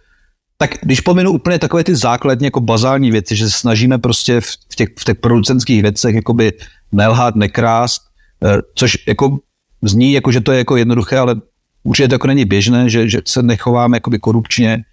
tak 0.65 0.79
když 0.83 1.01
pominu 1.01 1.33
úplně 1.33 1.59
takové 1.59 1.85
ty 1.85 1.97
základní 1.97 2.45
jako 2.45 2.61
bazální 2.61 3.11
věci, 3.11 3.37
že 3.37 3.45
se 3.51 3.59
snažíme 3.59 3.99
prostě 3.99 4.41
v 4.41 4.77
těch, 4.77 4.89
v 4.99 5.05
těch 5.05 5.17
producentských 5.17 5.83
věcech 5.83 6.15
jakoby 6.15 6.53
nelhat, 6.93 7.37
nekrást, 7.37 8.03
uh, 8.45 8.51
což 8.75 8.99
jako 9.09 9.39
zní 9.83 10.13
jako, 10.13 10.33
že 10.33 10.41
to 10.41 10.53
je 10.53 10.59
jako 10.59 10.77
jednoduché, 10.77 11.19
ale 11.19 11.37
určitě 11.83 12.09
to 12.09 12.15
jako 12.15 12.27
není 12.27 12.45
běžné, 12.45 12.91
že, 12.91 13.09
že 13.09 13.21
se 13.25 13.43
nechováme 13.43 13.97
jakoby 13.97 14.19
korupčně. 14.19 14.85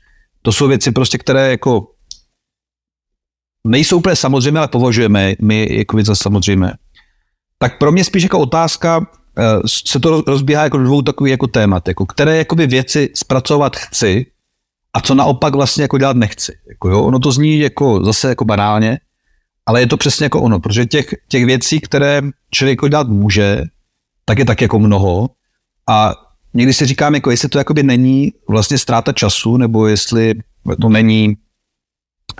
To 0.41 0.51
jsou 0.51 0.67
věci 0.67 0.91
prostě, 0.91 1.17
které 1.17 1.51
jako 1.51 1.87
nejsou 3.67 3.97
úplně 3.97 4.15
samozřejmé, 4.15 4.59
ale 4.59 4.67
považujeme 4.67 5.33
my 5.41 5.77
jako 5.77 6.03
za 6.03 6.15
samozřejmé. 6.15 6.73
Tak 7.57 7.77
pro 7.77 7.91
mě 7.91 8.03
spíš 8.03 8.23
jako 8.23 8.39
otázka 8.39 9.07
eh, 9.37 9.43
se 9.67 9.99
to 9.99 10.21
rozbíhá 10.27 10.63
jako 10.63 10.77
dvou 10.77 11.01
takových 11.01 11.31
jako 11.31 11.47
témat, 11.47 11.87
jako 11.87 12.05
které 12.05 12.37
jakoby 12.37 12.67
věci 12.67 13.09
zpracovat 13.15 13.75
chci 13.75 14.30
a 14.93 15.01
co 15.01 15.15
naopak 15.15 15.55
vlastně 15.55 15.81
jako 15.81 15.97
dělat 15.97 16.17
nechci. 16.17 16.57
Jako 16.69 16.89
jo, 16.89 17.03
ono 17.03 17.19
to 17.19 17.31
zní 17.31 17.59
jako 17.59 18.05
zase 18.05 18.29
jako 18.29 18.45
banálně, 18.45 18.99
ale 19.65 19.79
je 19.81 19.87
to 19.87 19.97
přesně 19.97 20.23
jako 20.23 20.41
ono, 20.41 20.59
protože 20.59 20.85
těch, 20.85 21.15
těch 21.27 21.45
věcí, 21.45 21.79
které 21.79 22.21
člověk 22.51 22.77
jako 22.77 22.87
dělat 22.87 23.07
může, 23.07 23.63
tak 24.25 24.39
je 24.39 24.45
tak 24.45 24.61
jako 24.61 24.79
mnoho 24.79 25.29
a 25.89 26.13
někdy 26.53 26.73
si 26.73 26.85
říkám, 26.85 27.15
jako 27.15 27.31
jestli 27.31 27.49
to 27.49 27.57
jakoby 27.57 27.83
není 27.83 28.33
vlastně 28.49 28.77
ztráta 28.77 29.13
času, 29.13 29.57
nebo 29.57 29.87
jestli 29.87 30.33
to 30.81 30.89
není 30.89 31.37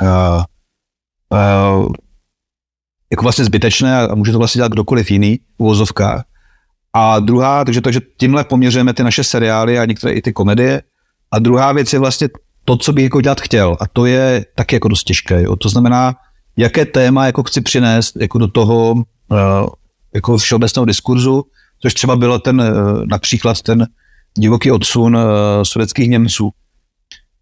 uh, 0.02 0.44
uh, 1.30 1.88
jako 3.12 3.24
vlastně 3.24 3.46
zbytečné 3.46 4.08
a 4.08 4.16
může 4.16 4.32
to 4.32 4.38
vlastně 4.38 4.60
dělat 4.60 4.72
kdokoliv 4.72 5.12
jiný 5.12 5.40
v. 5.58 6.24
A 6.94 7.20
druhá, 7.20 7.66
takže, 7.66 7.82
takže 7.82 8.00
tímhle 8.18 8.44
poměřujeme 8.44 8.94
ty 8.94 9.04
naše 9.04 9.24
seriály 9.24 9.80
a 9.80 9.86
některé 9.86 10.14
i 10.14 10.22
ty 10.22 10.34
komedie. 10.34 10.84
A 11.34 11.40
druhá 11.40 11.72
věc 11.72 11.94
je 11.94 12.00
vlastně 12.00 12.30
to, 12.66 12.78
co 12.78 12.94
bych 12.94 13.04
jako 13.04 13.22
dělat 13.22 13.42
chtěl. 13.42 13.78
A 13.80 13.88
to 13.88 14.06
je 14.06 14.46
taky 14.56 14.76
jako 14.76 14.88
dost 14.88 15.04
těžké. 15.04 15.44
Jo. 15.44 15.56
To 15.56 15.70
znamená, 15.70 16.16
jaké 16.58 16.86
téma 16.86 17.26
jako 17.26 17.44
chci 17.44 17.62
přinést 17.62 18.16
jako 18.16 18.38
do 18.38 18.48
toho 18.48 18.92
uh, 18.92 19.68
jako 20.16 20.38
všeobecného 20.38 20.86
diskurzu, 20.86 21.44
což 21.82 21.94
třeba 21.94 22.16
bylo 22.16 22.40
ten 22.40 22.62
uh, 22.62 22.68
například 23.06 23.62
ten 23.62 23.88
divoký 24.38 24.72
odsun 24.72 25.16
uh, 25.16 25.22
sovětských 25.64 26.10
Němců, 26.10 26.50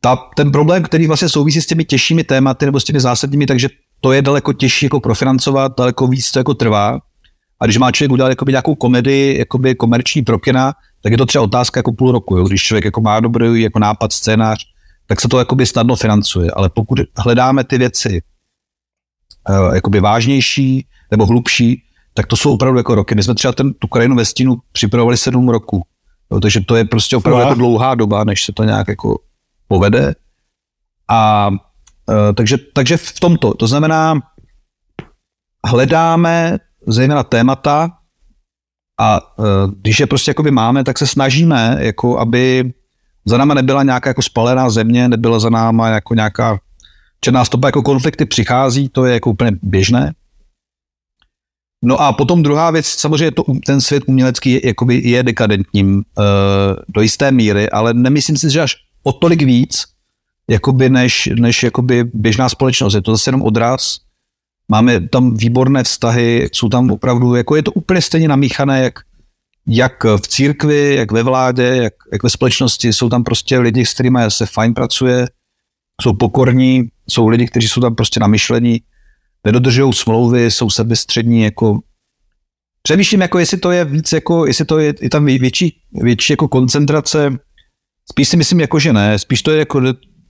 ta, 0.01 0.15
ten 0.35 0.51
problém, 0.51 0.83
který 0.83 1.07
vlastně 1.07 1.29
souvisí 1.29 1.61
s 1.61 1.65
těmi 1.67 1.85
těžšími 1.85 2.23
tématy 2.23 2.65
nebo 2.65 2.79
s 2.79 2.83
těmi 2.83 2.99
zásadními, 2.99 3.45
takže 3.45 3.69
to 4.01 4.11
je 4.11 4.21
daleko 4.21 4.53
těžší 4.53 4.85
jako 4.85 4.99
profinancovat, 4.99 5.71
daleko 5.77 6.07
víc 6.07 6.31
to 6.31 6.39
jako 6.39 6.53
trvá. 6.53 6.99
A 7.61 7.65
když 7.65 7.77
má 7.77 7.91
člověk 7.91 8.11
udělat 8.11 8.29
jakoby 8.29 8.51
nějakou 8.51 8.75
komedii, 8.75 9.39
jakoby 9.39 9.75
komerční 9.75 10.21
pro 10.21 10.39
kina, 10.39 10.73
tak 11.03 11.11
je 11.11 11.17
to 11.17 11.25
třeba 11.25 11.43
otázka 11.43 11.79
jako 11.79 11.91
půl 11.93 12.11
roku. 12.11 12.37
Jo? 12.37 12.43
Když 12.43 12.63
člověk 12.63 12.85
jako 12.85 13.01
má 13.01 13.19
dobrý 13.19 13.61
jako 13.61 13.79
nápad, 13.79 14.13
scénář, 14.13 14.65
tak 15.07 15.21
se 15.21 15.27
to 15.27 15.39
jakoby 15.39 15.65
snadno 15.65 15.95
financuje. 15.95 16.51
Ale 16.51 16.69
pokud 16.69 16.99
hledáme 17.17 17.63
ty 17.63 17.77
věci 17.77 18.21
uh, 19.49 19.75
jakoby 19.75 19.99
vážnější 19.99 20.87
nebo 21.11 21.25
hlubší, 21.25 21.83
tak 22.13 22.27
to 22.27 22.37
jsou 22.37 22.53
opravdu 22.53 22.77
jako 22.77 22.95
roky. 22.95 23.15
My 23.15 23.23
jsme 23.23 23.35
třeba 23.35 23.51
ten, 23.51 23.73
tu 23.73 23.87
krajinu 23.87 24.15
ve 24.15 24.25
stínu 24.25 24.57
připravovali 24.71 25.17
sedm 25.17 25.49
roku. 25.49 25.81
Jo? 26.31 26.39
Takže 26.39 26.61
to 26.61 26.75
je 26.75 26.85
prostě 26.85 27.17
opravdu 27.17 27.39
jako 27.39 27.53
dlouhá 27.53 27.95
doba, 27.95 28.23
než 28.23 28.43
se 28.45 28.53
to 28.53 28.63
nějak 28.63 28.87
jako 28.87 29.19
povede. 29.67 30.15
A 31.07 31.49
e, 32.09 32.33
takže, 32.33 32.57
takže 32.57 32.97
v 32.97 33.19
tomto, 33.19 33.53
to 33.53 33.67
znamená, 33.67 34.19
hledáme 35.67 36.57
zejména 36.87 37.23
témata 37.23 37.98
a 38.99 39.19
e, 39.19 39.43
když 39.81 39.99
je 39.99 40.07
prostě 40.07 40.29
jakoby 40.29 40.51
máme, 40.51 40.83
tak 40.83 40.99
se 40.99 41.07
snažíme, 41.07 41.77
jako 41.79 42.19
aby 42.19 42.73
za 43.25 43.37
náma 43.37 43.53
nebyla 43.53 43.83
nějaká 43.83 44.09
jako 44.09 44.21
spalená 44.21 44.69
země, 44.69 45.07
nebyla 45.07 45.39
za 45.39 45.49
náma 45.49 45.87
jako 45.87 46.13
nějaká 46.13 46.59
černá 47.21 47.45
stopa, 47.45 47.67
jako 47.67 47.81
konflikty 47.81 48.25
přichází, 48.25 48.89
to 48.89 49.05
je 49.05 49.13
jako 49.13 49.29
úplně 49.29 49.51
běžné. 49.61 50.13
No 51.83 52.01
a 52.01 52.13
potom 52.13 52.43
druhá 52.43 52.71
věc, 52.71 52.85
samozřejmě 52.85 53.31
to, 53.31 53.43
ten 53.65 53.81
svět 53.81 54.03
umělecký 54.07 54.51
je, 54.51 54.67
jakoby 54.67 55.01
je 55.09 55.23
dekadentním 55.23 55.95
uh, 55.95 56.03
do 56.87 57.01
jisté 57.01 57.31
míry, 57.31 57.69
ale 57.69 57.93
nemyslím 57.93 58.37
si, 58.37 58.49
že 58.49 58.61
až 58.61 58.75
o 59.03 59.11
tolik 59.11 59.41
víc, 59.41 59.85
jakoby 60.49 60.89
než, 60.89 61.29
než 61.39 61.63
jakoby 61.63 62.03
běžná 62.13 62.49
společnost. 62.49 62.93
Je 62.93 63.01
to 63.01 63.11
zase 63.11 63.29
jenom 63.29 63.41
odraz. 63.41 63.97
Máme 64.69 65.07
tam 65.07 65.37
výborné 65.37 65.83
vztahy, 65.83 66.49
jsou 66.53 66.69
tam 66.69 66.91
opravdu, 66.91 67.35
jako 67.35 67.55
je 67.55 67.63
to 67.63 67.71
úplně 67.71 68.01
stejně 68.01 68.27
namíchané, 68.27 68.83
jak, 68.83 68.99
jak 69.67 70.03
v 70.03 70.27
církvi, 70.27 70.95
jak 70.95 71.11
ve 71.11 71.23
vládě, 71.23 71.63
jak, 71.63 71.93
jak 72.11 72.23
ve 72.23 72.29
společnosti. 72.29 72.93
Jsou 72.93 73.09
tam 73.09 73.23
prostě 73.23 73.59
lidi, 73.59 73.85
s 73.85 73.93
kterými 73.93 74.19
se 74.27 74.45
fajn 74.45 74.73
pracuje, 74.73 75.27
jsou 76.01 76.13
pokorní, 76.13 76.89
jsou 77.09 77.27
lidi, 77.27 77.47
kteří 77.47 77.67
jsou 77.67 77.81
tam 77.81 77.95
prostě 77.95 78.19
namyšlení, 78.19 78.81
nedodržují 79.45 79.93
smlouvy, 79.93 80.51
jsou 80.51 80.69
sebestřední, 80.69 81.41
jako 81.41 81.79
Přemýšlím, 82.81 83.21
jako 83.21 83.39
jestli 83.39 83.57
to 83.57 83.71
je 83.71 83.85
víc, 83.85 84.11
jako 84.11 84.45
jestli 84.45 84.65
to 84.65 84.79
je, 84.79 84.93
je 85.01 85.09
tam 85.09 85.25
větší, 85.25 85.81
větší 85.91 86.33
jako 86.33 86.47
koncentrace 86.47 87.39
Spíš 88.11 88.29
si 88.29 88.37
myslím, 88.37 88.59
jako, 88.59 88.79
že 88.79 88.93
ne. 88.93 89.19
Spíš 89.19 89.41
to 89.41 89.51
je 89.51 89.59
jako, 89.59 89.81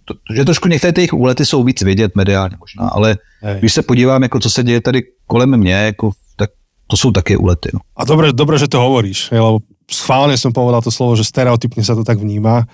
to, 0.09 0.33
že 0.33 0.45
trošku 0.45 0.67
některé 0.67 0.93
těch 0.93 1.13
úlety 1.13 1.45
jsou 1.45 1.63
víc 1.63 1.81
vidět 1.81 2.15
mediálně 2.15 2.57
možná, 2.59 2.89
ale 2.89 3.17
Hej. 3.41 3.59
když 3.59 3.73
se 3.73 3.81
podívám, 3.81 4.23
jako 4.23 4.39
co 4.39 4.49
se 4.49 4.63
děje 4.63 4.81
tady 4.81 5.03
kolem 5.27 5.57
mě, 5.57 5.73
jako, 5.73 6.11
tak 6.35 6.49
to 6.87 6.97
jsou 6.97 7.11
také 7.11 7.37
úlety. 7.37 7.69
No. 7.73 7.79
A 7.95 8.05
dobre, 8.05 8.33
dobre, 8.33 8.57
že 8.57 8.67
to 8.67 8.81
hovoríš, 8.81 9.29
lebo 9.31 9.61
schválne 9.85 10.37
som 10.37 10.53
povedal 10.53 10.81
to 10.81 10.89
slovo, 10.89 11.13
že 11.13 11.25
stereotypne 11.25 11.85
sa 11.85 11.93
to 11.93 12.01
tak 12.01 12.17
vníma, 12.17 12.65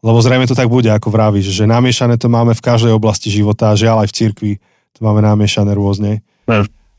lebo 0.00 0.18
zrejme 0.24 0.48
to 0.48 0.56
tak 0.56 0.68
bude, 0.68 0.88
ako 0.88 1.12
vravíš, 1.12 1.52
že 1.52 1.68
namiešané 1.68 2.16
to 2.16 2.32
máme 2.32 2.56
v 2.56 2.64
každej 2.64 2.92
oblasti 2.96 3.28
života, 3.28 3.76
žiaľ 3.76 4.04
aj 4.04 4.08
v 4.08 4.16
cirkvi 4.16 4.52
to 4.96 5.00
máme 5.04 5.22
namiešané 5.22 5.76
rôzne. 5.76 6.24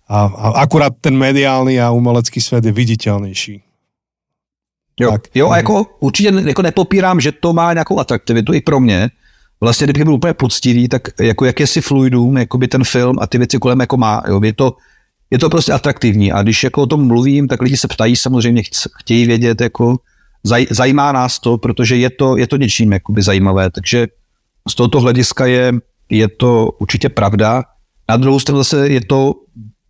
A, 0.10 0.18
a 0.26 0.46
akurát 0.66 0.94
ten 1.02 1.14
mediálny 1.14 1.78
a 1.78 1.94
umelecký 1.94 2.42
svet 2.42 2.66
je 2.66 2.74
viditeľnejší. 2.74 3.56
Jo, 5.00 5.12
tak. 5.12 5.22
jo 5.36 5.50
a 5.50 5.58
jako 5.58 5.86
určitě 6.00 6.30
jako 6.46 6.62
nepopírám, 6.62 7.20
že 7.20 7.32
to 7.32 7.54
má 7.54 7.74
nějakou 7.74 8.00
atraktivitu 8.00 8.54
i 8.54 8.62
pro 8.62 8.80
mě. 8.80 9.10
Vlastně, 9.62 9.88
kdybych 9.88 10.04
byl 10.04 10.14
úplně 10.14 10.34
poctivý, 10.34 10.88
tak 10.88 11.02
jako 11.22 11.46
jakési 11.46 11.82
fluidum, 11.82 12.38
jako 12.38 12.58
by 12.58 12.68
ten 12.68 12.84
film 12.84 13.16
a 13.22 13.28
ty 13.28 13.38
věci 13.38 13.58
kolem 13.58 13.80
jako 13.80 13.98
má. 13.98 14.22
Jo, 14.28 14.42
je 14.44 14.54
to, 14.54 14.78
je 15.32 15.40
to 15.40 15.50
prostě 15.50 15.74
atraktivní 15.74 16.32
a 16.32 16.44
když 16.44 16.64
jako 16.64 16.82
o 16.82 16.86
tom 16.86 17.08
mluvím, 17.08 17.48
tak 17.48 17.62
lidi 17.62 17.78
se 17.78 17.88
ptají 17.88 18.16
samozřejmě, 18.16 18.64
chtějí 19.00 19.26
vědět, 19.28 19.62
jako 19.62 19.98
zaj, 20.44 20.68
zajímá 20.70 21.12
nás 21.12 21.40
to, 21.40 21.58
protože 21.58 21.96
je 21.96 22.10
to, 22.10 22.38
je 22.38 22.48
to 22.48 22.58
něčím 22.58 22.92
jakoby 22.92 23.22
zajímavé, 23.22 23.72
takže 23.72 24.08
z 24.70 24.76
tohoto 24.76 25.00
hlediska 25.00 25.46
je, 25.46 25.74
je 26.10 26.28
to 26.28 26.72
určitě 26.80 27.10
pravda. 27.10 27.64
Na 28.10 28.18
druhou 28.18 28.40
stranu 28.40 28.60
zase 28.60 28.90
je 28.90 29.02
to 29.02 29.34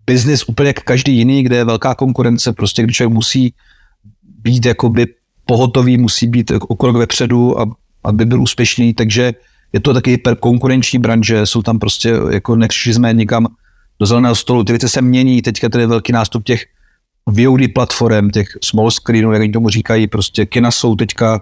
biznis 0.05 0.43
úplně 0.43 0.67
jak 0.67 0.80
každý 0.84 1.17
jiný, 1.17 1.43
kde 1.43 1.55
je 1.55 1.63
velká 1.63 1.95
konkurence, 1.95 2.53
prostě 2.53 2.84
když 2.84 2.97
člověk 2.97 3.13
musí 3.13 3.53
být 4.24 4.65
jakoby 4.65 5.07
pohotový, 5.45 5.97
musí 5.97 6.28
být 6.28 6.51
o 6.61 6.76
krok 6.76 6.95
vepředu, 6.95 7.55
aby 8.03 8.26
byl 8.26 8.41
úspěšný, 8.41 8.93
takže 8.93 9.34
je 9.74 9.80
to 9.80 9.93
taky 9.93 10.22
konkurenční 10.39 10.99
branže, 10.99 11.45
jsou 11.45 11.61
tam 11.61 11.80
prostě, 11.80 12.13
jako 12.32 12.55
nepřišli 12.55 12.93
jsme 12.93 13.13
nikam 13.13 13.47
do 13.99 14.05
zeleného 14.05 14.36
stolu, 14.36 14.63
ty 14.63 14.72
věci 14.72 14.89
se 14.89 15.01
mění, 15.01 15.41
teďka 15.41 15.70
tady 15.70 15.84
je 15.84 15.88
velký 15.88 16.11
nástup 16.11 16.43
těch 16.43 16.65
VOD 17.26 17.61
platform, 17.74 18.30
těch 18.30 18.47
small 18.63 18.91
screenů, 18.91 19.32
jak 19.32 19.41
oni 19.41 19.51
tomu 19.51 19.70
říkají, 19.70 20.07
prostě 20.07 20.45
kina 20.45 20.72
jsou 20.72 20.95
teďka 20.95 21.41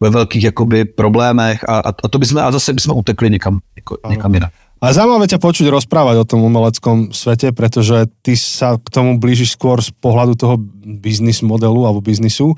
ve 0.00 0.10
velkých 0.10 0.44
jakoby 0.44 0.84
problémech 0.84 1.64
a, 1.68 1.78
a, 1.78 1.88
a 2.04 2.08
to 2.08 2.18
bychom, 2.18 2.38
a 2.38 2.52
zase 2.52 2.72
bychom 2.72 2.98
utekli 2.98 3.30
někam, 3.30 3.58
jako, 3.76 3.96
někam 4.10 4.34
jinak. 4.34 4.52
Ale 4.84 4.92
zaujímavé 4.92 5.24
ťa 5.32 5.40
počuť 5.40 5.66
rozprávať 5.72 6.16
o 6.20 6.28
tom 6.28 6.44
umeleckom 6.44 7.08
svete, 7.08 7.56
pretože 7.56 8.04
ty 8.20 8.36
sa 8.36 8.76
k 8.76 8.84
tomu 8.92 9.16
blížiš 9.16 9.56
skôr 9.56 9.80
z 9.80 9.88
pohľadu 9.96 10.36
toho 10.36 10.60
biznis 11.00 11.40
modelu 11.40 11.88
alebo 11.88 12.04
biznisu. 12.04 12.52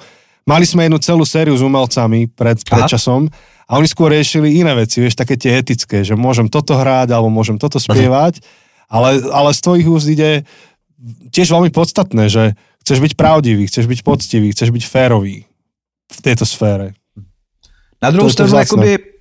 Mali 0.47 0.63
sme 0.63 0.87
jednu 0.87 1.03
celú 1.03 1.27
sériu 1.27 1.59
s 1.59 1.63
umelcami 1.63 2.31
pred, 2.31 2.63
pred 2.63 2.87
časom 2.87 3.27
a 3.67 3.83
oni 3.83 3.91
skôr 3.91 4.15
riešili 4.15 4.63
iné 4.63 4.79
veci, 4.79 5.03
vieš, 5.03 5.19
také 5.19 5.35
tie 5.35 5.59
etické, 5.59 6.07
že 6.07 6.15
môžem 6.15 6.47
toto 6.47 6.79
hrať 6.79 7.11
alebo 7.11 7.27
môžem 7.27 7.59
toto 7.59 7.83
spievať, 7.83 8.39
ale, 8.87 9.27
ale 9.27 9.51
z 9.51 9.61
tvojich 9.61 9.87
úst 9.91 10.07
ide 10.07 10.47
tiež 11.35 11.51
veľmi 11.51 11.75
podstatné, 11.75 12.31
že 12.31 12.55
chceš 12.87 12.99
byť 13.03 13.13
pravdivý, 13.19 13.67
chceš 13.67 13.91
byť 13.91 14.01
poctivý, 14.07 14.55
chceš 14.55 14.71
byť 14.71 14.85
férový 14.87 15.43
v 16.15 16.19
této 16.23 16.47
sfére. 16.47 16.95
Na 17.99 18.15
druhou 18.15 18.31
stranu, 18.31 18.55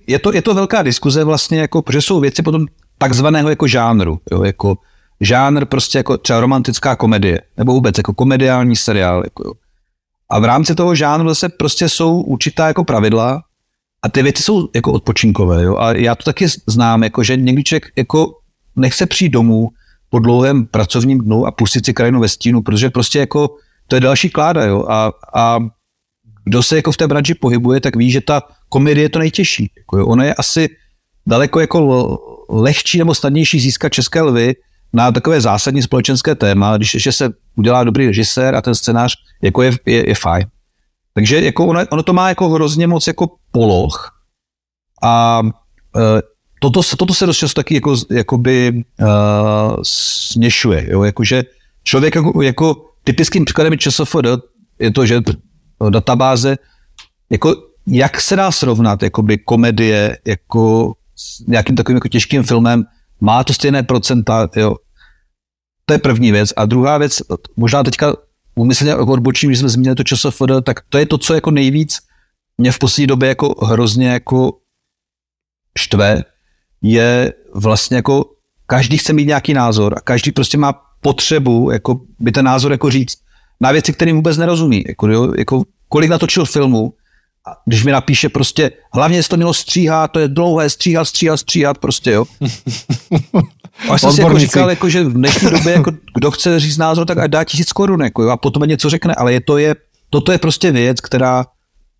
je 0.06 0.18
to, 0.22 0.30
je 0.30 0.42
to 0.42 0.54
velká 0.54 0.82
diskuze 0.82 1.24
vlastně, 1.24 1.58
jako, 1.58 1.82
protože 1.82 2.02
jsou 2.02 2.20
věci 2.20 2.42
potom 2.42 2.66
takzvaného 2.98 3.48
jako 3.50 3.66
žánru, 3.66 4.18
jo, 4.30 4.42
jako 4.42 4.78
žánr 5.20 5.64
prostě 5.66 5.98
jako 5.98 6.18
třeba 6.18 6.40
romantická 6.40 6.96
komedie, 6.96 7.40
nebo 7.56 7.72
vůbec 7.72 7.98
jako 7.98 8.14
komediální 8.14 8.76
seriál, 8.76 9.22
jako 9.24 9.42
jo. 9.44 9.52
A 10.30 10.38
v 10.38 10.44
rámci 10.44 10.74
toho 10.74 10.94
žánru 10.94 11.28
zase 11.28 11.48
prostě 11.48 11.88
jsou 11.88 12.20
určitá 12.20 12.66
jako 12.66 12.84
pravidla 12.84 13.42
a 14.02 14.08
ty 14.08 14.22
věci 14.22 14.42
jsou 14.42 14.68
jako 14.74 14.92
odpočinkové, 14.92 15.62
jo. 15.62 15.76
A 15.76 15.92
já 15.92 16.14
to 16.14 16.24
taky 16.24 16.46
znám, 16.66 17.02
jako 17.02 17.22
že 17.22 17.36
někdy 17.36 17.64
člověk 17.64 17.86
jako 17.96 18.32
nechce 18.76 19.06
přijít 19.06 19.28
domů 19.28 19.68
po 20.10 20.18
dlouhém 20.18 20.66
pracovním 20.66 21.18
dnu 21.18 21.46
a 21.46 21.50
pustit 21.50 21.86
si 21.86 21.94
krajinu 21.94 22.20
ve 22.20 22.28
stínu, 22.28 22.62
protože 22.62 22.90
prostě 22.90 23.18
jako 23.18 23.50
to 23.86 23.96
je 23.96 24.00
další 24.00 24.30
kláda, 24.30 24.64
jo. 24.64 24.84
A, 24.88 25.12
a 25.34 25.58
kdo 26.44 26.62
se 26.62 26.76
jako 26.76 26.92
v 26.92 26.96
té 26.96 27.06
branži 27.08 27.34
pohybuje, 27.34 27.80
tak 27.80 27.96
ví, 27.96 28.10
že 28.10 28.20
ta 28.20 28.42
komedie 28.68 29.04
je 29.04 29.08
to 29.08 29.18
nejtěžší. 29.18 29.70
Jako 29.78 29.98
jo. 29.98 30.06
Ono 30.06 30.24
je 30.24 30.34
asi 30.34 30.68
daleko 31.26 31.60
jako 31.60 32.18
lehčí 32.48 32.98
nebo 32.98 33.14
snadnější 33.14 33.60
získat 33.60 33.92
české 33.92 34.22
lvy 34.22 34.54
na 34.92 35.12
takové 35.12 35.40
zásadní 35.40 35.82
společenské 35.82 36.34
téma, 36.34 36.76
když 36.76 36.94
ještě 36.94 37.12
se 37.12 37.30
udělá 37.56 37.84
dobrý 37.84 38.06
režisér 38.06 38.54
a 38.54 38.62
ten 38.62 38.74
scénář 38.74 39.14
jako 39.42 39.62
je, 39.62 39.72
je, 39.86 40.08
je 40.08 40.14
fajn. 40.14 40.46
Takže 41.14 41.40
jako 41.40 41.66
ono, 41.66 41.80
ono, 41.90 42.02
to 42.02 42.12
má 42.12 42.28
jako 42.28 42.48
hrozně 42.48 42.86
moc 42.86 43.06
jako 43.06 43.26
poloh 43.52 44.12
a 45.02 45.42
e, 45.96 46.22
toto, 46.60 46.80
toto 46.98 47.14
se 47.14 47.26
dost 47.26 47.36
často 47.36 47.58
taky 47.58 47.74
jako, 47.74 47.96
jakoby 48.10 48.84
uh, 49.00 49.06
směšuje, 49.82 50.86
jo? 50.90 51.02
Jakože 51.02 51.44
člověk 51.84 52.14
jako, 52.14 52.42
jako 52.42 52.90
typickým 53.04 53.44
příkladem 53.44 53.78
ČSFD 53.78 54.26
je 54.78 54.90
to, 54.90 55.06
že 55.06 55.20
databáze, 55.90 56.56
jako 57.30 57.54
jak 57.86 58.20
se 58.20 58.36
dá 58.36 58.52
srovnat 58.52 59.02
jakoby 59.02 59.38
komedie 59.38 60.18
jako 60.26 60.92
s 61.16 61.46
nějakým 61.46 61.76
takovým 61.76 61.96
jako 61.96 62.08
těžkým 62.08 62.42
filmem, 62.42 62.84
má 63.20 63.44
to 63.44 63.52
stejné 63.52 63.82
procenta, 63.82 64.48
jo. 64.56 64.76
To 65.84 65.94
je 65.94 65.98
první 65.98 66.32
věc. 66.32 66.52
A 66.56 66.66
druhá 66.66 66.98
věc, 66.98 67.22
možná 67.56 67.82
teďka 67.82 68.16
umyslně 68.54 68.96
odbočím, 68.96 69.54
že 69.54 69.60
jsme 69.60 69.68
zmínili 69.68 69.94
to 69.94 70.04
časofod, 70.04 70.50
tak 70.64 70.80
to 70.88 70.98
je 70.98 71.06
to, 71.06 71.18
co 71.18 71.34
jako 71.34 71.50
nejvíc 71.50 71.98
mě 72.58 72.72
v 72.72 72.78
poslední 72.78 73.06
době 73.06 73.28
jako 73.28 73.66
hrozně 73.66 74.08
jako 74.08 74.58
štve, 75.78 76.24
je 76.82 77.32
vlastně 77.54 77.96
jako 77.96 78.24
každý 78.66 78.98
chce 78.98 79.12
mít 79.12 79.26
nějaký 79.26 79.54
názor 79.54 79.94
a 79.96 80.00
každý 80.00 80.32
prostě 80.32 80.58
má 80.58 80.72
potřebu 81.00 81.70
jako 81.70 82.00
by 82.18 82.32
ten 82.32 82.44
názor 82.44 82.72
jako 82.72 82.90
říct 82.90 83.18
na 83.60 83.72
věci, 83.72 83.92
kterým 83.92 84.16
vůbec 84.16 84.36
nerozumí. 84.36 84.84
Jako, 84.88 85.08
jo, 85.08 85.32
jako 85.38 85.62
kolik 85.88 86.10
natočil 86.10 86.44
filmu, 86.44 86.94
a 87.46 87.50
když 87.66 87.84
mi 87.84 87.92
napíše 87.92 88.28
prostě, 88.28 88.70
hlavně 88.94 89.22
se 89.22 89.28
to 89.28 89.36
mělo 89.36 89.54
stříhat, 89.54 90.12
to 90.12 90.18
je 90.18 90.28
dlouhé, 90.28 90.70
stříhat, 90.70 91.08
stříhat, 91.08 91.40
stříhat, 91.40 91.78
prostě, 91.78 92.10
jo. 92.10 92.24
A 93.88 93.94
až 93.94 94.00
jsem 94.00 94.12
si 94.12 94.20
jako 94.20 94.38
říkal, 94.38 94.70
jako, 94.70 94.88
že 94.88 95.04
v 95.04 95.12
dnešní 95.12 95.50
době, 95.50 95.72
jako, 95.72 95.92
kdo 96.14 96.30
chce 96.30 96.60
říct 96.60 96.78
názor, 96.78 97.06
tak 97.06 97.18
ať 97.18 97.30
dá 97.30 97.44
tisíc 97.44 97.72
korun, 97.72 98.00
jako, 98.02 98.22
jo, 98.22 98.28
a 98.30 98.36
potom 98.36 98.62
něco 98.62 98.90
řekne, 98.90 99.14
ale 99.14 99.32
je 99.32 99.40
to 99.40 99.58
je, 99.58 99.74
toto 100.10 100.32
je 100.32 100.38
prostě 100.38 100.72
věc, 100.72 101.00
která 101.00 101.44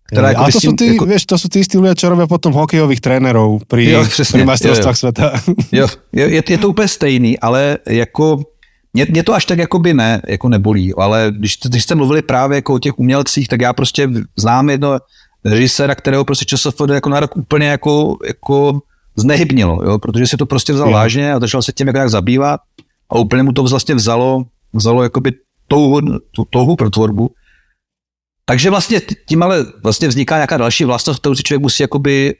Která 0.07 0.29
jako 0.29 0.41
a 0.41 0.51
to 0.51 0.59
sú, 0.59 0.71
tí, 0.71 0.87
jako... 0.95 1.05
vieš, 1.05 1.27
to 1.27 1.35
sú 1.35 1.51
tí 1.51 1.59
istí 1.59 1.75
ľudia, 1.75 1.91
čo 1.91 2.07
robia 2.07 2.31
potom 2.31 2.55
hokejových 2.55 3.03
trénerov 3.03 3.67
pri, 3.67 3.91
jo, 3.91 4.07
přesně, 4.07 4.39
pri 4.39 4.45
majstrovstvách 4.47 4.97
sveta. 4.97 5.31
Jo, 5.71 5.87
je, 6.15 6.43
je 6.47 6.57
to 6.57 6.69
úplně 6.69 6.87
stejný, 6.87 7.39
ale 7.39 7.77
jako 7.83 8.39
mě, 8.93 9.05
mě 9.09 9.23
to 9.23 9.33
až 9.33 9.45
tak 9.45 9.59
jakoby 9.59 9.93
ne, 9.93 10.21
jako 10.27 10.49
nebolí, 10.49 10.93
ale 10.95 11.31
když, 11.35 11.57
když 11.65 11.83
jste 11.83 11.95
mluvili 11.95 12.21
právě 12.21 12.55
jako 12.55 12.73
o 12.73 12.79
těch 12.79 12.99
umělcích, 12.99 13.47
tak 13.47 13.61
já 13.61 13.73
prostě 13.73 14.09
znám 14.39 14.69
jedno 14.69 14.99
režiséra, 15.45 15.95
kterého 15.95 16.25
prostě 16.25 16.45
ČSFD 16.45 16.81
jako 16.93 17.09
na 17.09 17.19
rok 17.19 17.37
úplně 17.37 17.67
jako, 17.67 18.17
jako 18.27 18.81
znehybnilo, 19.15 19.83
jo, 19.83 19.99
protože 19.99 20.27
si 20.27 20.37
to 20.37 20.45
prostě 20.45 20.73
vzal 20.73 20.87
jo. 20.87 20.93
vážně 20.93 21.33
a 21.33 21.39
začal 21.39 21.61
se 21.61 21.71
tím 21.71 21.87
jako 21.87 21.99
jak 21.99 22.09
zabývat 22.09 22.59
a 23.09 23.17
úplně 23.17 23.43
mu 23.43 23.51
to 23.51 23.63
vlastně 23.63 23.95
vzalo, 23.95 24.43
vzalo 24.73 25.03
jakoby 25.03 25.31
touhu, 25.67 26.01
tu, 26.31 26.45
touhu 26.49 26.75
pro 26.75 26.89
tvorbu. 26.89 27.31
Takže 28.45 28.69
vlastně 28.69 29.01
tím 29.27 29.43
ale 29.43 29.65
vlastně 29.83 30.07
vzniká 30.07 30.35
nějaká 30.35 30.57
další 30.57 30.83
vlastnost, 30.83 31.19
kterou 31.19 31.35
si 31.35 31.43
člověk 31.43 31.61
musí 31.61 31.83
jakoby 31.83 32.35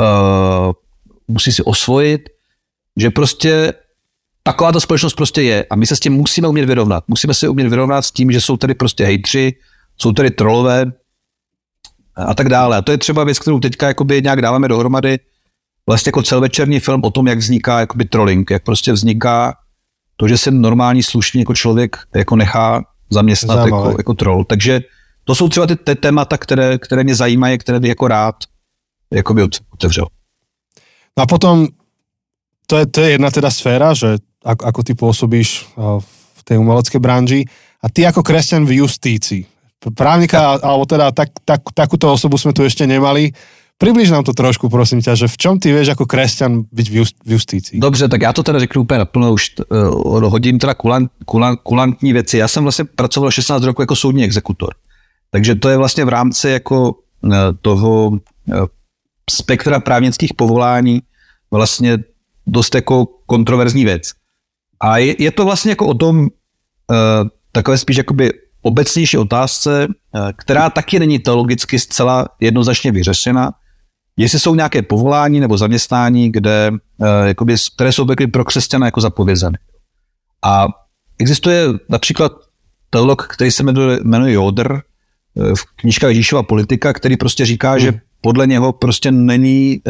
uh, 0.00 0.72
musí 1.28 1.52
si 1.52 1.62
osvojit, 1.62 2.28
že 2.96 3.10
prostě 3.10 3.72
taková 4.42 4.72
ta 4.72 4.80
společnost 4.80 5.14
prostě 5.14 5.42
je 5.42 5.66
a 5.70 5.76
my 5.76 5.86
se 5.86 5.96
s 5.96 6.00
tím 6.00 6.12
musíme 6.12 6.48
umět 6.48 6.66
vyrovnat. 6.66 7.04
Musíme 7.08 7.34
se 7.34 7.48
umět 7.48 7.68
vyrovnat 7.68 8.02
s 8.02 8.10
tím, 8.10 8.32
že 8.32 8.40
jsou 8.40 8.56
tady 8.56 8.74
prostě 8.74 9.04
hejtři, 9.04 9.54
jsou 9.98 10.12
tady 10.12 10.30
trolové 10.30 10.92
a 12.16 12.34
tak 12.34 12.48
dále. 12.48 12.76
A 12.76 12.82
to 12.82 12.92
je 12.92 12.98
třeba 12.98 13.24
věc, 13.24 13.38
kterou 13.38 13.60
teďka 13.60 13.88
jakoby 13.88 14.22
nějak 14.22 14.42
dáváme 14.42 14.68
dohromady, 14.68 15.18
vlastně 15.86 16.08
jako 16.08 16.22
celovečerní 16.22 16.80
film 16.80 17.00
o 17.04 17.10
tom, 17.10 17.26
jak 17.26 17.38
vzniká 17.38 17.80
jakoby 17.80 18.04
trolling, 18.04 18.50
jak 18.50 18.62
prostě 18.64 18.92
vzniká 18.92 19.54
to, 20.16 20.28
že 20.28 20.38
se 20.38 20.50
normální 20.50 21.02
slušný 21.02 21.40
jako 21.40 21.54
člověk 21.54 21.96
jako 22.14 22.36
nechá 22.36 22.84
zaměstnat 23.10 23.64
jako, 23.64 23.94
jako 23.98 24.14
troll. 24.14 24.44
Takže 24.44 24.80
to 25.24 25.34
jsou 25.34 25.48
třeba 25.48 25.66
ty, 25.66 25.76
ty 25.76 25.94
témata, 25.94 26.38
které, 26.38 26.78
které 26.78 27.04
mě 27.04 27.14
zajímají, 27.14 27.58
které 27.58 27.80
bych 27.80 27.88
jako 27.88 28.08
rád 28.08 28.36
jakoby 29.10 29.42
otevřel. 29.70 30.06
No 31.16 31.22
a 31.22 31.26
potom, 31.26 31.68
to 32.66 32.76
je, 32.76 32.86
to 32.86 33.00
je 33.00 33.10
jedna 33.10 33.30
teda 33.30 33.50
sféra, 33.50 33.94
že 33.94 34.18
ako, 34.44 34.62
ako 34.68 34.80
ty 34.86 34.92
pôsobíš 34.94 35.66
v 36.14 36.40
tej 36.46 36.56
umeleckej 36.62 37.00
branži 37.02 37.40
a 37.82 37.90
ty 37.90 38.06
ako 38.06 38.22
kresťan 38.22 38.62
v 38.62 38.84
justícii. 38.84 39.42
Právnika, 39.76 40.56
alebo 40.62 40.88
teda 40.88 41.12
tak, 41.12 41.28
tak, 41.44 41.60
takúto 41.74 42.08
osobu 42.08 42.40
sme 42.40 42.56
tu 42.56 42.64
ešte 42.64 42.88
nemali. 42.88 43.36
Približ 43.76 44.08
nám 44.08 44.24
to 44.24 44.32
trošku, 44.32 44.72
prosím 44.72 45.04
ťa, 45.04 45.20
že 45.20 45.26
v 45.28 45.36
čom 45.36 45.54
ty 45.60 45.68
vieš 45.68 45.92
jako 45.92 46.08
v, 46.72 46.80
just, 46.88 47.16
v 47.26 47.30
justícii? 47.32 47.80
Dobře, 47.80 48.08
tak 48.08 48.20
já 48.22 48.32
to 48.32 48.42
teda 48.42 48.58
řeknu 48.58 48.82
úplně 48.82 48.98
naplno, 48.98 49.32
už 49.32 49.54
uh, 49.70 50.24
hodím 50.24 50.58
teda 50.58 50.74
kulant, 50.74 51.10
kulant, 51.24 51.60
kulantní 51.62 52.12
věci. 52.12 52.38
Já 52.38 52.48
jsem 52.48 52.62
vlastně 52.62 52.84
pracoval 52.84 53.30
16 53.30 53.62
roků 53.62 53.82
jako 53.82 53.96
soudní 53.96 54.24
exekutor. 54.24 54.74
Takže 55.30 55.54
to 55.54 55.68
je 55.68 55.76
vlastně 55.76 56.04
v 56.04 56.08
rámci 56.08 56.48
jako 56.50 56.92
uh, 56.92 57.32
toho 57.60 58.08
uh, 58.08 58.18
spektra 59.30 59.80
právnických 59.80 60.34
povolání 60.34 61.02
vlastně 61.50 61.98
dost 62.46 62.74
jako 62.74 63.06
kontroverzní 63.26 63.84
věc. 63.84 64.12
A 64.80 64.98
je, 64.98 65.22
je 65.22 65.30
to 65.30 65.44
vlastně 65.44 65.70
jako 65.70 65.86
o 65.86 65.94
tom 65.94 66.20
uh, 66.20 66.28
takové 67.52 67.78
spíš 67.78 67.96
jakoby 67.96 68.32
obecnější 68.66 69.18
otázce, 69.18 69.86
uh, 69.88 70.20
která 70.36 70.70
taky 70.70 70.98
není 70.98 71.18
teologicky 71.18 71.78
zcela 71.78 72.28
jednoznačně 72.40 72.92
vyřešena, 72.92 73.52
jestli 74.16 74.38
jsou 74.38 74.54
nějaké 74.54 74.82
povolání 74.82 75.40
nebo 75.40 75.58
zaměstnání, 75.58 76.32
kde, 76.32 76.70
uh, 76.70 77.06
jakoby, 77.24 77.54
které 77.74 77.92
jsou 77.92 78.06
pro 78.32 78.44
křesťana 78.44 78.86
jako 78.86 79.00
zapovězeny. 79.00 79.58
A 80.44 80.66
existuje 81.18 81.66
například 81.88 82.32
teolog, 82.90 83.26
který 83.26 83.50
se 83.50 83.62
jmenuje, 83.62 83.98
jmenuje 84.02 84.32
Joder, 84.32 84.82
v 85.36 85.76
knižka 85.76 86.08
Ježíšova 86.08 86.42
politika, 86.42 86.92
který 86.92 87.16
prostě 87.16 87.46
říká, 87.46 87.70
hmm. 87.70 87.80
že 87.80 88.00
podle 88.20 88.46
něho 88.46 88.72
prostě 88.72 89.12
není, 89.12 89.80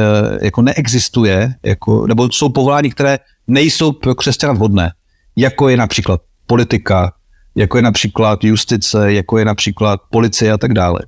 jako 0.42 0.62
neexistuje, 0.62 1.54
jako, 1.64 2.06
nebo 2.06 2.28
jsou 2.32 2.48
povolání, 2.48 2.90
které 2.90 3.18
nejsou 3.46 3.92
pro 3.92 4.14
křesťana 4.14 4.52
vhodné, 4.52 4.92
jako 5.36 5.68
je 5.68 5.76
například 5.76 6.20
politika, 6.46 7.12
jako 7.56 7.78
je 7.78 7.82
například 7.82 8.44
justice, 8.44 9.12
jako 9.12 9.38
je 9.38 9.44
například 9.44 10.00
policie 10.10 10.52
a 10.52 10.58
tak 10.58 10.72
dále. 10.72 11.00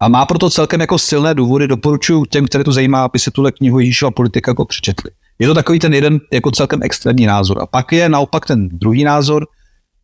A 0.00 0.08
má 0.08 0.26
proto 0.26 0.50
celkem 0.50 0.80
jako 0.80 0.98
silné 0.98 1.34
důvody, 1.34 1.68
doporučuji 1.68 2.24
těm, 2.24 2.46
které 2.46 2.64
to 2.64 2.72
zajímá, 2.72 3.04
aby 3.04 3.18
si 3.18 3.30
tuhle 3.30 3.52
knihu 3.52 3.78
Ježíšova 3.78 4.10
politika 4.10 4.50
jako 4.50 4.64
přečetli. 4.64 5.10
Je 5.38 5.46
to 5.46 5.54
takový 5.54 5.78
ten 5.78 5.94
jeden 5.94 6.20
jako 6.32 6.50
celkem 6.50 6.80
extrémní 6.82 7.26
názor. 7.26 7.62
A 7.62 7.66
pak 7.66 7.92
je 7.92 8.08
naopak 8.08 8.46
ten 8.46 8.68
druhý 8.68 9.04
názor, 9.04 9.46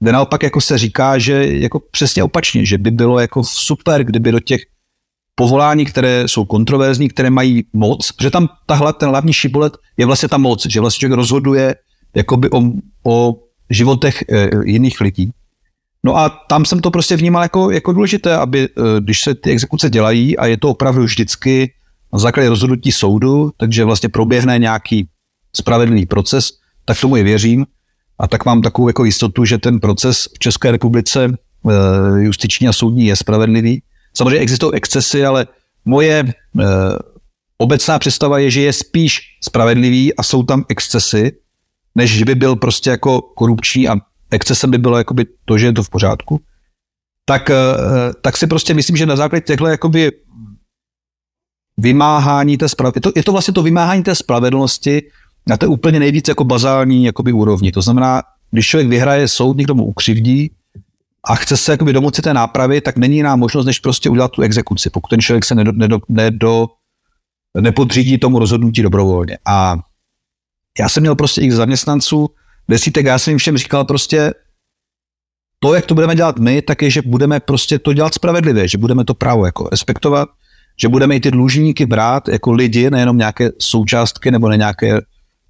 kde 0.00 0.12
naopak 0.12 0.42
jako 0.42 0.60
se 0.60 0.78
říká, 0.78 1.18
že 1.18 1.46
jako 1.46 1.80
přesně 1.90 2.24
opačně, 2.24 2.66
že 2.66 2.78
by 2.78 2.90
bylo 2.90 3.18
jako 3.18 3.44
super, 3.44 4.04
kdyby 4.04 4.32
do 4.32 4.40
těch 4.40 4.60
povolání, 5.34 5.84
které 5.84 6.24
jsou 6.26 6.44
kontroverzní, 6.44 7.08
které 7.08 7.30
mají 7.30 7.64
moc, 7.72 8.12
protože 8.12 8.30
tam 8.30 8.48
tahle, 8.66 8.92
ten 8.92 9.08
hlavní 9.08 9.32
šibolet 9.32 9.72
je 9.96 10.06
vlastně 10.06 10.28
ta 10.28 10.38
moc, 10.38 10.66
že 10.66 10.80
vlastně 10.80 11.00
člověk 11.00 11.16
rozhoduje, 11.16 11.74
jakoby 12.14 12.50
o, 12.50 12.62
o 13.06 13.34
životech 13.70 14.24
e, 14.32 14.48
jiných 14.64 15.00
lidí. 15.00 15.30
No 16.04 16.16
a 16.16 16.28
tam 16.28 16.64
jsem 16.64 16.80
to 16.80 16.90
prostě 16.90 17.16
vnímal 17.16 17.42
jako, 17.42 17.70
jako 17.70 17.92
důležité, 17.92 18.36
aby 18.36 18.64
e, 18.64 18.68
když 19.00 19.20
se 19.20 19.34
ty 19.34 19.50
exekuce 19.50 19.90
dělají 19.90 20.38
a 20.38 20.46
je 20.46 20.56
to 20.56 20.70
opravdu 20.70 21.04
vždycky 21.04 21.72
na 22.12 22.18
základě 22.18 22.48
rozhodnutí 22.48 22.92
soudu, 22.92 23.50
takže 23.56 23.84
vlastně 23.84 24.08
proběhne 24.08 24.58
nějaký 24.58 25.08
spravedlivý 25.56 26.06
proces, 26.06 26.50
tak 26.84 27.00
tomu 27.00 27.16
i 27.16 27.22
věřím. 27.22 27.66
A 28.18 28.28
tak 28.28 28.44
mám 28.44 28.62
takovou 28.62 28.88
jako 28.88 29.04
jistotu, 29.04 29.44
že 29.44 29.58
ten 29.58 29.80
proces 29.80 30.28
v 30.34 30.38
České 30.38 30.70
republice 30.70 31.24
e, 31.24 31.32
justiční 32.22 32.68
a 32.68 32.72
soudní 32.72 33.06
je 33.06 33.16
spravedlivý. 33.16 33.82
Samozřejmě 34.14 34.38
existují 34.38 34.74
excesy, 34.74 35.26
ale 35.26 35.46
moje 35.84 36.18
e, 36.18 36.32
obecná 37.58 37.98
představa 37.98 38.38
je, 38.38 38.50
že 38.50 38.60
je 38.60 38.72
spíš 38.72 39.20
spravedlivý 39.44 40.14
a 40.14 40.22
jsou 40.22 40.42
tam 40.42 40.64
excesy, 40.68 41.32
než 41.94 42.10
že 42.10 42.24
by 42.24 42.34
byl 42.34 42.56
prostě 42.56 42.90
jako 42.90 43.20
korupční 43.20 43.88
a 43.88 43.96
excesem 44.30 44.70
by 44.70 44.78
bylo 44.78 44.98
jakoby 44.98 45.26
to, 45.44 45.58
že 45.58 45.66
je 45.66 45.72
to 45.72 45.82
v 45.82 45.90
pořádku, 45.90 46.40
tak, 47.24 47.50
eh, 47.50 47.54
tak 48.22 48.36
si 48.36 48.46
prostě 48.46 48.74
myslím, 48.74 48.96
že 48.96 49.06
na 49.06 49.16
základě 49.16 49.40
těchto 49.40 49.66
jakoby 49.66 50.12
vymáhání 51.76 52.56
té 52.56 52.68
spravedlnosti, 52.68 53.18
je 53.18 53.20
je 53.20 53.24
to 53.24 53.32
vlastně 53.32 53.54
to 53.54 53.62
vymáhání 53.62 54.02
té 54.02 54.14
spravedlnosti 54.14 55.02
na 55.46 55.56
té 55.56 55.66
úplně 55.66 56.00
nejvíc 56.00 56.28
jako 56.28 56.44
bazální 56.44 57.04
jakoby 57.04 57.32
úrovni. 57.32 57.72
To 57.72 57.82
znamená, 57.82 58.22
když 58.50 58.66
člověk 58.68 58.88
vyhraje 58.88 59.28
soud, 59.28 59.56
někdo 59.56 59.74
mu 59.74 59.84
ukřivdí 59.84 60.50
a 61.24 61.34
chce 61.34 61.56
se 61.56 61.72
jakoby 61.72 61.92
domoci 61.92 62.22
té 62.22 62.34
nápravy, 62.34 62.80
tak 62.80 62.96
není 62.96 63.16
jiná 63.16 63.36
možnost, 63.36 63.66
než 63.66 63.78
prostě 63.78 64.10
udělat 64.10 64.30
tu 64.30 64.42
exekuci, 64.42 64.90
pokud 64.90 65.08
ten 65.08 65.20
člověk 65.20 65.44
se 65.44 65.54
nedo, 65.54 65.72
nedo, 65.72 65.98
nedo, 66.08 66.66
nepodřídí 67.60 68.18
tomu 68.18 68.38
rozhodnutí 68.38 68.82
dobrovolně. 68.82 69.38
A 69.46 69.76
já 70.78 70.88
jsem 70.88 71.00
měl 71.00 71.14
prostě 71.14 71.40
i 71.40 71.52
zaměstnanců, 71.52 72.28
desítek, 72.68 73.06
já 73.06 73.18
jsem 73.18 73.30
jim 73.30 73.38
všem 73.38 73.58
říkal 73.58 73.84
prostě, 73.84 74.32
to, 75.58 75.74
jak 75.74 75.86
to 75.86 75.94
budeme 75.94 76.14
dělat 76.14 76.38
my, 76.38 76.62
tak 76.62 76.82
je, 76.82 76.90
že 76.90 77.02
budeme 77.02 77.40
prostě 77.40 77.78
to 77.78 77.92
dělat 77.92 78.14
spravedlivě, 78.14 78.68
že 78.68 78.78
budeme 78.78 79.04
to 79.04 79.14
právo 79.14 79.46
jako 79.46 79.68
respektovat, 79.68 80.28
že 80.80 80.88
budeme 80.88 81.16
i 81.16 81.20
ty 81.20 81.30
dlužníky 81.30 81.86
brát 81.86 82.28
jako 82.28 82.52
lidi, 82.52 82.90
nejenom 82.90 83.18
nějaké 83.18 83.50
součástky 83.58 84.30
nebo 84.30 84.48
ne 84.48 84.56
nějaké 84.56 85.00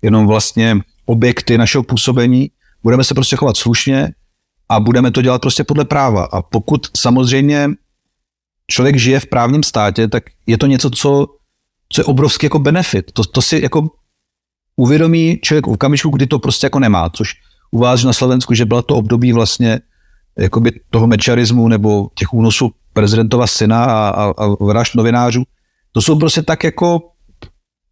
jenom 0.02 0.26
vlastně 0.26 0.76
objekty 1.06 1.58
našeho 1.58 1.82
působení, 1.82 2.50
budeme 2.82 3.04
se 3.04 3.14
prostě 3.14 3.36
chovat 3.36 3.56
slušně 3.56 4.08
a 4.68 4.80
budeme 4.80 5.10
to 5.10 5.22
dělat 5.22 5.40
prostě 5.40 5.64
podle 5.64 5.84
práva. 5.84 6.24
A 6.32 6.42
pokud 6.42 6.86
samozřejmě 6.96 7.70
člověk 8.70 8.96
žije 8.96 9.20
v 9.20 9.26
právním 9.26 9.62
státě, 9.62 10.08
tak 10.08 10.22
je 10.46 10.58
to 10.58 10.66
něco, 10.66 10.90
co, 10.90 11.26
co 11.88 12.00
je 12.00 12.04
obrovský 12.04 12.46
jako 12.46 12.58
benefit. 12.58 13.12
To, 13.12 13.24
to 13.24 13.42
si 13.42 13.60
jako 13.62 13.88
uvědomí 14.76 15.38
člověk 15.42 15.66
v 15.66 15.70
okamžiku, 15.70 16.10
kdy 16.10 16.26
to 16.26 16.38
prostě 16.38 16.66
jako 16.66 16.78
nemá, 16.78 17.10
což 17.10 17.34
u 17.70 17.78
vás 17.78 18.04
na 18.04 18.12
Slovensku, 18.12 18.54
že 18.54 18.64
byla 18.64 18.82
to 18.82 18.94
období 18.94 19.32
vlastně 19.32 19.80
jakoby 20.38 20.80
toho 20.90 21.06
mečarismu 21.06 21.68
nebo 21.68 22.08
těch 22.14 22.34
únosů 22.34 22.70
prezidentova 22.92 23.46
syna 23.46 23.84
a, 23.84 24.08
a, 24.08 24.34
a 24.36 24.64
vražd 24.64 24.94
novinářů, 24.94 25.42
to 25.92 26.02
jsou 26.02 26.18
prostě 26.18 26.42
tak 26.42 26.64
jako, 26.64 27.00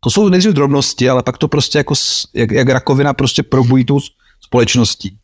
to 0.00 0.10
jsou 0.10 0.28
nejdřív 0.28 0.52
drobnosti, 0.52 1.08
ale 1.08 1.22
pak 1.22 1.38
to 1.38 1.48
prostě 1.48 1.78
jako, 1.78 1.94
jak, 2.34 2.50
jak 2.50 2.68
rakovina 2.68 3.12
prostě 3.12 3.42
probují 3.42 3.84
tu 3.84 3.98
společností. 4.40 5.18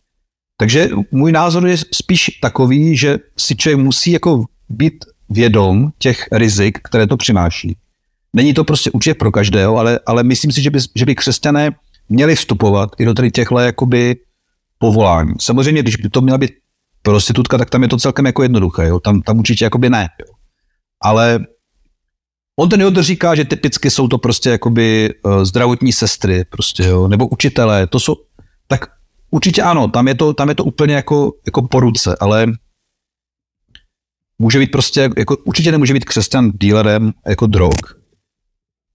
Takže 0.56 0.88
můj 1.11 1.32
názor 1.32 1.66
je 1.66 1.76
spíš 1.76 2.38
takový, 2.42 2.96
že 2.96 3.18
si 3.36 3.56
člověk 3.56 3.78
musí 3.78 4.11
jako 4.11 4.44
být 4.68 5.04
vědom 5.30 5.90
těch 5.98 6.28
rizik, 6.32 6.78
které 6.82 7.06
to 7.06 7.16
přináší. 7.16 7.76
Není 8.33 8.55
to 8.55 8.64
prostě 8.64 8.91
určitě 8.91 9.14
pro 9.14 9.33
každého, 9.33 9.76
ale, 9.76 10.01
ale 10.07 10.22
myslím 10.22 10.53
si, 10.53 10.62
že 10.62 10.70
by, 10.70 10.78
že 10.95 11.07
by 11.07 11.14
křesťané 11.14 11.70
měli 12.09 12.37
vstupovat 12.37 12.91
i 12.99 13.05
do 13.05 13.14
tady 13.14 13.31
těchto 13.31 13.59
jakoby 13.59 14.16
povolání. 14.78 15.35
Samozřejmě, 15.41 15.83
když 15.83 15.97
by 15.97 16.09
to 16.09 16.20
měla 16.20 16.39
být 16.39 16.51
prostitutka, 17.03 17.59
tak 17.59 17.70
tam 17.70 17.83
je 17.83 17.89
to 17.89 17.97
celkem 17.97 18.26
jako 18.26 18.43
jednoduché, 18.43 18.87
jo? 18.87 19.01
Tam, 19.01 19.22
tam 19.22 19.39
určitě 19.39 19.64
jakoby 19.64 19.91
ne. 19.91 20.09
Jo? 20.20 20.35
Ale 21.03 21.39
on 22.61 22.68
ten 22.68 22.81
Jodr 22.81 23.03
říká, 23.03 23.35
že 23.35 23.45
typicky 23.45 23.91
jsou 23.91 24.09
to 24.09 24.18
prostě 24.18 24.51
jakoby 24.51 25.14
uh, 25.24 25.45
zdravotní 25.45 25.93
sestry, 25.93 26.45
prostě, 26.45 26.85
jo? 26.85 27.09
nebo 27.09 27.28
učitelé, 27.28 27.87
to 27.87 28.01
jsou, 28.01 28.16
tak 28.68 28.81
určitě 29.31 29.62
ano, 29.62 29.89
tam 29.89 30.09
je 30.09 30.14
to, 30.14 30.35
tam 30.35 30.49
je 30.49 30.55
to 30.55 30.64
úplně 30.64 30.95
jako, 30.95 31.33
jako 31.47 31.62
po 31.62 31.81
ruce, 31.81 32.16
ale 32.20 32.47
může 34.39 34.59
být 34.59 34.70
prostě, 34.70 35.11
jako, 35.18 35.37
určitě 35.37 35.72
nemůže 35.72 35.95
být 35.95 36.05
křesťan 36.05 36.51
dílerem 36.61 37.12
jako 37.26 37.47
drog, 37.47 37.99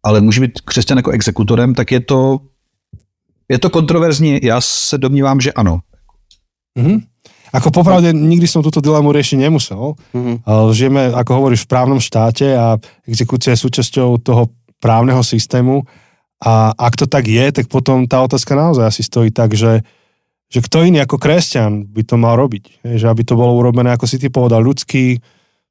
ale 0.06 0.22
může 0.22 0.42
být 0.42 0.62
křesťan 0.62 0.98
jako 0.98 1.12
exekutorem, 1.12 1.74
tak 1.74 1.92
je 1.92 2.00
to, 2.00 2.40
je 3.50 3.60
to 3.60 3.70
kontroverzní. 3.70 4.40
Já 4.44 4.62
se 4.62 4.98
domnívám, 4.98 5.42
že 5.42 5.54
ano. 5.54 5.82
Mm-hmm. 6.78 7.02
Ako 7.56 7.72
popravde 7.72 8.12
nikdy 8.12 8.52
som 8.52 8.60
túto 8.60 8.84
dilemu 8.84 9.16
riešiť 9.16 9.40
nemusel. 9.40 9.96
Mm-hmm. 10.12 10.44
Žijeme, 10.76 11.16
ako 11.16 11.32
hovoríš, 11.40 11.64
v 11.64 11.72
právnom 11.72 12.04
štáte 12.04 12.52
a 12.52 12.76
exekúcia 13.08 13.56
je 13.56 13.64
súčasťou 13.64 14.20
toho 14.20 14.52
právneho 14.84 15.24
systému 15.24 15.88
a 16.44 16.76
ak 16.76 17.00
to 17.00 17.08
tak 17.08 17.32
je, 17.32 17.56
tak 17.56 17.72
potom 17.72 18.12
tá 18.12 18.20
otázka 18.20 18.60
naozaj 18.60 18.92
asi 18.92 19.08
stojí 19.08 19.32
tak, 19.32 19.56
že, 19.56 19.88
že 20.52 20.60
kto 20.60 20.84
iný 20.84 21.00
ako 21.08 21.16
kresťan 21.16 21.88
by 21.88 22.04
to 22.04 22.20
mal 22.20 22.36
robiť. 22.36 22.84
Že 22.84 23.08
aby 23.08 23.24
to 23.24 23.40
bolo 23.40 23.56
urobené, 23.56 23.96
ako 23.96 24.04
si 24.04 24.20
ty 24.20 24.28
povedal, 24.28 24.60
ľudský, 24.60 25.24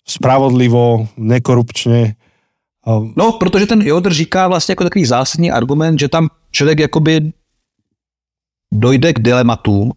spravodlivo, 0.09 1.13
nekorupčne 1.21 2.17
No, 3.17 3.33
protože 3.33 3.67
ten 3.67 3.83
Jodr 3.83 4.13
říká 4.13 4.49
vlastně 4.49 4.73
jako 4.73 4.85
takový 4.85 5.05
zásadní 5.05 5.51
argument, 5.51 5.99
že 5.99 6.09
tam 6.09 6.29
člověk 6.51 6.79
jakoby 6.79 7.33
dojde 8.73 9.13
k 9.13 9.19
dilematu, 9.19 9.93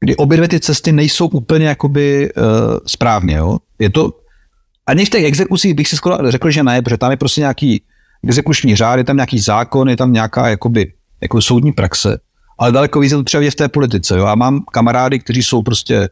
kdy 0.00 0.16
obě 0.16 0.36
dvě 0.36 0.48
ty 0.48 0.60
cesty 0.60 0.92
nejsou 0.92 1.26
úplně 1.26 1.66
jakoby 1.66 2.32
uh, 2.36 2.44
správně, 2.86 3.36
jo. 3.36 3.58
Je 3.78 3.90
to, 3.90 4.10
ani 4.86 5.04
v 5.04 5.10
těch 5.10 5.24
exekucích 5.24 5.74
bych 5.74 5.88
si 5.88 5.96
skoro 5.96 6.30
řekl, 6.30 6.50
že 6.50 6.62
ne, 6.62 6.82
protože 6.82 6.96
tam 6.96 7.10
je 7.10 7.16
prostě 7.16 7.40
nějaký 7.40 7.82
exekuční 8.24 8.76
řád, 8.76 8.96
je 8.96 9.04
tam 9.04 9.16
nějaký 9.16 9.38
zákon, 9.38 9.88
je 9.88 9.96
tam 9.96 10.12
nějaká 10.12 10.48
jakoby, 10.48 10.92
jako 11.20 11.42
soudní 11.42 11.72
praxe, 11.72 12.18
ale 12.58 12.72
daleko 12.72 13.00
víc 13.00 13.12
je 13.12 13.18
to 13.18 13.24
třeba 13.24 13.50
v 13.50 13.54
té 13.54 13.68
politice, 13.68 14.18
jo. 14.18 14.24
A 14.24 14.34
mám 14.34 14.64
kamarády, 14.72 15.18
kteří 15.18 15.42
jsou 15.42 15.62
prostě 15.62 16.08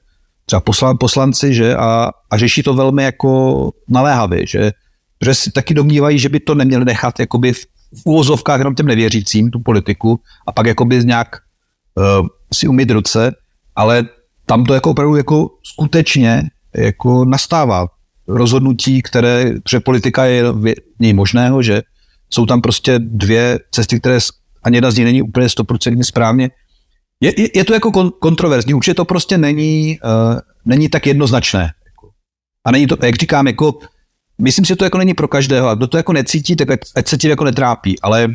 třeba 0.47 0.61
poslan, 0.61 0.97
poslanci, 1.01 1.55
že, 1.55 1.77
a, 1.77 2.11
a 2.31 2.37
řeší 2.37 2.63
to 2.63 2.75
velmi 2.75 3.03
jako 3.03 3.71
naléhavě, 3.89 4.47
že 4.47 4.73
protože 5.19 5.35
si 5.35 5.51
taky 5.51 5.75
domnívají, 5.75 6.19
že 6.19 6.29
by 6.29 6.41
to 6.41 6.55
neměli 6.55 6.85
nechat 6.85 7.21
jakoby 7.21 7.53
v, 7.53 7.67
úvozovkách 8.05 8.59
jenom 8.59 8.75
těm 8.75 8.87
nevěřícím, 8.87 9.51
tu 9.51 9.61
politiku, 9.61 10.21
a 10.47 10.53
pak 10.53 10.67
jakoby 10.67 11.05
nějak 11.05 11.37
uh, 11.95 12.27
si 12.55 12.69
umít 12.69 12.91
ruce, 12.91 13.35
ale 13.77 14.05
tam 14.47 14.65
to 14.65 14.75
jako 14.75 14.91
opravdu 14.91 15.17
jako 15.17 15.51
skutečně 15.63 16.43
jako 16.77 17.25
nastává 17.25 17.87
rozhodnutí, 18.29 19.03
které, 19.03 19.53
protože 19.63 19.81
politika 19.81 20.25
je 20.25 20.45
nej 20.99 21.13
možného, 21.13 21.63
že 21.63 21.83
jsou 22.31 22.47
tam 22.47 22.61
prostě 22.61 22.99
dvě 22.99 23.59
cesty, 23.71 24.01
které 24.01 24.19
ani 24.63 24.77
jedna 24.77 24.91
z 24.91 24.97
nich 24.97 25.05
není 25.05 25.23
úplně 25.23 25.49
stoprocentně 25.49 26.05
správně. 26.05 26.51
Je, 27.21 27.41
je, 27.41 27.49
je 27.55 27.65
to 27.65 27.75
jako 27.75 27.91
kon, 27.91 28.11
kontroverzní, 28.21 28.75
určitě 28.75 28.95
to 28.95 29.05
prostě 29.05 29.39
není, 29.39 29.99
uh, 30.05 30.39
není 30.65 30.89
tak 30.89 31.07
jednoznačné. 31.07 31.73
A 32.65 32.71
není 32.71 32.87
to, 32.87 32.97
jak 33.03 33.17
říkám, 33.17 33.47
jako 33.47 33.79
myslím, 34.41 34.65
že 34.65 34.77
to 34.77 34.85
jako 34.85 34.99
není 34.99 35.15
pro 35.15 35.29
každého 35.29 35.69
a 35.69 35.75
kdo 35.75 35.87
to 35.87 35.97
jako 35.97 36.13
necítí, 36.13 36.57
tak 36.57 36.71
ať, 36.71 36.81
ať 36.95 37.09
se 37.09 37.17
tím 37.17 37.31
jako 37.31 37.45
netrápí, 37.45 38.01
ale 38.01 38.27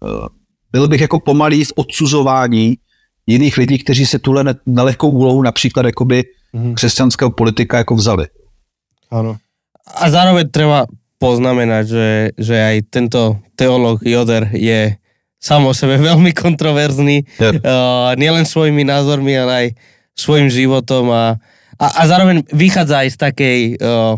uh, 0.00 0.26
byl 0.72 0.88
bych 0.88 1.00
jako 1.00 1.20
pomalý 1.20 1.64
v 1.64 1.72
odsuzování 1.76 2.76
jiných 3.26 3.56
lidí, 3.56 3.78
kteří 3.78 4.06
se 4.06 4.18
tuhle 4.18 4.44
nelehkou 4.66 5.10
úlohu 5.10 5.42
například 5.42 5.86
jakoby 5.86 6.24
mm-hmm. 6.54 6.74
křesťanského 6.74 7.30
politika 7.30 7.78
jako 7.78 7.94
vzali. 7.94 8.26
Ano. 9.10 9.36
A 9.94 10.10
zároveň 10.10 10.50
treba 10.50 10.86
poznamenať, 11.16 11.84
že, 11.86 12.08
že 12.36 12.56
aj 12.58 12.76
tento 12.90 13.38
teológ 13.54 14.02
Joder 14.02 14.50
je 14.52 14.98
sám 15.40 15.66
o 15.66 15.72
sebe 15.74 15.96
veľmi 16.10 16.34
kontroverzný, 16.34 17.24
yep. 17.38 17.62
uh, 17.62 18.12
nielen 18.18 18.44
svojimi 18.44 18.84
názormi, 18.84 19.32
ale 19.38 19.52
aj 19.54 19.66
svojim 20.16 20.48
životom 20.50 21.12
a, 21.12 21.38
a, 21.78 21.86
a 21.86 22.02
zároveň 22.08 22.42
vychádza 22.50 23.04
aj 23.04 23.08
z 23.14 23.16
takej 23.20 23.58
uh, 23.78 24.16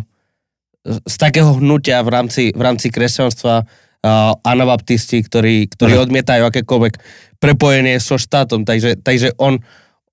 z 0.88 1.14
takého 1.20 1.60
hnutia 1.60 2.00
v 2.00 2.10
rámci, 2.10 2.44
v 2.56 2.62
rámci 2.64 2.88
kresťanstva 2.88 3.62
uh, 3.62 4.32
anabaptisti, 4.40 5.20
ktorí, 5.20 5.68
ktorí 5.68 5.92
uh-huh. 5.94 6.06
odmietajú 6.08 6.42
akékoľvek 6.48 6.94
prepojenie 7.38 8.00
so 8.00 8.16
štátom. 8.16 8.64
Takže, 8.64 9.04
takže 9.04 9.36
on, 9.36 9.60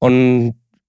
on 0.03 0.13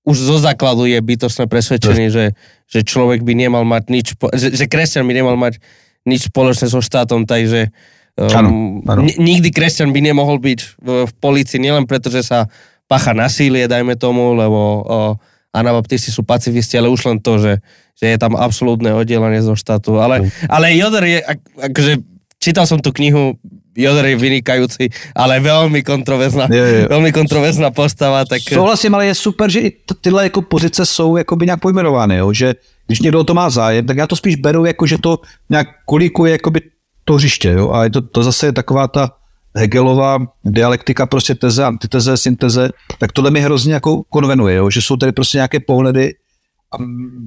už 0.06 0.16
zo 0.16 0.36
základu 0.42 0.86
je 0.90 0.98
bytostné 0.98 1.46
presvedčenie, 1.46 2.10
uh-huh. 2.10 2.34
že, 2.34 2.38
že 2.70 2.80
človek 2.82 3.22
by 3.22 3.32
nemal 3.34 3.62
mať 3.62 3.84
nič, 3.90 4.06
že, 4.34 4.54
že 4.54 4.66
kresťan 4.66 5.06
by 5.06 5.14
nemal 5.14 5.38
mať 5.38 5.62
nič 6.06 6.30
spoločné 6.30 6.70
so 6.70 6.78
štátom, 6.78 7.26
takže 7.26 7.74
um, 8.14 8.30
ano, 8.30 8.50
ano. 8.86 9.00
nikdy 9.02 9.50
kresťan 9.50 9.90
by 9.90 9.98
nemohol 9.98 10.38
byť 10.38 10.60
v, 10.78 10.88
v 11.10 11.12
policii, 11.18 11.58
nielen 11.58 11.90
preto, 11.90 12.14
že 12.14 12.22
sa 12.22 12.46
pacha 12.86 13.10
násilie, 13.10 13.66
dajme 13.66 13.98
tomu, 13.98 14.38
lebo 14.38 14.60
uh, 14.86 15.12
anabaptisti 15.56 16.12
sú 16.12 16.20
pacifisti, 16.20 16.76
ale 16.76 16.92
už 16.92 17.08
len 17.08 17.18
to, 17.18 17.40
že 17.40 17.64
že 17.96 18.12
je 18.12 18.18
tam 18.20 18.36
absolútne 18.36 18.92
oddelenie 18.92 19.40
zo 19.40 19.56
štátu. 19.56 19.96
Ale, 19.96 20.28
ale 20.52 20.76
Jodor 20.76 21.00
je, 21.00 21.16
ak, 21.24 21.40
akože 21.72 21.92
čítal 22.36 22.68
som 22.68 22.76
tú 22.76 22.92
knihu, 22.92 23.40
Jodor 23.72 24.04
je 24.04 24.16
vynikajúci, 24.16 24.92
ale 25.16 25.40
veľmi 25.40 25.80
kontroverzná, 25.80 26.48
Je, 26.48 26.60
je. 26.60 26.82
veľmi 26.92 27.12
kontroverzná 27.12 27.72
postava, 27.72 28.24
tak 28.28 28.44
Souhlasím, 28.44 28.92
ale 28.96 29.12
je 29.12 29.14
super, 29.16 29.48
že 29.48 29.80
tyhle 30.00 30.28
jako 30.28 30.44
pozice 30.44 30.86
jsou 30.86 31.16
jakoby 31.16 31.46
nějak 31.46 31.60
pojmenovány, 31.60 32.16
jo? 32.16 32.32
že 32.32 32.54
když 32.86 33.00
někdo 33.00 33.20
o 33.20 33.24
to 33.24 33.34
má 33.34 33.50
zájem, 33.50 33.86
tak 33.86 33.96
já 33.96 34.06
to 34.06 34.16
spíš 34.16 34.36
beru 34.36 34.64
jako, 34.64 34.86
že 34.86 34.98
to 34.98 35.18
nějak 35.50 35.68
kolikuje 35.84 36.32
jakoby 36.32 36.60
to 37.04 37.14
hřiště, 37.14 37.48
jo? 37.48 37.72
a 37.72 37.84
je 37.84 37.90
to, 37.90 38.00
to 38.00 38.22
zase 38.22 38.46
je 38.46 38.52
taková 38.52 38.88
ta 38.88 39.10
Hegelová 39.56 40.18
dialektika, 40.44 41.06
prostě 41.06 41.34
teze, 41.34 41.64
antiteze, 41.64 42.16
synteze, 42.16 42.70
tak 42.98 43.12
tohle 43.12 43.30
mi 43.30 43.40
hrozně 43.40 43.74
jako 43.74 44.02
konvenuje, 44.02 44.56
jo? 44.56 44.70
že 44.70 44.82
jsou 44.82 44.96
tady 44.96 45.12
prostě 45.12 45.38
nějaké 45.38 45.60
pohledy 45.60 46.14
a 46.74 46.76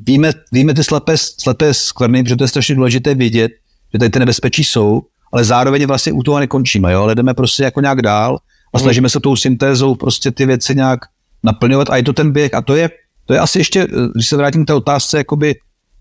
víme, 0.03 0.31
víme 0.51 0.73
ty 0.73 0.83
slepé, 0.83 1.17
slepé 1.17 1.73
skvrny, 1.73 2.23
protože 2.23 2.35
to 2.35 2.43
je 2.43 2.47
strašně 2.47 2.75
důležité 2.75 3.15
vědět, 3.15 3.51
že 3.93 3.99
tady 3.99 4.09
ty 4.09 4.19
nebezpečí 4.19 4.63
jsou, 4.63 5.01
ale 5.31 5.43
zároveň 5.43 5.85
vlastně 5.85 6.11
u 6.11 6.23
toho 6.23 6.39
nekončíme, 6.39 6.93
jo? 6.93 7.03
ale 7.03 7.15
jdeme 7.15 7.33
prostě 7.33 7.63
jako 7.63 7.81
nějak 7.81 8.01
dál 8.01 8.37
a 8.73 8.79
snažíme 8.79 9.09
se 9.09 9.19
tou 9.19 9.35
syntézou 9.35 9.95
prostě 9.95 10.31
ty 10.31 10.45
věci 10.45 10.75
nějak 10.75 10.99
naplňovat 11.43 11.89
a 11.89 11.97
je 11.97 12.03
to 12.03 12.13
ten 12.13 12.31
běh 12.31 12.53
a 12.53 12.61
to 12.61 12.75
je, 12.75 12.89
to 13.25 13.33
je 13.33 13.39
asi 13.39 13.59
ještě, 13.59 13.87
když 14.13 14.27
se 14.27 14.37
vrátím 14.37 14.63
k 14.63 14.67
té 14.67 14.73
otázce, 14.73 15.17
jakoby 15.17 15.55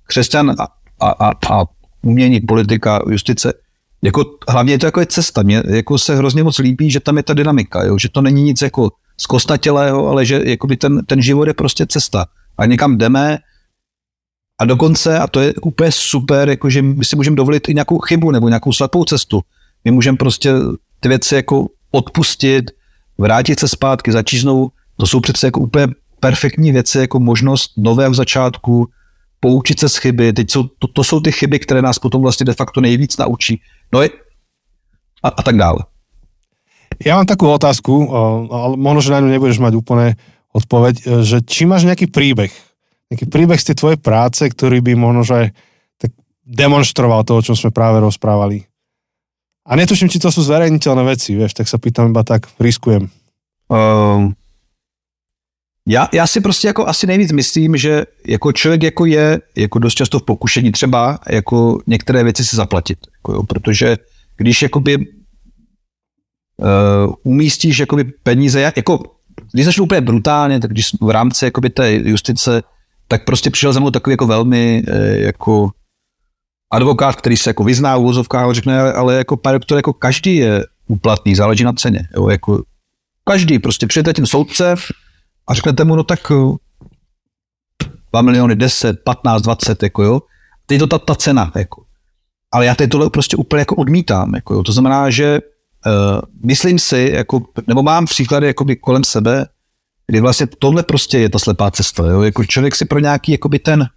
křesťan 0.06 0.50
a, 0.50 0.66
a, 1.00 1.10
a, 1.10 1.30
a 1.30 1.64
umění, 2.02 2.40
politika, 2.40 3.00
justice, 3.10 3.52
jako 4.02 4.24
hlavně 4.48 4.72
je 4.72 4.78
to 4.78 4.86
jako 4.86 5.00
je 5.00 5.06
cesta. 5.06 5.42
Mně 5.42 5.62
jako 5.66 5.98
se 5.98 6.16
hrozně 6.16 6.42
moc 6.42 6.58
líbí, 6.58 6.90
že 6.90 7.00
tam 7.00 7.16
je 7.16 7.22
ta 7.22 7.34
dynamika, 7.34 7.84
jo? 7.84 7.98
že 7.98 8.08
to 8.08 8.22
není 8.22 8.42
nic 8.42 8.62
jako 8.62 8.90
zkostatělého, 9.18 10.08
ale 10.08 10.26
že 10.26 10.40
jakoby 10.44 10.76
ten, 10.76 11.04
ten 11.04 11.22
život 11.22 11.48
je 11.48 11.54
prostě 11.54 11.86
cesta. 11.86 12.26
A 12.58 12.66
někam 12.66 12.98
jdeme 12.98 13.38
a 14.60 14.64
dokonce, 14.64 15.18
a 15.18 15.26
to 15.26 15.40
je 15.40 15.54
úplně 15.54 15.92
super, 15.92 16.48
jako 16.48 16.70
že 16.70 16.82
my 16.82 17.04
si 17.04 17.16
můžeme 17.16 17.36
dovolit 17.36 17.68
i 17.68 17.74
nějakou 17.74 17.98
chybu 17.98 18.30
nebo 18.30 18.48
nějakou 18.48 18.72
slepou 18.72 19.04
cestu. 19.04 19.40
My 19.84 19.90
můžeme 19.90 20.16
prostě 20.16 20.52
ty 21.00 21.08
věci 21.08 21.34
jako 21.34 21.66
odpustit, 21.90 22.70
vrátit 23.18 23.60
se 23.60 23.68
zpátky, 23.68 24.12
začít 24.12 24.38
znovu. 24.38 24.70
To 24.96 25.06
jsou 25.06 25.20
přece 25.20 25.46
jako 25.46 25.60
úplně 25.60 25.86
perfektní 26.20 26.72
věci, 26.72 26.98
jako 26.98 27.20
možnost 27.20 27.72
nového 27.76 28.14
začátku, 28.14 28.88
poučit 29.40 29.80
se 29.80 29.88
z 29.88 29.96
chyby. 29.96 30.32
Teď 30.32 30.50
jsou, 30.50 30.62
to, 30.78 30.86
to 30.88 31.04
jsou 31.04 31.20
ty 31.20 31.32
chyby, 31.32 31.58
které 31.58 31.82
nás 31.82 31.98
potom 31.98 32.22
vlastně 32.22 32.46
de 32.46 32.54
facto 32.54 32.80
nejvíc 32.80 33.16
naučí. 33.16 33.60
No 33.92 34.02
je, 34.02 34.10
a, 35.22 35.28
a 35.28 35.42
tak 35.42 35.56
dále. 35.56 35.82
Ja 36.98 37.14
mám 37.14 37.30
takú 37.30 37.46
otázku, 37.46 38.10
ale 38.50 38.74
možno, 38.74 39.00
že 39.06 39.14
na 39.14 39.22
ňu 39.22 39.30
nebudeš 39.30 39.62
mať 39.62 39.74
úplne 39.78 40.18
odpoveď, 40.50 40.94
e, 40.98 41.02
že 41.22 41.38
či 41.46 41.62
máš 41.62 41.86
nejaký 41.86 42.10
príbeh, 42.10 42.50
nejaký 43.12 43.26
príbeh 43.30 43.58
z 43.60 43.70
tej 43.70 43.76
tvojej 43.78 43.98
práce, 44.02 44.42
ktorý 44.42 44.82
by 44.82 44.92
možno, 44.98 45.22
že 45.22 45.54
tak 45.94 46.10
demonstroval 46.42 47.22
to, 47.22 47.38
o 47.38 47.44
čom 47.44 47.54
sme 47.54 47.70
práve 47.70 48.02
rozprávali. 48.02 48.66
A 49.68 49.76
netuším, 49.76 50.08
či 50.10 50.18
to 50.18 50.32
sú 50.32 50.42
zverejniteľné 50.42 51.02
veci, 51.06 51.36
vieš, 51.36 51.54
tak 51.54 51.68
sa 51.68 51.76
pýtam 51.78 52.10
iba 52.10 52.24
tak, 52.24 52.48
riskujem. 52.56 53.12
Um, 53.68 54.32
já, 55.88 56.08
já 56.12 56.26
si 56.26 56.40
prostě 56.40 56.66
jako 56.66 56.88
asi 56.88 57.06
nejvíc 57.06 57.32
myslím, 57.32 57.76
že 57.76 58.04
jako 58.26 58.52
člověk 58.52 58.82
jako 58.82 59.04
je 59.04 59.40
jako 59.56 59.78
dost 59.78 59.94
často 59.94 60.18
v 60.18 60.22
pokušení 60.22 60.72
třeba 60.72 61.18
jako 61.30 61.78
některé 61.86 62.24
věci 62.24 62.44
si 62.44 62.56
zaplatit, 62.56 62.98
jako 63.16 63.32
jo, 63.32 63.42
protože 63.42 63.96
když 64.36 64.62
jakoby 64.62 64.96
uh, 64.96 65.04
umístíš 67.22 67.78
jakoby 67.78 68.04
peníze, 68.04 68.60
jako 68.76 68.98
když 69.52 69.64
začnu 69.64 69.84
úplně 69.84 70.00
brutálně, 70.00 70.60
tak 70.60 70.70
když 70.70 70.90
v 71.00 71.10
rámci 71.10 71.44
jakoby 71.44 71.70
té 71.70 71.92
justice, 71.92 72.62
tak 73.08 73.24
prostě 73.24 73.50
přišel 73.50 73.72
za 73.72 73.80
mnou 73.80 73.90
takový 73.90 74.12
jako 74.12 74.26
velmi 74.26 74.82
eh, 74.88 75.18
jako 75.18 75.70
advokát, 76.72 77.16
který 77.16 77.36
se 77.36 77.50
jako 77.50 77.64
vyzná 77.64 77.96
v 77.96 78.00
úvozovkách, 78.00 78.44
ale 78.44 78.54
řekne, 78.54 78.92
ale, 78.92 79.14
jako 79.14 79.36
pane 79.36 79.58
jako 79.76 79.92
každý 79.92 80.36
je 80.36 80.64
úplatný, 80.86 81.34
záleží 81.34 81.64
na 81.64 81.72
ceně. 81.72 82.08
Jo, 82.16 82.28
jako 82.28 82.62
každý, 83.24 83.58
prostě 83.58 83.86
přijete 83.86 84.12
tím 84.12 84.26
soudce 84.26 84.74
a 85.48 85.54
řeknete 85.54 85.84
mu, 85.84 85.96
no 85.96 86.04
tak 86.04 86.20
eh, 86.30 86.56
2 88.12 88.22
miliony, 88.22 88.56
10, 88.56 89.04
15, 89.04 89.42
20, 89.42 89.82
jako 89.82 90.02
jo. 90.02 90.20
Teď 90.66 90.78
to 90.78 90.86
ta, 90.86 90.98
ta 90.98 91.14
cena, 91.14 91.52
jako. 91.56 91.84
Ale 92.52 92.66
já 92.66 92.74
teď 92.74 92.90
tohle 92.90 93.10
prostě 93.10 93.36
úplně 93.36 93.60
jako 93.60 93.74
odmítám, 93.74 94.34
jako 94.34 94.54
jo. 94.54 94.62
To 94.62 94.72
znamená, 94.72 95.10
že 95.10 95.38
uh, 95.86 96.20
myslím 96.44 96.78
si, 96.78 97.10
jako, 97.14 97.40
nebo 97.66 97.82
mám 97.82 98.06
příklady 98.06 98.46
jakoby 98.46 98.76
kolem 98.76 99.04
sebe, 99.04 99.46
kdy 100.06 100.20
vlastně 100.20 100.46
tohle 100.58 100.82
prostě 100.82 101.18
je 101.18 101.28
ta 101.28 101.38
slepá 101.38 101.70
cesta, 101.70 102.06
jo. 102.06 102.22
Jako 102.22 102.44
člověk 102.44 102.76
si 102.76 102.84
pro 102.84 102.98
nějaký 102.98 103.32
jakoby 103.32 103.58
ten 103.58 103.88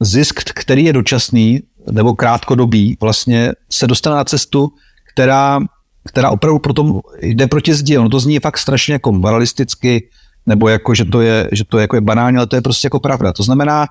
zisk, 0.00 0.40
který 0.54 0.84
je 0.84 0.92
dočasný 0.92 1.62
nebo 1.90 2.14
krátkodobý, 2.14 2.96
vlastně 3.00 3.52
se 3.70 3.86
dostane 3.86 4.16
na 4.16 4.24
cestu, 4.24 4.68
která, 5.12 5.60
která 6.06 6.30
opravdu 6.30 6.58
potom 6.58 7.00
jde 7.22 7.46
proti 7.46 7.74
zdi. 7.74 7.98
Ono 7.98 8.08
to 8.08 8.20
zní 8.20 8.38
fakt 8.38 8.58
strašně 8.58 8.92
jako 8.92 9.12
moralisticky, 9.12 10.08
nebo 10.46 10.68
jako, 10.68 10.94
že 10.94 11.04
to 11.04 11.20
je, 11.20 11.48
že 11.52 11.64
to 11.64 11.78
je, 11.78 11.82
jako 11.82 11.96
je 11.96 12.00
banální, 12.00 12.36
ale 12.36 12.46
to 12.46 12.56
je 12.56 12.62
prostě 12.62 12.86
jako 12.86 13.00
pravda. 13.00 13.32
To 13.32 13.42
znamená, 13.42 13.86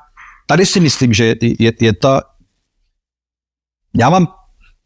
tady 0.48 0.66
si 0.66 0.80
myslím, 0.80 1.14
že 1.14 1.26
je, 1.26 1.36
je, 1.42 1.74
je 1.82 1.94
ta... 1.94 2.22
Já 3.98 4.10
mám 4.10 4.28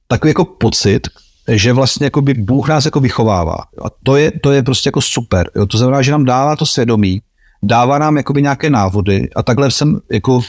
takový 0.08 0.30
jako 0.30 0.46
pocit, 0.46 1.08
že 1.48 1.74
vlastně 1.74 2.06
jako 2.06 2.22
by 2.22 2.34
Bůh 2.34 2.70
nás 2.70 2.86
jako 2.86 3.00
vychovává. 3.00 3.58
A 3.86 3.90
to 4.04 4.16
je, 4.16 4.32
to 4.32 4.52
je 4.52 4.64
prostě 4.64 4.88
jako 4.88 5.02
super. 5.02 5.50
Jo? 5.56 5.66
To 5.66 5.78
znamená, 5.78 6.02
že 6.02 6.12
nám 6.12 6.26
dává 6.26 6.56
to 6.56 6.66
svědomí, 6.66 7.22
dává 7.64 8.00
nám 8.00 8.18
jakoby 8.18 8.42
nějaké 8.42 8.70
návody 8.70 9.30
a 9.36 9.44
takhle 9.44 9.72
jsem 9.72 10.00
jako 10.12 10.42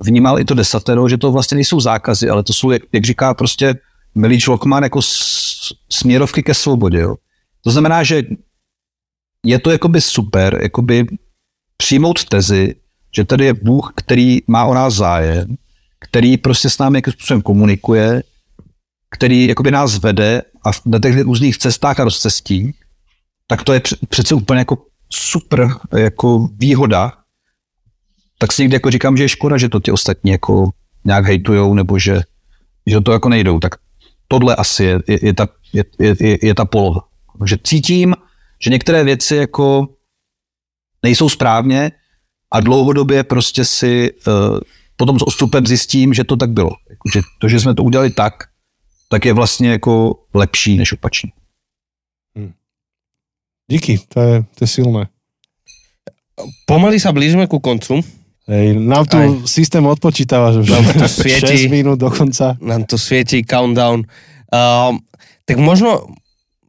vnímal 0.00 0.40
i 0.40 0.44
to 0.44 0.54
desatero, 0.54 1.08
že 1.08 1.18
to 1.18 1.32
vlastně 1.32 1.54
nejsou 1.54 1.80
zákazy, 1.80 2.28
ale 2.28 2.42
to 2.42 2.52
jsou, 2.52 2.70
jak, 2.70 2.82
jak 2.92 3.04
říká 3.04 3.34
prostě 3.34 3.74
milý 4.14 4.40
Člokman, 4.40 4.82
jako 4.82 5.00
směrovky 5.90 6.42
ke 6.42 6.54
svobodě. 6.54 6.98
Jo? 6.98 7.16
To 7.64 7.70
znamená, 7.70 8.02
že 8.02 8.22
je 9.44 9.58
to 9.58 9.70
jakoby 9.70 10.00
super, 10.00 10.58
jakoby 10.62 11.06
přijmout 11.76 12.24
tezi, 12.24 12.74
že 13.16 13.24
tady 13.24 13.44
je 13.44 13.54
Bůh, 13.54 13.92
který 13.96 14.38
má 14.46 14.64
o 14.64 14.74
nás 14.74 14.94
zájem, 14.94 15.56
který 15.98 16.36
prostě 16.36 16.70
s 16.70 16.78
námi 16.78 16.98
jakým 16.98 17.12
způsobem 17.12 17.42
komunikuje, 17.42 18.22
který 19.10 19.46
jakoby 19.46 19.70
nás 19.70 19.98
vede 19.98 20.42
a 20.66 20.70
na 20.86 20.98
těch 20.98 21.20
různých 21.20 21.58
cestách 21.58 22.00
a 22.00 22.04
rozcestí, 22.04 22.74
tak 23.46 23.62
to 23.62 23.72
je 23.72 23.80
pře- 23.80 23.96
přece 24.08 24.34
úplně 24.34 24.58
jako 24.58 24.86
super 25.10 25.68
jako 25.96 26.48
výhoda. 26.58 27.12
Tak 28.38 28.52
si 28.52 28.62
někdy 28.62 28.74
jako 28.74 28.90
říkám, 28.90 29.16
že 29.16 29.24
je 29.24 29.28
škoda, 29.28 29.58
že 29.58 29.68
to 29.68 29.80
ti 29.80 29.92
ostatní 29.92 30.30
jako 30.30 30.70
nějak 31.04 31.24
hejtujou, 31.24 31.74
nebo 31.74 31.98
že, 31.98 32.20
že 32.86 33.00
to 33.00 33.12
jako 33.12 33.28
nejdou. 33.28 33.58
Tak 33.58 33.74
tohle 34.28 34.56
asi 34.56 34.84
je, 34.84 34.98
je, 35.08 35.18
je, 35.22 35.34
ta, 35.34 35.48
je, 35.72 35.84
je, 35.98 36.38
je 36.42 36.54
ta 36.54 36.64
poloha. 36.64 37.08
Že 37.46 37.56
cítím, 37.64 38.14
že 38.62 38.70
některé 38.70 39.04
věci 39.04 39.36
jako 39.36 39.88
nejsou 41.02 41.28
správně 41.28 41.92
a 42.50 42.60
dlouhodobě 42.60 43.24
prostě 43.24 43.64
si 43.64 44.12
uh, 44.26 44.60
potom 44.96 45.18
s 45.18 45.22
odstupem 45.22 45.66
zjistím, 45.66 46.14
že 46.14 46.24
to 46.24 46.36
tak 46.36 46.50
bylo. 46.50 46.70
Že 47.12 47.20
to, 47.40 47.48
že 47.48 47.60
jsme 47.60 47.74
to 47.74 47.82
udělali 47.82 48.10
tak, 48.10 48.34
tak 49.08 49.24
je 49.24 49.32
vlastně 49.32 49.70
jako 49.70 50.24
lepší 50.34 50.76
než 50.76 50.92
opačně. 50.92 51.32
Díky, 53.70 53.98
to 54.08 54.20
je, 54.20 54.42
to 54.42 54.64
je 54.64 54.68
silné. 54.68 55.08
Pomaly 56.66 57.00
sa 57.00 57.10
blížime 57.10 57.50
ku 57.50 57.58
koncu. 57.58 57.98
Hej, 58.46 58.78
nám 58.78 59.10
tu 59.10 59.18
Aj. 59.18 59.26
systém 59.42 59.82
odpočítava, 59.82 60.54
že 60.54 60.62
už 60.62 60.70
Nám 60.70 60.86
to 60.94 61.06
svieti. 61.18 61.66
6 61.66 61.74
minút 61.74 61.98
do 61.98 62.06
konca. 62.14 62.54
Nám 62.62 62.86
tu 62.86 62.94
svieti 62.94 63.42
countdown. 63.42 64.06
Um, 64.54 65.02
tak 65.42 65.58
možno, 65.58 66.06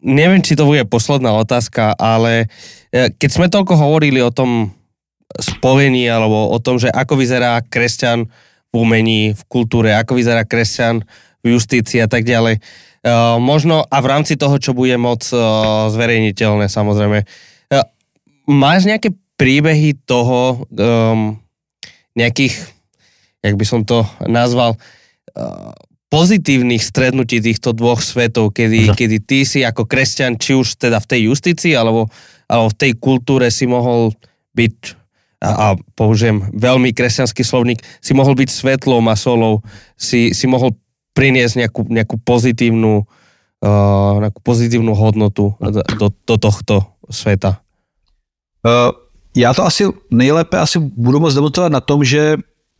neviem, 0.02 0.42
či 0.42 0.58
to 0.58 0.66
bude 0.66 0.82
posledná 0.90 1.38
otázka, 1.38 1.94
ale 1.98 2.50
e, 2.90 3.10
keď 3.14 3.30
sme 3.30 3.48
toľko 3.50 3.78
hovorili 3.78 4.22
o 4.26 4.34
tom 4.34 4.74
spojení, 5.38 6.10
alebo 6.10 6.50
o 6.50 6.58
tom, 6.58 6.82
že 6.82 6.90
ako 6.90 7.18
vyzerá 7.18 7.62
kresťan 7.62 8.26
v 8.70 8.74
umení, 8.74 9.22
v 9.38 9.42
kultúre, 9.46 9.94
ako 9.94 10.18
vyzerá 10.18 10.46
kresťan 10.46 11.06
v 11.46 11.58
justícii 11.58 12.02
a 12.02 12.10
tak 12.10 12.26
ďalej. 12.26 12.58
Uh, 13.08 13.38
možno 13.38 13.86
a 13.88 13.98
v 14.02 14.10
rámci 14.10 14.36
toho, 14.36 14.58
čo 14.58 14.74
bude 14.74 14.98
moc 14.98 15.22
uh, 15.30 15.88
zverejniteľné, 15.94 16.68
samozrejme. 16.68 17.24
Uh, 17.70 17.86
máš 18.50 18.90
nejaké 18.90 19.14
príbehy 19.38 19.96
toho, 20.04 20.66
um, 20.74 21.38
nejakých, 22.18 22.58
jak 23.46 23.56
by 23.56 23.66
som 23.66 23.86
to 23.86 24.02
nazval, 24.26 24.76
uh, 24.76 25.72
pozitívnych 26.10 26.82
stretnutí 26.82 27.44
týchto 27.44 27.76
dvoch 27.78 28.02
svetov, 28.02 28.56
kedy, 28.56 28.96
kedy 28.96 29.18
ty 29.22 29.46
si 29.46 29.62
ako 29.62 29.86
kresťan, 29.86 30.40
či 30.40 30.56
už 30.58 30.82
teda 30.82 30.98
v 31.04 31.10
tej 31.14 31.22
justícii, 31.30 31.78
alebo, 31.78 32.10
alebo 32.50 32.74
v 32.74 32.80
tej 32.80 32.92
kultúre 32.98 33.52
si 33.54 33.70
mohol 33.70 34.16
byť 34.56 34.76
a, 35.38 35.50
a 35.54 35.68
použijem 35.94 36.50
veľmi 36.58 36.98
kresťanský 36.98 37.46
slovník, 37.46 37.86
si 38.02 38.18
mohol 38.18 38.34
byť 38.34 38.50
svetlom 38.50 39.06
a 39.06 39.14
solou, 39.14 39.62
si, 39.94 40.34
si 40.34 40.50
mohol 40.50 40.74
priniesť 41.14 41.62
nejakú, 41.62 41.82
nejakú 41.86 42.18
pozitívnu 42.26 43.06
uh, 43.62 44.14
nejakú 44.22 44.40
pozitívnu 44.42 44.94
hodnotu 44.94 45.54
do, 45.58 45.82
do, 45.86 46.08
do 46.10 46.36
tohto 46.38 46.76
sveta. 47.10 47.62
Uh, 48.66 48.94
já 49.40 49.54
to 49.54 49.66
asi 49.66 49.84
nejlépe 50.12 50.58
asi 50.58 50.80
budu 50.80 51.20
moc 51.20 51.34
demonstrovat 51.34 51.72
na 51.72 51.82
tom, 51.82 52.04
že 52.04 52.38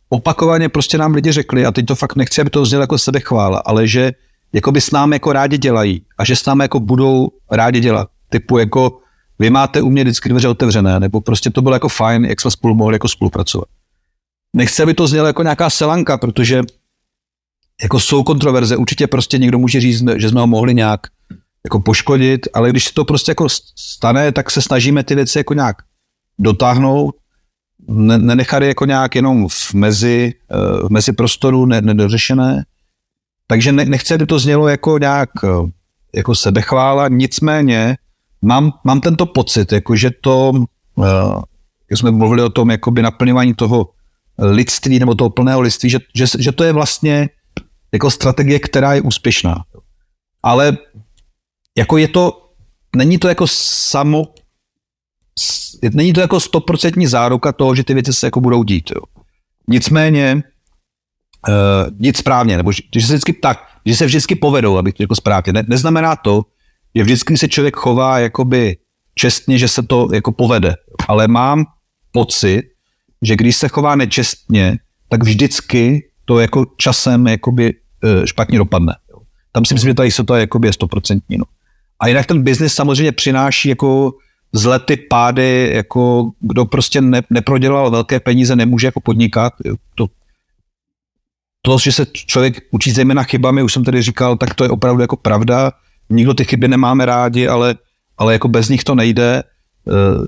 opakovaně 0.08 0.68
prostě 0.68 0.98
nám 0.98 1.14
lidi 1.14 1.32
řekli, 1.32 1.66
a 1.66 1.72
teď 1.72 1.86
to 1.86 1.94
fakt 1.94 2.16
nechci, 2.16 2.40
aby 2.40 2.50
to 2.50 2.66
znělo 2.66 2.82
jako 2.82 2.98
sebechvála, 2.98 3.58
ale 3.58 3.88
že 3.88 4.12
jakoby 4.52 4.80
s 4.80 4.90
námi 4.90 5.16
jako 5.16 5.32
rádi 5.32 5.58
dělají 5.58 6.02
a 6.18 6.24
že 6.24 6.36
s 6.36 6.46
námi 6.46 6.64
jako 6.64 6.80
budou 6.80 7.28
rádi 7.50 7.80
dělat. 7.80 8.08
Typu 8.28 8.58
jako 8.58 8.98
vy 9.38 9.50
máte 9.50 9.82
u 9.82 9.90
mě 9.90 10.04
vždycky 10.04 10.28
dveře 10.28 10.48
otevřené, 10.48 11.00
nebo 11.00 11.20
prostě 11.20 11.50
to 11.50 11.62
bylo 11.62 11.74
jako 11.74 11.88
fajn, 11.88 12.24
jak 12.24 12.40
jsme 12.40 12.50
spolu 12.50 12.74
mohli 12.74 12.94
jako 12.94 13.08
spolupracovat. 13.08 13.68
Nechci, 14.56 14.82
aby 14.82 14.94
to 14.94 15.06
znělo 15.06 15.26
jako 15.26 15.42
nějaká 15.42 15.70
selanka, 15.70 16.18
protože 16.18 16.62
jako 17.82 18.00
jsou 18.00 18.22
kontroverze, 18.22 18.76
určitě 18.76 19.06
prostě 19.06 19.38
někdo 19.38 19.58
může 19.58 19.80
říct, 19.80 20.04
že 20.16 20.28
jsme 20.28 20.40
ho 20.40 20.46
mohli 20.46 20.74
nějak 20.74 21.00
jako 21.64 21.80
poškodit, 21.80 22.48
ale 22.54 22.70
když 22.70 22.84
se 22.84 22.94
to 22.94 23.04
prostě 23.04 23.30
jako 23.30 23.48
stane, 23.76 24.32
tak 24.32 24.50
se 24.50 24.62
snažíme 24.62 25.04
ty 25.04 25.14
věci 25.14 25.38
jako 25.38 25.54
nějak 25.54 25.76
dotáhnout, 26.38 27.14
ne, 27.88 28.44
jako 28.60 28.84
nějak 28.84 29.14
jenom 29.14 29.48
v 29.48 29.74
mezi, 29.74 30.34
eh, 30.50 30.86
v 30.86 30.90
mezi 30.90 31.12
prostoru 31.12 31.66
ne, 31.66 31.80
nedořešené. 31.80 32.64
Takže 33.46 33.72
ne, 33.72 33.84
nechci, 33.84 34.14
aby 34.14 34.26
to 34.26 34.38
znělo 34.38 34.68
jako 34.68 34.98
nějak 34.98 35.30
eh, 35.44 35.48
jako 36.14 36.34
sebechvála, 36.34 37.08
nicméně 37.08 37.96
mám, 38.42 38.72
mám 38.84 39.00
tento 39.00 39.26
pocit, 39.26 39.72
jako 39.72 39.96
že 39.96 40.10
to, 40.20 40.52
eh, 41.02 41.42
jak 41.90 41.98
jsme 41.98 42.10
mluvili 42.10 42.42
o 42.42 42.50
tom 42.50 42.70
jakoby 42.70 43.02
naplňování 43.02 43.54
toho 43.54 43.90
lidství 44.38 44.98
nebo 44.98 45.14
toho 45.14 45.30
plného 45.30 45.60
lidství, 45.60 45.90
že, 45.90 45.98
že, 46.14 46.26
že 46.38 46.52
to 46.52 46.64
je 46.64 46.72
vlastně 46.72 47.28
jako 47.92 48.10
strategie, 48.10 48.58
která 48.58 48.94
je 48.94 49.02
úspěšná. 49.02 49.64
Ale 50.42 50.76
jako 51.78 51.96
je 51.96 52.08
to, 52.08 52.50
není 52.96 53.18
to 53.18 53.28
jako 53.28 53.46
samo, 53.46 54.24
není 55.92 56.12
to 56.12 56.20
jako 56.20 56.40
stoprocentní 56.40 57.06
záruka 57.06 57.52
toho, 57.52 57.74
že 57.74 57.84
ty 57.84 57.94
věci 57.94 58.12
se 58.12 58.26
jako 58.26 58.40
budou 58.40 58.62
dít. 58.62 58.90
Jo. 58.90 59.02
Nicméně, 59.68 60.42
uh, 61.48 61.54
nic 61.98 62.16
správně, 62.16 62.56
nebo 62.56 62.72
že, 62.72 62.82
že 62.96 63.06
se 63.06 63.12
vždycky 63.12 63.32
tak, 63.32 63.58
že 63.86 63.96
se 63.96 64.06
vždycky 64.06 64.34
povedou, 64.34 64.76
aby 64.76 64.92
to 64.92 65.02
jako 65.02 65.14
správně. 65.14 65.52
Ne, 65.52 65.64
neznamená 65.68 66.16
to, 66.16 66.42
že 66.94 67.02
vždycky 67.02 67.36
se 67.38 67.48
člověk 67.48 67.76
chová 67.76 68.18
jakoby 68.18 68.76
čestně, 69.14 69.58
že 69.58 69.68
se 69.68 69.82
to 69.82 70.08
jako 70.12 70.32
povede. 70.32 70.74
Ale 71.08 71.28
mám 71.28 71.64
pocit, 72.12 72.62
že 73.22 73.36
když 73.36 73.56
se 73.56 73.68
chová 73.68 73.96
nečestně, 73.96 74.78
tak 75.08 75.22
vždycky 75.22 76.10
to 76.24 76.38
jako 76.38 76.66
časem 76.76 77.26
jakoby 77.26 77.74
uh, 77.74 78.24
špatně 78.24 78.58
dopadne. 78.58 78.94
Tam 79.52 79.64
si 79.64 79.74
myslím, 79.74 79.90
že 79.90 79.94
ta 79.94 80.04
jistota 80.04 80.36
je 80.36 80.40
jakoby 80.40 80.72
stoprocentní. 80.72 81.38
No. 81.38 81.44
A 82.00 82.08
jinak 82.08 82.26
ten 82.26 82.42
biznis 82.42 82.74
samozřejmě 82.74 83.12
přináší 83.12 83.68
jako 83.68 84.12
zlety, 84.52 84.96
pády, 84.96 85.70
jako 85.74 86.30
kdo 86.40 86.64
prostě 86.64 87.00
ne, 87.00 87.22
neprodělal 87.30 87.90
velké 87.90 88.20
peníze, 88.20 88.56
nemůže 88.56 88.86
jako 88.86 89.00
podnikat. 89.00 89.52
To, 89.94 90.06
to, 91.62 91.78
že 91.78 91.92
se 91.92 92.06
člověk 92.12 92.60
učí 92.70 92.90
zejména 92.90 93.22
chybami, 93.22 93.62
už 93.62 93.72
jsem 93.72 93.84
tady 93.84 94.02
říkal, 94.02 94.36
tak 94.36 94.54
to 94.54 94.64
je 94.64 94.70
opravdu 94.70 95.02
jako 95.02 95.16
pravda. 95.16 95.72
Nikdo 96.10 96.34
ty 96.34 96.44
chyby 96.44 96.68
nemáme 96.68 97.06
rádi, 97.06 97.48
ale, 97.48 97.74
ale 98.18 98.32
jako 98.32 98.48
bez 98.48 98.68
nich 98.68 98.84
to 98.84 98.94
nejde. 98.94 99.42
Eh, 99.88 100.26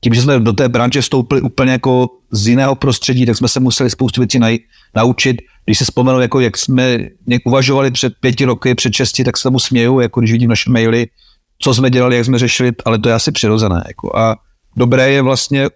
tím, 0.00 0.14
že 0.14 0.22
jsme 0.22 0.40
do 0.40 0.52
té 0.52 0.68
branže 0.68 1.00
vstoupili 1.00 1.40
úplně 1.40 1.72
jako 1.72 2.08
z 2.30 2.48
jiného 2.48 2.74
prostředí, 2.74 3.26
tak 3.26 3.36
jsme 3.36 3.48
se 3.48 3.60
museli 3.60 3.90
spoustu 3.90 4.20
věcí 4.20 4.40
naučit. 4.94 5.36
Když 5.64 5.78
se 5.78 5.84
vzpomenu, 5.84 6.20
jako 6.20 6.40
jak 6.40 6.58
jsme 6.58 6.98
uvažovali 7.46 7.90
před 7.90 8.14
pěti 8.20 8.44
roky, 8.44 8.74
před 8.74 8.92
šesti, 8.92 9.24
tak 9.24 9.36
se 9.36 9.42
tomu 9.42 9.58
směju, 9.58 10.00
jako 10.00 10.20
když 10.20 10.32
vidím 10.32 10.50
naše 10.50 10.70
maily, 10.70 11.06
co 11.64 11.74
jsme 11.74 11.90
dělali, 11.90 12.16
jak 12.16 12.24
jsme 12.24 12.38
řešili, 12.38 12.72
ale 12.84 12.98
to 12.98 13.08
je 13.08 13.14
asi 13.14 13.32
přirozené. 13.32 13.84
Jako. 13.88 14.16
A 14.18 14.36
dobré 14.76 15.10
je 15.10 15.22
vlastně 15.22 15.68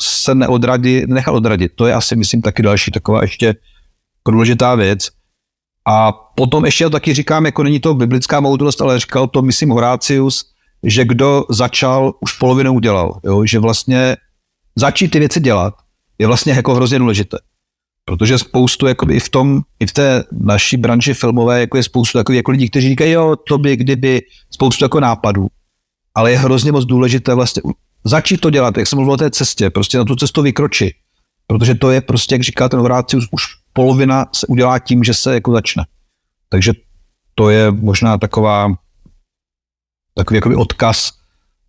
se 0.00 0.34
neodradit, 0.34 1.08
nechat 1.08 1.32
odradit. 1.32 1.72
To 1.74 1.86
je 1.86 1.94
asi, 1.94 2.16
myslím, 2.16 2.42
taky 2.42 2.62
další 2.62 2.90
taková 2.90 3.22
ještě 3.22 3.54
důležitá 4.28 4.74
věc. 4.74 5.08
A 5.88 6.12
potom 6.12 6.64
ještě 6.64 6.90
taky 6.90 7.14
říkám, 7.14 7.46
jako 7.46 7.62
není 7.62 7.80
to 7.80 7.94
biblická 7.94 8.40
moudrost, 8.40 8.80
ale 8.80 8.98
říkal 8.98 9.26
to, 9.26 9.42
myslím, 9.42 9.70
Horácius, 9.70 10.44
že 10.82 11.04
kdo 11.04 11.44
začal, 11.50 12.12
už 12.20 12.32
polovinu 12.32 12.72
udělal. 12.72 13.20
Jo? 13.24 13.44
Že 13.44 13.58
vlastně 13.58 14.16
začít 14.76 15.08
ty 15.08 15.18
věci 15.18 15.40
dělat 15.40 15.74
je 16.18 16.26
vlastně 16.26 16.52
jako 16.52 16.74
hrozně 16.74 16.98
důležité. 16.98 17.36
Protože 18.04 18.38
spoustu 18.38 18.86
jakoby, 18.86 19.14
i 19.14 19.20
v 19.20 19.28
tom, 19.28 19.60
i 19.80 19.86
v 19.86 19.92
té 19.92 20.24
naší 20.32 20.76
branži 20.76 21.14
filmové, 21.14 21.60
jako 21.60 21.76
je 21.76 21.82
spoustu 21.82 22.18
takových 22.18 22.36
jako 22.36 22.50
lidí, 22.50 22.70
kteří 22.70 22.88
říkají, 22.88 23.12
jo, 23.12 23.36
to 23.48 23.58
by 23.58 23.76
kdyby, 23.76 24.20
spoustu 24.50 24.84
jako 24.84 25.00
nápadů. 25.00 25.46
Ale 26.14 26.30
je 26.30 26.38
hrozně 26.38 26.72
moc 26.72 26.84
důležité 26.84 27.34
vlastně 27.34 27.62
začít 28.04 28.40
to 28.40 28.50
dělat, 28.50 28.76
jak 28.76 28.86
jsem 28.86 28.96
mluvil 28.96 29.14
o 29.14 29.16
té 29.16 29.30
cestě, 29.30 29.70
prostě 29.70 29.98
na 29.98 30.04
tu 30.04 30.16
cestu 30.16 30.42
vykročit. 30.42 30.92
Protože 31.46 31.74
to 31.74 31.90
je 31.90 32.00
prostě, 32.00 32.34
jak 32.34 32.42
říká 32.42 32.68
ten 32.68 32.80
Horácius, 32.80 33.28
už 33.30 33.42
polovina 33.72 34.26
se 34.34 34.46
udělá 34.46 34.78
tím, 34.78 35.04
že 35.04 35.14
se 35.14 35.34
jako 35.34 35.52
začne. 35.52 35.84
Takže 36.48 36.72
to 37.34 37.50
je 37.50 37.70
možná 37.70 38.18
taková 38.18 38.74
takový 40.14 40.36
jakoby 40.36 40.56
odkaz, 40.56 41.12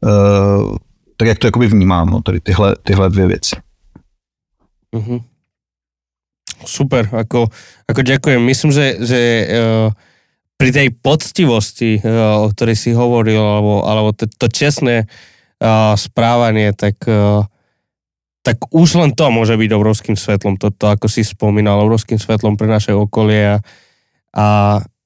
uh, 0.02 0.78
tak 1.18 1.28
jak 1.28 1.38
to 1.38 1.48
jakoby 1.48 1.68
vnímám, 1.68 2.10
no, 2.10 2.22
tady 2.22 2.40
tyhle, 2.40 2.76
tyhle 2.84 3.10
dvě 3.10 3.28
věci. 3.28 3.56
Mm-hmm. 4.96 5.24
Super, 6.64 7.12
ako, 7.12 7.52
ako 7.92 8.02
ďakujem. 8.08 8.40
Myslím, 8.40 8.72
že, 8.72 8.96
že 9.04 9.20
uh, 9.52 9.90
pri 10.56 10.70
tej 10.72 10.88
poctivosti, 10.96 12.00
uh, 12.00 12.48
o 12.48 12.48
ktorej 12.56 12.80
si 12.80 12.96
hovoril, 12.96 13.40
alebo, 13.40 13.84
alebo 13.84 14.16
to, 14.16 14.32
to 14.32 14.48
čestné 14.48 15.04
uh, 15.04 15.92
správanie, 16.00 16.72
tak, 16.72 17.04
uh, 17.04 17.44
tak 18.48 18.64
už 18.72 18.96
len 18.96 19.12
to 19.12 19.28
môže 19.28 19.60
byť 19.60 19.72
obrovským 19.76 20.16
svetlom. 20.16 20.56
Toto, 20.56 20.88
ako 20.88 21.12
si 21.12 21.28
spomínal, 21.28 21.84
obrovským 21.84 22.16
svetlom 22.16 22.56
pre 22.56 22.72
naše 22.72 22.96
okolie. 22.96 23.56
A, 23.56 23.58
a, 24.32 24.46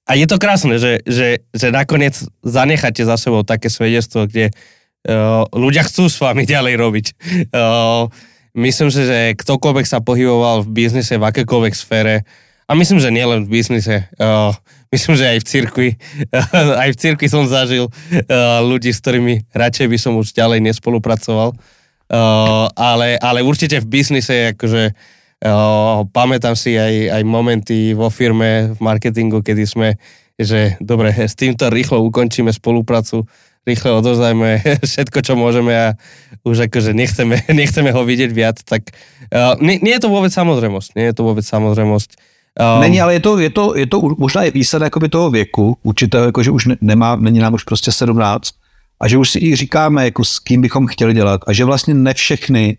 a 0.06 0.12
je 0.14 0.30
to 0.30 0.38
krásne, 0.38 0.78
že, 0.78 1.02
že, 1.10 1.42
že 1.58 1.74
nakoniec 1.74 2.22
zanecháte 2.46 3.02
za 3.02 3.18
sebou 3.18 3.42
také 3.42 3.74
svedectvo, 3.74 4.30
kde 4.30 4.54
uh, 4.54 5.42
ľudia 5.58 5.82
chcú 5.90 6.06
s 6.06 6.22
vami 6.22 6.46
ďalej 6.46 6.74
robiť. 6.78 7.06
Uh, 7.50 8.14
myslím 8.58 8.90
si, 8.90 9.06
že 9.06 9.38
ktokoľvek 9.38 9.86
sa 9.86 10.02
pohyboval 10.02 10.66
v 10.66 10.74
biznise, 10.74 11.16
v 11.16 11.28
akékoľvek 11.30 11.74
sfére, 11.78 12.26
a 12.68 12.76
myslím, 12.76 13.00
že 13.00 13.16
nielen 13.16 13.48
v 13.48 13.52
biznise, 13.62 14.12
uh, 14.20 14.52
myslím, 14.92 15.16
že 15.16 15.26
aj 15.32 15.38
v 15.40 15.48
cirkvi, 15.48 15.90
uh, 16.36 16.84
aj 16.84 16.90
v 16.92 17.00
cirkvi 17.00 17.28
som 17.32 17.48
zažil 17.48 17.88
uh, 17.88 18.60
ľudí, 18.60 18.92
s 18.92 19.00
ktorými 19.00 19.48
radšej 19.56 19.88
by 19.88 19.98
som 20.02 20.20
už 20.20 20.36
ďalej 20.36 20.60
nespolupracoval, 20.68 21.56
uh, 21.56 22.68
ale, 22.76 23.16
ale 23.24 23.40
určite 23.40 23.80
v 23.80 23.88
biznise, 23.88 24.52
akože 24.52 24.92
uh, 24.92 26.04
pamätám 26.12 26.60
si 26.60 26.76
aj, 26.76 27.16
aj 27.16 27.24
momenty 27.24 27.96
vo 27.96 28.12
firme, 28.12 28.76
v 28.76 28.80
marketingu, 28.84 29.40
kedy 29.40 29.64
sme, 29.64 29.96
že 30.36 30.76
dobre, 30.84 31.16
s 31.16 31.40
týmto 31.40 31.72
rýchlo 31.72 32.04
ukončíme 32.04 32.52
spoluprácu, 32.52 33.24
rýchle 33.68 33.92
odozdajme 33.92 34.64
všetko, 34.92 35.20
čo 35.22 35.34
môžeme 35.36 35.76
a 35.76 35.88
už 36.48 36.72
akože 36.72 36.96
nechceme, 36.96 37.44
nechceme 37.62 37.92
ho 37.92 38.02
vidieť 38.08 38.32
viac, 38.32 38.64
tak 38.64 38.96
uh, 39.30 39.60
nie, 39.60 39.84
nie 39.84 39.94
je 40.00 40.08
to 40.08 40.10
vôbec 40.10 40.32
samozrejmosť, 40.32 40.96
nie 40.96 41.12
je 41.12 41.16
to 41.16 41.28
vôbec 41.28 41.44
samozrejmosť. 41.44 42.16
Um, 42.58 42.82
není, 42.82 42.98
ale 42.98 43.14
je 43.14 43.22
to, 43.22 43.32
je 43.38 43.52
to, 43.54 43.66
je 43.76 43.86
to 43.86 43.98
možná 44.18 44.44
i 44.44 44.52
výsledek 44.52 44.86
jakoby 44.86 45.10
toho 45.10 45.30
věku, 45.30 45.78
určitého, 45.84 46.26
jako, 46.26 46.44
že 46.44 46.52
už 46.52 46.66
ne, 46.66 46.76
nemá, 46.82 47.16
není 47.16 47.40
nám 47.40 47.54
už 47.54 47.64
prostě 47.64 47.92
17 47.92 48.50
a 49.02 49.08
že 49.08 49.18
už 49.18 49.30
si 49.30 49.40
i 49.40 49.56
říkáme, 49.56 50.06
jako 50.06 50.24
s 50.24 50.40
kým 50.40 50.62
bychom 50.62 50.88
chtěli 50.88 51.14
dělat 51.14 51.42
a 51.48 51.54
že 51.54 51.66
vlastně 51.66 51.94
ne 51.94 52.14
všechny 52.14 52.78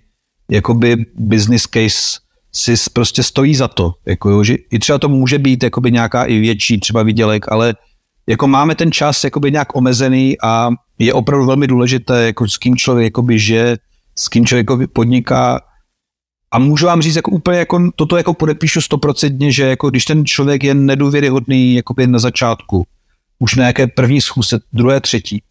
jakoby 0.51 0.97
business 1.15 1.63
case 1.63 2.19
si 2.53 2.75
prostě 2.93 3.23
stojí 3.23 3.55
za 3.55 3.69
to. 3.69 3.95
Jako, 4.07 4.45
že 4.45 4.55
i 4.71 4.79
třeba 4.79 4.99
to 4.99 5.09
může 5.09 5.39
být 5.39 5.63
jakoby 5.63 5.93
nějaká 5.93 6.25
i 6.25 6.39
větší 6.39 6.81
třeba 6.81 7.03
výdělek, 7.03 7.53
ale 7.53 7.75
jako 8.29 8.49
máme 8.49 8.75
ten 8.75 8.93
čas 8.93 9.25
jakoby 9.25 9.53
nějak 9.53 9.77
omezený 9.77 10.37
a 10.43 10.71
je 10.99 11.13
opravdu 11.13 11.47
velmi 11.47 11.67
důležité, 11.67 12.27
jako 12.27 12.49
s 12.49 12.57
kým 12.57 12.77
člověk 12.77 13.05
jakoby 13.05 13.39
žije, 13.39 13.77
s 14.17 14.29
kým 14.29 14.47
člověk 14.47 14.67
podniká. 14.93 15.61
A 16.51 16.59
můžu 16.59 16.87
vám 16.87 17.03
říct, 17.03 17.17
jako 17.17 17.31
úplně 17.31 17.59
jako, 17.59 17.91
toto 17.97 18.17
jako 18.17 18.35
podepíšu 18.35 18.81
stoprocentně, 18.81 19.53
že 19.53 19.65
jako 19.65 19.91
když 19.91 20.05
ten 20.05 20.27
člověk 20.27 20.65
je 20.65 20.75
nedůvěryhodný 20.75 21.75
jakoby 21.75 22.07
na 22.07 22.19
začátku, 22.19 22.85
už 23.39 23.55
na 23.55 23.63
nějaké 23.63 23.87
první 23.87 24.21
schůzce, 24.21 24.61
druhé, 24.73 25.01
třetí, 25.01 25.43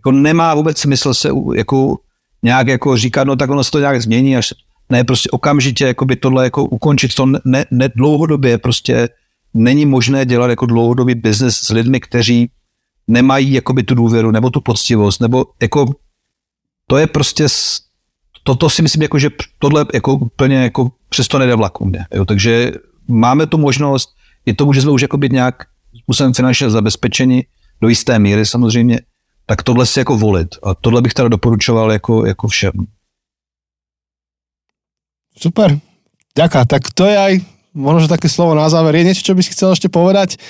jako 0.00 0.12
nemá 0.12 0.54
vůbec 0.54 0.78
smysl 0.78 1.14
se 1.14 1.28
jako 1.56 1.96
nějak 2.42 2.66
jako 2.66 2.96
říkat, 2.96 3.24
no 3.24 3.36
tak 3.36 3.50
ono 3.50 3.64
se 3.64 3.70
to 3.70 3.78
nějak 3.78 4.02
změní, 4.02 4.36
až 4.36 4.54
ne, 4.90 5.04
prostě 5.04 5.30
okamžitě 5.30 5.86
jakoby 5.86 6.16
tohle 6.16 6.44
jako 6.44 6.64
ukončit, 6.64 7.14
to 7.14 7.26
ne, 7.26 7.64
ne 7.70 7.88
dlouhodobě 7.96 8.58
prostě 8.58 9.08
není 9.56 9.86
možné 9.86 10.26
dělat 10.26 10.50
jako 10.50 10.66
dlouhodobý 10.66 11.14
biznes 11.14 11.56
s 11.56 11.70
lidmi, 11.70 12.00
kteří 12.00 12.50
nemají 13.08 13.52
jakoby 13.52 13.82
tu 13.82 13.94
důvěru 13.94 14.30
nebo 14.30 14.50
tu 14.50 14.60
poctivost, 14.60 15.20
nebo 15.20 15.46
jako 15.62 15.86
to 16.86 16.96
je 16.96 17.06
prostě, 17.06 17.46
toto 18.42 18.70
si 18.70 18.82
myslím, 18.82 19.02
jako, 19.02 19.18
že 19.18 19.30
tohle 19.58 19.86
jako 19.94 20.14
úplně 20.14 20.56
jako 20.56 20.92
přesto 21.08 21.38
nejde 21.38 21.54
vlak 21.54 21.80
u 21.80 21.84
mě. 21.84 22.06
Jo? 22.14 22.24
Takže 22.24 22.72
máme 23.08 23.46
tu 23.46 23.58
možnost, 23.58 24.08
je 24.46 24.54
tomu, 24.54 24.72
že 24.72 24.82
jsme 24.82 24.90
už 24.90 25.02
jako 25.02 25.16
být 25.16 25.32
nějak 25.32 25.54
způsobem 25.98 26.34
finančně 26.34 26.70
zabezpečeni 26.70 27.46
do 27.80 27.88
jisté 27.88 28.18
míry 28.18 28.46
samozřejmě, 28.46 29.00
tak 29.46 29.62
tohle 29.62 29.86
si 29.86 29.98
jako 29.98 30.18
volit. 30.18 30.48
A 30.62 30.74
tohle 30.74 31.02
bych 31.02 31.14
teda 31.14 31.28
doporučoval 31.28 31.92
jako, 31.92 32.26
jako 32.26 32.48
všem. 32.48 32.72
Super. 35.38 35.78
Ďaká. 36.36 36.64
Tak 36.64 36.82
to 36.94 37.04
je 37.06 37.18
aj 37.18 37.40
možno 37.76 38.08
také 38.08 38.32
slovo 38.32 38.56
na 38.56 38.64
záver. 38.72 38.96
Je 38.96 39.04
niečo, 39.04 39.22
čo 39.22 39.36
by 39.36 39.42
si 39.44 39.52
chcel 39.52 39.76
ešte 39.76 39.92
povedať? 39.92 40.40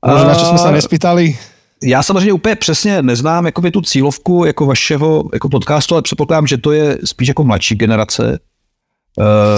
Možná, 0.00 0.24
na 0.24 0.34
čo 0.34 0.44
jsme 0.48 0.58
se 0.58 0.72
nespýtali? 0.72 1.38
Já 1.82 2.02
samozřejmě 2.02 2.32
úplně 2.32 2.56
přesně 2.56 3.02
neznám 3.02 3.46
jakoby 3.46 3.70
tu 3.70 3.80
cílovku 3.80 4.44
jako 4.44 4.66
vašeho 4.66 5.24
jako 5.32 5.48
podcastu, 5.48 5.94
ale 5.94 6.02
předpokládám, 6.02 6.46
že 6.46 6.58
to 6.58 6.72
je 6.72 6.98
spíš 7.04 7.28
jako 7.28 7.44
mladší 7.44 7.74
generace. 7.74 8.38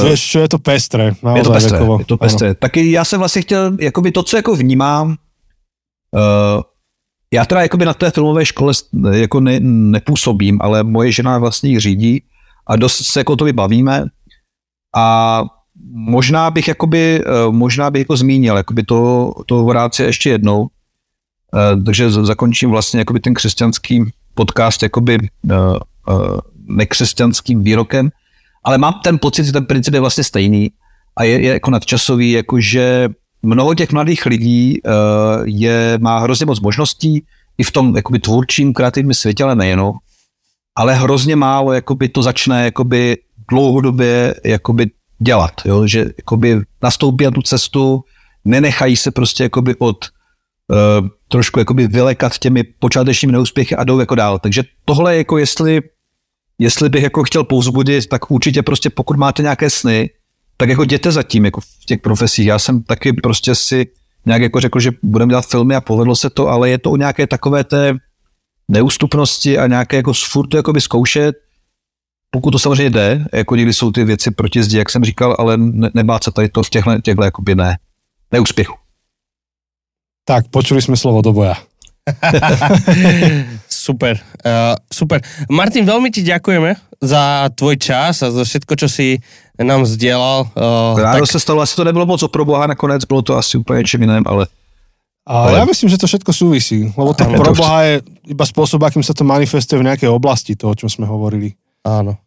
Uh, 0.04 0.14
čo 0.16 0.40
je 0.40 0.48
to 0.48 0.58
pestré. 0.58 1.14
Je 1.34 1.42
to 1.42 1.52
pestré, 1.52 1.78
věkovo. 1.78 1.98
je 1.98 2.04
to 2.04 2.16
pestré. 2.16 2.48
Ano. 2.48 2.54
Taky 2.58 2.90
já 2.90 3.04
jsem 3.04 3.18
vlastně 3.18 3.42
chtěl, 3.42 3.76
jakoby 3.80 4.12
to, 4.12 4.22
co 4.22 4.36
jako 4.36 4.56
vnímám, 4.56 5.08
uh, 5.08 6.62
já 7.34 7.44
teda 7.44 7.62
jakoby 7.62 7.84
na 7.84 7.94
té 7.94 8.10
filmové 8.10 8.46
škole 8.46 8.72
jako 9.12 9.40
ne, 9.40 9.60
nepůsobím, 9.60 10.58
ale 10.62 10.82
moje 10.82 11.12
žena 11.12 11.38
vlastně 11.38 11.70
ji 11.70 11.80
řídí 11.80 12.22
a 12.66 12.76
dost 12.76 13.04
se 13.04 13.20
jako 13.20 13.36
to 13.36 13.44
vybavíme 13.44 14.04
a 14.96 15.42
možná 15.92 16.50
bych 16.50 16.68
jakoby, 16.68 17.24
uh, 17.24 17.54
možná 17.54 17.90
bych 17.90 18.00
jako 18.00 18.16
zmínil, 18.16 18.56
jakoby 18.56 18.82
to, 18.82 19.32
to 19.46 19.64
vrátit 19.64 20.02
ještě 20.02 20.30
jednou, 20.30 20.60
uh, 20.60 21.84
takže 21.84 22.10
zakončím 22.10 22.70
vlastně 22.70 22.98
jakoby 22.98 23.20
ten 23.20 23.34
křesťanský 23.34 24.04
podcast 24.34 24.82
jakoby 24.82 25.18
uh, 25.18 25.78
nekřesťanským 26.66 27.62
výrokem, 27.62 28.10
ale 28.64 28.78
mám 28.78 29.00
ten 29.04 29.18
pocit, 29.18 29.44
že 29.44 29.52
ten 29.52 29.66
princip 29.66 29.94
je 29.94 30.00
vlastně 30.00 30.24
stejný 30.24 30.70
a 31.16 31.24
je, 31.24 31.40
je 31.40 31.52
jako 31.52 31.70
nadčasový, 31.70 32.30
jakože 32.30 33.08
mnoho 33.42 33.74
těch 33.74 33.92
mladých 33.92 34.26
lidí 34.26 34.80
je, 35.44 35.98
má 36.00 36.18
hrozně 36.18 36.46
moc 36.46 36.60
možností 36.60 37.24
i 37.58 37.62
v 37.62 37.70
tom 37.70 37.96
jakoby 37.96 38.18
tvůrčím 38.18 38.72
kreativním 38.72 39.14
světě, 39.14 39.44
ale 39.44 39.54
nejenom, 39.54 39.92
ale 40.76 40.94
hrozně 40.94 41.36
málo 41.36 41.72
jakoby 41.72 42.08
to 42.08 42.22
začne 42.22 42.64
jakoby 42.64 43.16
dlouhodobě 43.50 44.34
jakoby 44.44 44.90
dělat, 45.18 45.52
jo? 45.64 45.86
že 45.86 46.04
jakoby 46.18 46.60
nastoupí 46.82 47.24
na 47.24 47.30
tu 47.30 47.42
cestu, 47.42 48.04
nenechají 48.44 48.96
se 48.96 49.10
prostě 49.10 49.42
jakoby 49.42 49.74
od 49.78 50.04
uh, 50.70 51.08
trošku 51.28 51.58
jakoby 51.58 51.86
vylekat 51.86 52.38
těmi 52.38 52.64
počátečními 52.64 53.32
neúspěchy 53.32 53.76
a 53.76 53.84
jdou 53.84 54.00
jako 54.00 54.14
dál. 54.14 54.38
Takže 54.38 54.62
tohle 54.84 55.16
jako 55.16 55.38
jestli 55.38 55.80
jestli 56.58 56.88
bych 56.88 57.02
jako 57.02 57.24
chtěl 57.24 57.44
povzbudit, 57.44 58.08
tak 58.08 58.30
určitě 58.30 58.62
prostě 58.62 58.90
pokud 58.90 59.16
máte 59.16 59.42
nějaké 59.42 59.70
sny, 59.70 60.10
tak 60.56 60.68
jako 60.68 60.82
jděte 60.82 61.12
za 61.12 61.22
tím, 61.22 61.44
jako 61.44 61.60
v 61.60 61.84
těch 61.86 62.00
profesích. 62.00 62.46
Já 62.46 62.58
jsem 62.58 62.82
taky 62.82 63.12
prostě 63.12 63.54
si 63.54 63.86
nějak 64.26 64.42
jako 64.42 64.60
řekl, 64.60 64.80
že 64.80 64.90
budeme 65.02 65.30
dělat 65.30 65.46
filmy 65.46 65.74
a 65.74 65.80
povedlo 65.80 66.16
se 66.16 66.30
to, 66.30 66.48
ale 66.48 66.70
je 66.70 66.78
to 66.78 66.90
o 66.90 66.96
nějaké 66.96 67.26
takové 67.26 67.64
té 67.64 67.94
neústupnosti 68.68 69.58
a 69.58 69.66
nějaké 69.66 69.96
jako 69.96 70.12
furt 70.12 70.48
to 70.48 70.56
jakoby 70.56 70.80
zkoušet, 70.80 71.36
pokud 72.34 72.50
to 72.50 72.58
samozřejmě 72.58 72.90
jde, 72.90 73.24
jako 73.32 73.56
někdy 73.56 73.72
jsou 73.72 73.90
ty 73.90 74.04
věci 74.04 74.30
proti 74.30 74.62
zdi, 74.62 74.78
jak 74.78 74.90
jsem 74.90 75.04
říkal, 75.04 75.36
ale 75.38 75.56
ne, 75.56 75.90
nebát 75.94 76.24
se 76.24 76.30
tady 76.30 76.48
to 76.48 76.62
v 76.62 76.70
těchto, 76.70 77.00
těchto 77.00 77.22
jakoby 77.22 77.54
ne, 77.54 77.78
neúspěchu. 78.32 78.74
Tak, 80.24 80.48
počuli 80.50 80.82
jsme 80.82 80.96
slovo 80.96 81.22
do 81.22 81.32
boja. 81.32 81.54
super, 83.70 84.18
uh, 84.44 84.74
super. 84.92 85.22
Martin, 85.48 85.86
veľmi 85.86 86.10
ti 86.10 86.26
ďakujeme 86.26 86.74
za 87.00 87.48
tvoj 87.54 87.80
čas 87.80 88.20
a 88.20 88.28
za 88.28 88.44
všetko, 88.44 88.72
čo 88.76 88.88
si 88.90 89.22
nám 89.56 89.86
sdělal. 89.86 90.50
Uh, 90.52 91.00
Ráno 91.00 91.24
tak... 91.24 91.32
se 91.32 91.40
stalo, 91.40 91.62
asi 91.62 91.76
to 91.76 91.84
nebylo 91.84 92.06
moc 92.06 92.22
o 92.22 92.28
proboha 92.28 92.66
nakonec, 92.66 93.04
bylo 93.04 93.22
to 93.22 93.36
asi 93.36 93.58
úplně 93.58 93.78
něčím 93.78 94.00
jiném, 94.00 94.24
ale... 94.26 94.46
A 95.26 95.48
ale... 95.48 95.58
ja 95.58 95.64
myslím, 95.64 95.88
že 95.88 95.96
to 95.96 96.04
všetko 96.04 96.32
súvisí, 96.36 96.92
lebo 96.98 97.16
to 97.16 97.24
proboha 97.24 97.80
je 97.88 97.94
iba 98.28 98.44
spôsob, 98.44 98.84
akým 98.84 99.00
sa 99.00 99.16
to 99.16 99.24
manifestuje 99.24 99.80
v 99.80 99.88
nejakej 99.88 100.12
oblasti, 100.12 100.52
toho, 100.52 100.76
o 100.76 100.76
čom 100.76 100.92
sme 100.92 101.08
hovorili. 101.08 101.56
Áno 101.84 102.24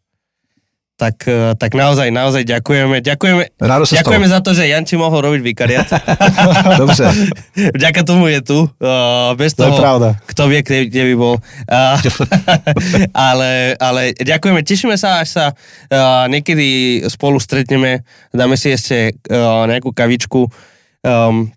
tak, 0.97 1.29
eh, 1.29 1.53
tak 1.53 1.77
naozaj, 1.77 2.09
naozaj 2.09 2.41
ďakujeme. 2.41 3.05
Ďakujeme, 3.05 3.61
ďakujeme 3.61 4.27
za 4.27 4.41
to, 4.41 4.57
že 4.57 4.65
Janči 4.65 4.97
mohol 4.97 5.29
robiť 5.29 5.41
vikariat. 5.45 5.87
Dobře. 6.81 7.05
Vďaka 7.77 8.01
tomu 8.01 8.27
je 8.33 8.41
tu. 8.41 8.59
Uh, 8.81 9.37
bez 9.37 9.53
toho, 9.53 9.69
to 9.69 9.77
je 9.77 9.81
pravda. 9.85 10.09
kto 10.25 10.49
vie, 10.49 10.65
kde, 10.65 10.89
kde 10.89 11.01
by 11.13 11.15
bol. 11.15 11.35
Uh, 11.69 12.01
ale, 13.29 13.77
ale 13.77 14.17
ďakujeme. 14.17 14.65
Tešíme 14.65 14.97
sa, 14.97 15.21
až 15.21 15.37
sa 15.37 15.45
uh, 15.53 16.25
niekedy 16.33 16.99
spolu 17.05 17.37
stretneme. 17.37 18.01
Dáme 18.33 18.57
si 18.57 18.73
ešte 18.73 19.13
uh, 19.29 19.69
nejakú 19.69 19.93
kavičku. 19.93 20.49
Um, 21.05 21.53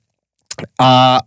a 0.76 1.24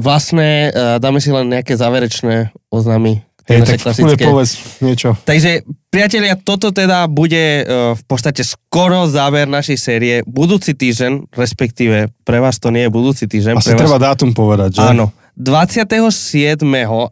vlastne 0.00 0.72
uh, 0.72 0.96
dáme 0.96 1.20
si 1.20 1.28
len 1.28 1.52
nejaké 1.52 1.76
záverečné 1.76 2.56
oznámy 2.72 3.20
Hej, 3.50 3.66
tak 3.66 3.78
klasické. 3.82 4.22
povedz 4.30 4.50
niečo. 4.78 5.18
Takže, 5.26 5.66
priatelia, 5.90 6.38
toto 6.38 6.70
teda 6.70 7.10
bude 7.10 7.66
uh, 7.66 7.98
v 7.98 8.02
podstate 8.06 8.46
skoro 8.46 9.10
záver 9.10 9.50
našej 9.50 9.78
série. 9.78 10.14
Budúci 10.22 10.70
týždeň, 10.78 11.34
respektíve 11.34 12.14
pre 12.22 12.38
vás 12.38 12.62
to 12.62 12.70
nie 12.70 12.86
je 12.86 12.90
budúci 12.94 13.26
týždeň. 13.26 13.58
Asi 13.58 13.74
pre 13.74 13.82
treba 13.82 13.98
vás... 13.98 14.06
dátum 14.14 14.30
povedať, 14.30 14.78
že? 14.78 14.86
Áno. 14.86 15.10
27. 15.34 16.62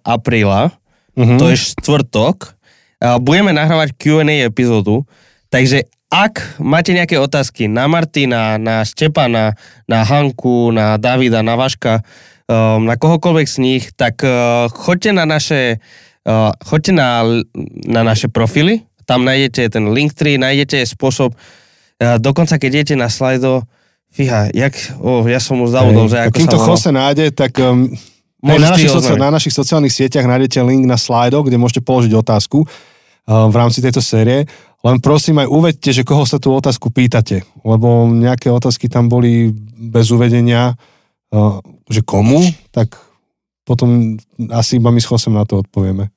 apríla, 0.07 0.71
uh-huh. 0.71 1.39
to 1.43 1.45
je 1.51 1.57
štvrtok, 1.59 2.55
uh, 3.03 3.19
budeme 3.19 3.51
nahrávať 3.51 3.99
Q&A 3.99 4.47
epizódu, 4.47 5.03
takže 5.51 5.91
ak 6.09 6.57
máte 6.63 6.97
nejaké 6.97 7.21
otázky 7.21 7.69
na 7.69 7.85
Martina, 7.85 8.57
na 8.57 8.81
Štepana, 8.81 9.59
na 9.85 9.99
Hanku, 10.07 10.73
na 10.73 10.97
Davida, 10.97 11.45
na 11.45 11.53
Vaška, 11.53 12.01
um, 12.49 12.89
na 12.89 12.97
kohokoľvek 12.97 13.47
z 13.49 13.57
nich, 13.61 13.85
tak 13.93 14.25
uh, 14.25 14.71
choďte 14.73 15.13
na 15.13 15.29
naše 15.29 15.83
Uh, 15.83 16.08
choďte 16.61 16.93
na, 16.93 17.25
na 17.89 18.03
naše 18.05 18.29
profily, 18.29 18.85
tam 19.09 19.25
nájdete 19.25 19.73
ten 19.73 19.89
Linktree, 19.89 20.37
nájdete 20.37 20.85
spôsob, 20.85 21.33
uh, 21.33 22.21
dokonca 22.21 22.61
keď 22.61 22.71
idete 22.85 22.95
na 22.95 23.09
slajdo, 23.09 23.65
fíha, 24.13 24.53
jak, 24.53 24.77
oh, 25.01 25.25
ja 25.29 25.41
som 25.41 25.61
už 25.61 25.73
zavodol, 25.73 26.09
že 26.09 26.29
ako 26.29 26.37
Kým 26.37 26.49
to 26.49 26.61
Jose 26.61 26.91
nájde, 26.93 27.33
tak 27.33 27.57
um, 27.61 27.89
na, 28.41 28.57
našich 28.57 28.93
soci- 28.93 29.17
na 29.17 29.29
našich 29.33 29.55
sociálnych 29.57 29.93
sieťach 29.93 30.25
nájdete 30.25 30.61
link 30.65 30.85
na 30.85 30.97
slajdo, 31.01 31.45
kde 31.45 31.61
môžete 31.61 31.85
položiť 31.85 32.13
otázku 32.17 32.65
uh, 32.65 32.69
v 33.49 33.55
rámci 33.57 33.81
tejto 33.85 34.05
série. 34.05 34.45
Len 34.79 34.97
prosím 35.03 35.43
aj 35.43 35.49
uvedte, 35.51 35.91
že 35.91 36.07
koho 36.07 36.23
sa 36.23 36.39
tú 36.39 36.55
otázku 36.55 36.95
pýtate, 36.95 37.43
lebo 37.67 38.07
nejaké 38.07 38.47
otázky 38.47 38.87
tam 38.87 39.11
boli 39.11 39.51
bez 39.77 40.13
uvedenia, 40.15 40.77
uh, 41.33 41.59
že 41.91 42.05
komu, 42.05 42.41
tak 42.71 42.95
potom 43.69 44.17
asi 44.49 44.81
iba 44.81 44.89
my 44.89 45.01
s 45.03 45.09
Chosem 45.09 45.37
na 45.37 45.45
to 45.45 45.61
odpovieme. 45.61 46.09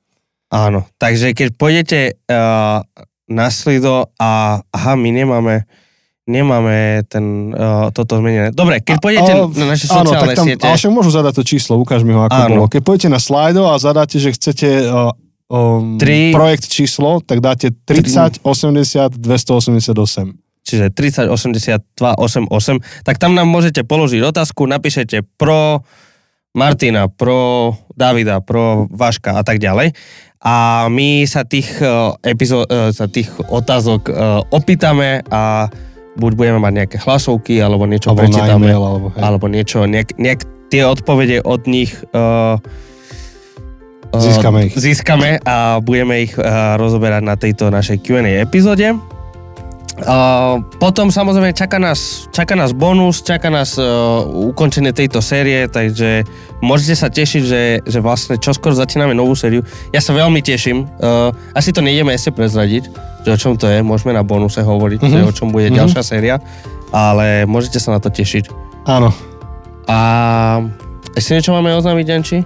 Áno, 0.52 0.84
takže 1.00 1.32
keď 1.32 1.48
pôjdete 1.56 2.20
uh, 2.28 2.84
na 3.24 3.48
Slido 3.48 4.12
a 4.20 4.60
aha, 4.60 4.92
my 5.00 5.08
nemáme 5.08 5.64
nemáme 6.22 7.02
ten, 7.10 7.50
uh, 7.50 7.90
toto 7.90 8.22
zmenené. 8.22 8.54
Dobre, 8.54 8.78
keď 8.78 8.96
pôjdete 9.02 9.32
a, 9.32 9.38
na 9.50 9.74
naše 9.74 9.90
sociálne 9.90 10.14
áno, 10.14 10.22
tak 10.22 10.38
tam, 10.38 10.46
siete... 10.46 10.62
Ale 10.62 10.78
však 10.78 10.92
môžu 10.94 11.10
zadať 11.10 11.34
to 11.34 11.42
číslo, 11.42 11.74
ukáž 11.82 12.06
mi 12.06 12.14
ho, 12.14 12.22
ako 12.22 12.38
áno. 12.46 12.50
bolo. 12.54 12.64
Keď 12.70 12.80
pôjdete 12.86 13.08
na 13.10 13.18
Slido 13.18 13.66
a 13.66 13.74
zadáte, 13.82 14.22
že 14.22 14.30
chcete 14.30 14.68
uh, 14.86 15.10
um, 15.50 15.98
3, 15.98 16.30
projekt 16.30 16.70
číslo, 16.70 17.18
tak 17.26 17.42
dáte 17.42 17.74
30 17.74 18.38
3, 18.38 18.46
80 18.46 19.18
288. 19.18 20.62
Čiže 20.62 20.94
30 20.94 21.26
80 21.26 21.98
288. 21.98 23.02
Tak 23.02 23.18
tam 23.18 23.34
nám 23.34 23.50
môžete 23.50 23.82
položiť 23.82 24.22
otázku, 24.22 24.70
napíšete 24.70 25.26
pro 25.34 25.82
Martina, 26.54 27.10
pro 27.10 27.72
Davida, 27.98 28.38
pro 28.38 28.86
Vaška 28.94 29.40
a 29.40 29.42
tak 29.42 29.58
ďalej 29.58 29.90
a 30.42 30.86
my 30.90 31.22
sa 31.24 31.46
tých, 31.46 31.78
uh, 31.78 32.18
epizó- 32.26 32.66
uh, 32.66 32.90
sa 32.90 33.06
tých 33.06 33.30
otázok 33.46 34.02
uh, 34.10 34.42
opýtame 34.50 35.22
a 35.30 35.70
buď 36.18 36.32
budeme 36.34 36.58
mať 36.58 36.72
nejaké 36.82 36.96
hlasovky, 36.98 37.62
alebo 37.62 37.86
niečo 37.86 38.10
alebo 38.10 38.26
prečítame, 38.26 38.68
email, 38.68 38.82
alebo, 38.82 39.06
hej. 39.14 39.22
alebo 39.22 39.44
niečo, 39.46 39.86
nejak, 39.86 40.18
nejak 40.18 40.40
tie 40.68 40.82
odpovede 40.82 41.46
od 41.46 41.62
nich 41.70 41.94
uh, 42.12 42.58
získame 44.12 44.68
ich. 44.68 44.72
Získame 44.76 45.40
a 45.46 45.80
budeme 45.80 46.26
ich 46.26 46.34
uh, 46.36 46.76
rozoberať 46.76 47.22
na 47.24 47.38
tejto 47.38 47.72
našej 47.72 48.02
Q&A 48.02 48.42
epizóde. 48.42 48.98
Uh, 49.92 50.64
potom 50.80 51.12
samozrejme 51.12 51.52
čaká 51.52 51.76
nás, 51.76 52.24
čaká 52.32 52.56
nás 52.56 52.72
bonus, 52.72 53.20
čaká 53.20 53.52
nás 53.52 53.76
uh, 53.76 54.24
ukončenie 54.24 54.88
tejto 54.88 55.20
série, 55.20 55.68
takže 55.68 56.24
môžete 56.64 56.94
sa 56.96 57.12
tešiť, 57.12 57.42
že, 57.44 57.62
že 57.84 57.98
vlastne 58.00 58.40
čoskoro 58.40 58.72
začíname 58.72 59.12
novú 59.12 59.36
sériu. 59.36 59.60
Ja 59.92 60.00
sa 60.00 60.16
veľmi 60.16 60.40
teším. 60.40 60.88
Uh, 60.96 61.36
asi 61.52 61.76
to 61.76 61.84
nejdeme 61.84 62.08
ešte 62.08 62.32
prezradiť, 62.32 62.88
že 63.20 63.30
o 63.30 63.36
čom 63.36 63.60
to 63.60 63.68
je, 63.68 63.84
môžeme 63.84 64.16
na 64.16 64.24
bonuse 64.24 64.64
hovoriť, 64.64 65.00
mm-hmm. 65.04 65.12
že 65.12 65.28
o 65.28 65.32
čom 65.36 65.52
bude 65.52 65.68
mm-hmm. 65.68 65.84
ďalšia 65.84 66.02
séria, 66.02 66.40
ale 66.88 67.44
môžete 67.44 67.76
sa 67.76 67.92
na 67.92 68.00
to 68.00 68.08
tešiť. 68.08 68.48
Áno. 68.88 69.12
A 69.92 69.98
ešte 71.12 71.36
niečo 71.36 71.52
máme 71.52 71.68
oznámiť, 71.76 72.06
Janči? 72.08 72.38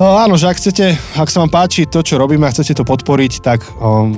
No, 0.00 0.16
áno, 0.16 0.40
že 0.40 0.48
ak 0.48 0.56
chcete, 0.56 0.96
ak 0.96 1.28
sa 1.28 1.44
vám 1.44 1.52
páči 1.52 1.84
to, 1.84 2.00
čo 2.00 2.16
robíme 2.16 2.48
a 2.48 2.54
chcete 2.56 2.72
to 2.72 2.88
podporiť, 2.88 3.44
tak 3.44 3.60
um, 3.76 4.16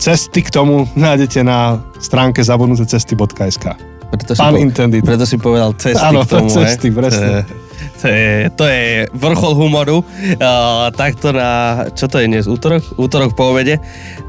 cesty 0.00 0.40
k 0.40 0.48
tomu 0.48 0.88
nájdete 0.96 1.44
na 1.44 1.76
stránke 2.00 2.40
zabudnutecesty.sk. 2.40 3.66
Preto 4.10 4.32
si, 4.34 4.42
po, 4.42 4.58
intended. 4.58 5.06
preto 5.06 5.22
si 5.22 5.38
povedal 5.38 5.70
cesty 5.78 6.02
Áno, 6.02 6.26
k 6.26 6.34
tomu. 6.34 6.50
cesty, 6.50 6.90
presne. 6.90 7.46
To 8.00 8.08
je, 8.08 8.48
to 8.56 8.64
je 8.64 9.06
vrchol 9.12 9.52
humoru. 9.54 10.00
Uh, 10.00 10.88
takto 10.96 11.36
na, 11.36 11.84
čo 11.92 12.08
to 12.08 12.18
je 12.18 12.32
dnes, 12.32 12.48
útorok? 12.48 12.80
Útorok 12.96 13.36
po 13.36 13.52
obede. 13.52 13.76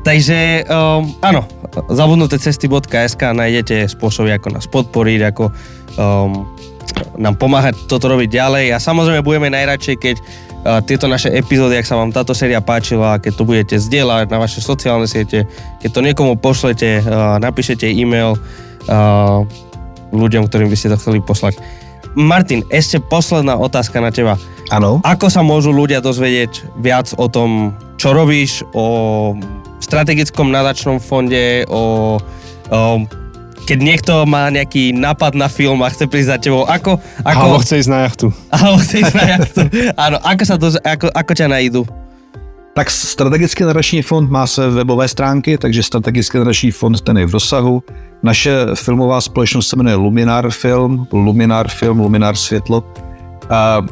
Takže 0.03 0.67
um, 0.67 1.07
áno, 1.23 1.47
zabudnuté 1.87 2.35
cesty.sk 2.35 3.21
nájdete 3.31 3.87
spôsoby, 3.89 4.35
ako 4.35 4.47
nás 4.59 4.67
podporiť, 4.67 5.19
ako 5.23 5.43
um, 5.97 6.45
nám 7.15 7.39
pomáhať 7.39 7.79
toto 7.87 8.11
robiť 8.11 8.27
ďalej 8.27 8.65
a 8.75 8.77
samozrejme 8.77 9.23
budeme 9.23 9.47
najradšej, 9.49 9.95
keď 9.97 10.15
tieto 10.61 11.09
naše 11.09 11.33
epizódy, 11.33 11.81
ak 11.81 11.89
sa 11.89 11.97
vám 11.97 12.13
táto 12.13 12.37
séria 12.37 12.61
páčila, 12.61 13.17
keď 13.17 13.33
to 13.33 13.43
budete 13.47 13.75
zdieľať 13.81 14.29
na 14.29 14.37
vaše 14.37 14.61
sociálne 14.61 15.09
siete, 15.09 15.49
keď 15.81 15.89
to 15.89 16.05
niekomu 16.05 16.37
pošlete, 16.37 17.01
napíšete 17.41 17.89
e-mail 17.89 18.37
ľuďom, 20.13 20.43
ktorým 20.45 20.69
by 20.69 20.77
ste 20.77 20.93
to 20.93 21.01
chceli 21.01 21.19
poslať. 21.23 21.57
Martin, 22.13 22.61
ešte 22.67 22.99
posledná 22.99 23.55
otázka 23.55 24.03
na 24.03 24.11
teba. 24.11 24.35
Ano. 24.69 24.99
Ako 25.07 25.31
sa 25.31 25.41
môžu 25.41 25.71
ľudia 25.71 26.03
dozvedieť 26.03 26.77
viac 26.79 27.11
o 27.15 27.25
tom, 27.31 27.71
čo 27.95 28.11
robíš, 28.11 28.67
o 28.75 29.31
strategickom 29.79 30.51
nadačnom 30.51 30.99
fonde, 30.99 31.63
o, 31.71 32.19
o 32.69 32.79
keď 33.71 33.79
niekto 33.79 34.13
má 34.27 34.51
nejaký 34.51 34.91
nápad 34.91 35.31
na 35.39 35.47
film 35.47 35.79
a 35.79 35.87
chce 35.87 36.03
prísť 36.03 36.27
za 36.27 36.37
tebou, 36.43 36.67
ako... 36.67 36.99
ako 37.23 37.39
Alebo 37.39 37.63
chce 37.63 37.79
ísť 37.79 37.91
na 37.95 37.99
jachtu. 38.03 38.27
Alebo 38.51 38.77
chce 38.83 38.95
ísť 38.99 39.15
na 39.15 39.25
jachtu. 39.31 39.61
Áno, 40.11 40.17
ako, 40.19 40.43
sa 40.43 40.55
to, 40.59 40.67
ako, 40.83 41.07
ako 41.07 41.31
ťa 41.31 41.47
najdu? 41.47 41.87
Tak 42.75 42.91
strategický 42.91 43.63
nadační 43.63 44.03
fond 44.03 44.27
má 44.27 44.43
své 44.47 44.67
webové 44.69 45.07
stránky, 45.07 45.55
takže 45.57 45.83
strategický 45.83 46.43
nadační 46.43 46.71
fond 46.71 46.99
ten 46.99 47.17
je 47.17 47.25
v 47.25 47.31
dosahu. 47.31 47.83
Naše 48.23 48.51
filmová 48.75 49.21
společnost 49.21 49.67
se 49.67 49.75
jmenuje 49.75 49.95
Luminar 49.95 50.51
Film, 50.51 51.07
Luminar 51.11 51.67
Film, 51.67 51.99
Luminar 51.99 52.35
Světlo. 52.35 52.83
A, 53.49 53.55
a 53.55 53.83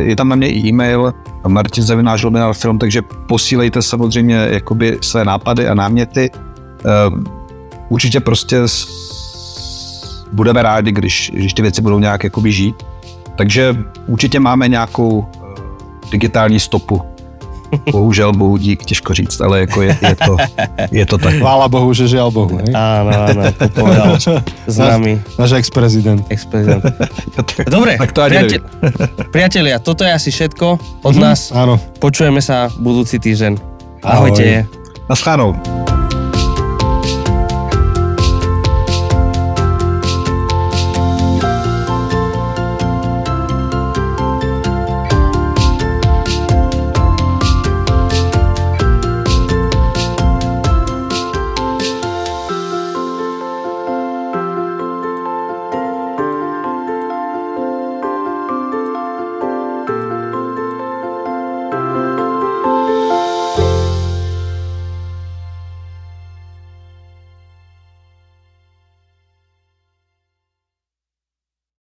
je 0.00 0.16
tam 0.16 0.28
na 0.28 0.36
mě 0.36 0.48
i 0.48 0.68
e-mail 0.68 1.14
Martin 1.48 1.84
Zavináš 1.84 2.22
Luminar 2.22 2.54
Film, 2.54 2.78
takže 2.78 3.02
posílejte 3.28 3.82
samozřejmě 3.82 4.48
jakoby 4.50 4.98
své 5.00 5.24
nápady 5.24 5.68
a 5.68 5.74
náměty. 5.74 6.30
Určitě 7.88 8.20
prostě 8.20 8.68
budeme 10.34 10.62
rádi, 10.62 10.92
když, 10.92 11.30
když 11.34 11.54
ty 11.54 11.62
věci 11.62 11.82
budou 11.82 11.98
nějak 11.98 12.24
jakoby 12.24 12.52
žít. 12.52 12.74
Takže 13.38 13.76
určitě 14.06 14.40
máme 14.40 14.68
nějakou 14.68 15.26
digitální 16.10 16.60
stopu 16.60 17.02
Bohužel, 17.90 18.32
bohu 18.32 18.56
dík, 18.56 18.84
těžko 18.84 19.14
říct, 19.14 19.40
ale 19.40 19.60
jako 19.60 19.82
je, 19.82 19.98
je, 20.02 20.16
to, 20.26 20.36
je 20.90 21.06
to 21.06 21.18
tak. 21.18 21.34
Chvála 21.34 21.68
Bohu, 21.68 21.90
že 21.90 22.06
žiaľ 22.06 22.30
Bohu. 22.30 22.62
Hej? 22.62 22.70
Áno, 22.70 23.10
áno, 23.10 23.42
to 23.50 23.66
povedal 23.74 24.14
známy. 24.70 25.18
Náš 25.38 25.58
ex-prezident. 25.58 26.22
Ex-prezident. 26.30 26.84
Dobre, 27.66 27.98
tak 27.98 28.14
to 28.14 28.22
priateľ, 28.22 28.60
priatelia, 29.34 29.76
toto 29.82 30.06
je 30.06 30.12
asi 30.14 30.30
všetko 30.30 30.66
od 31.02 31.14
Mhm, 31.18 31.22
nás. 31.22 31.50
Áno. 31.50 31.80
Počujeme 31.98 32.38
sa 32.38 32.70
budúci 32.78 33.18
týždeň. 33.18 33.58
Ahojte. 34.06 34.44
Ahoj. 34.62 35.10
Naschledanou. 35.10 36.03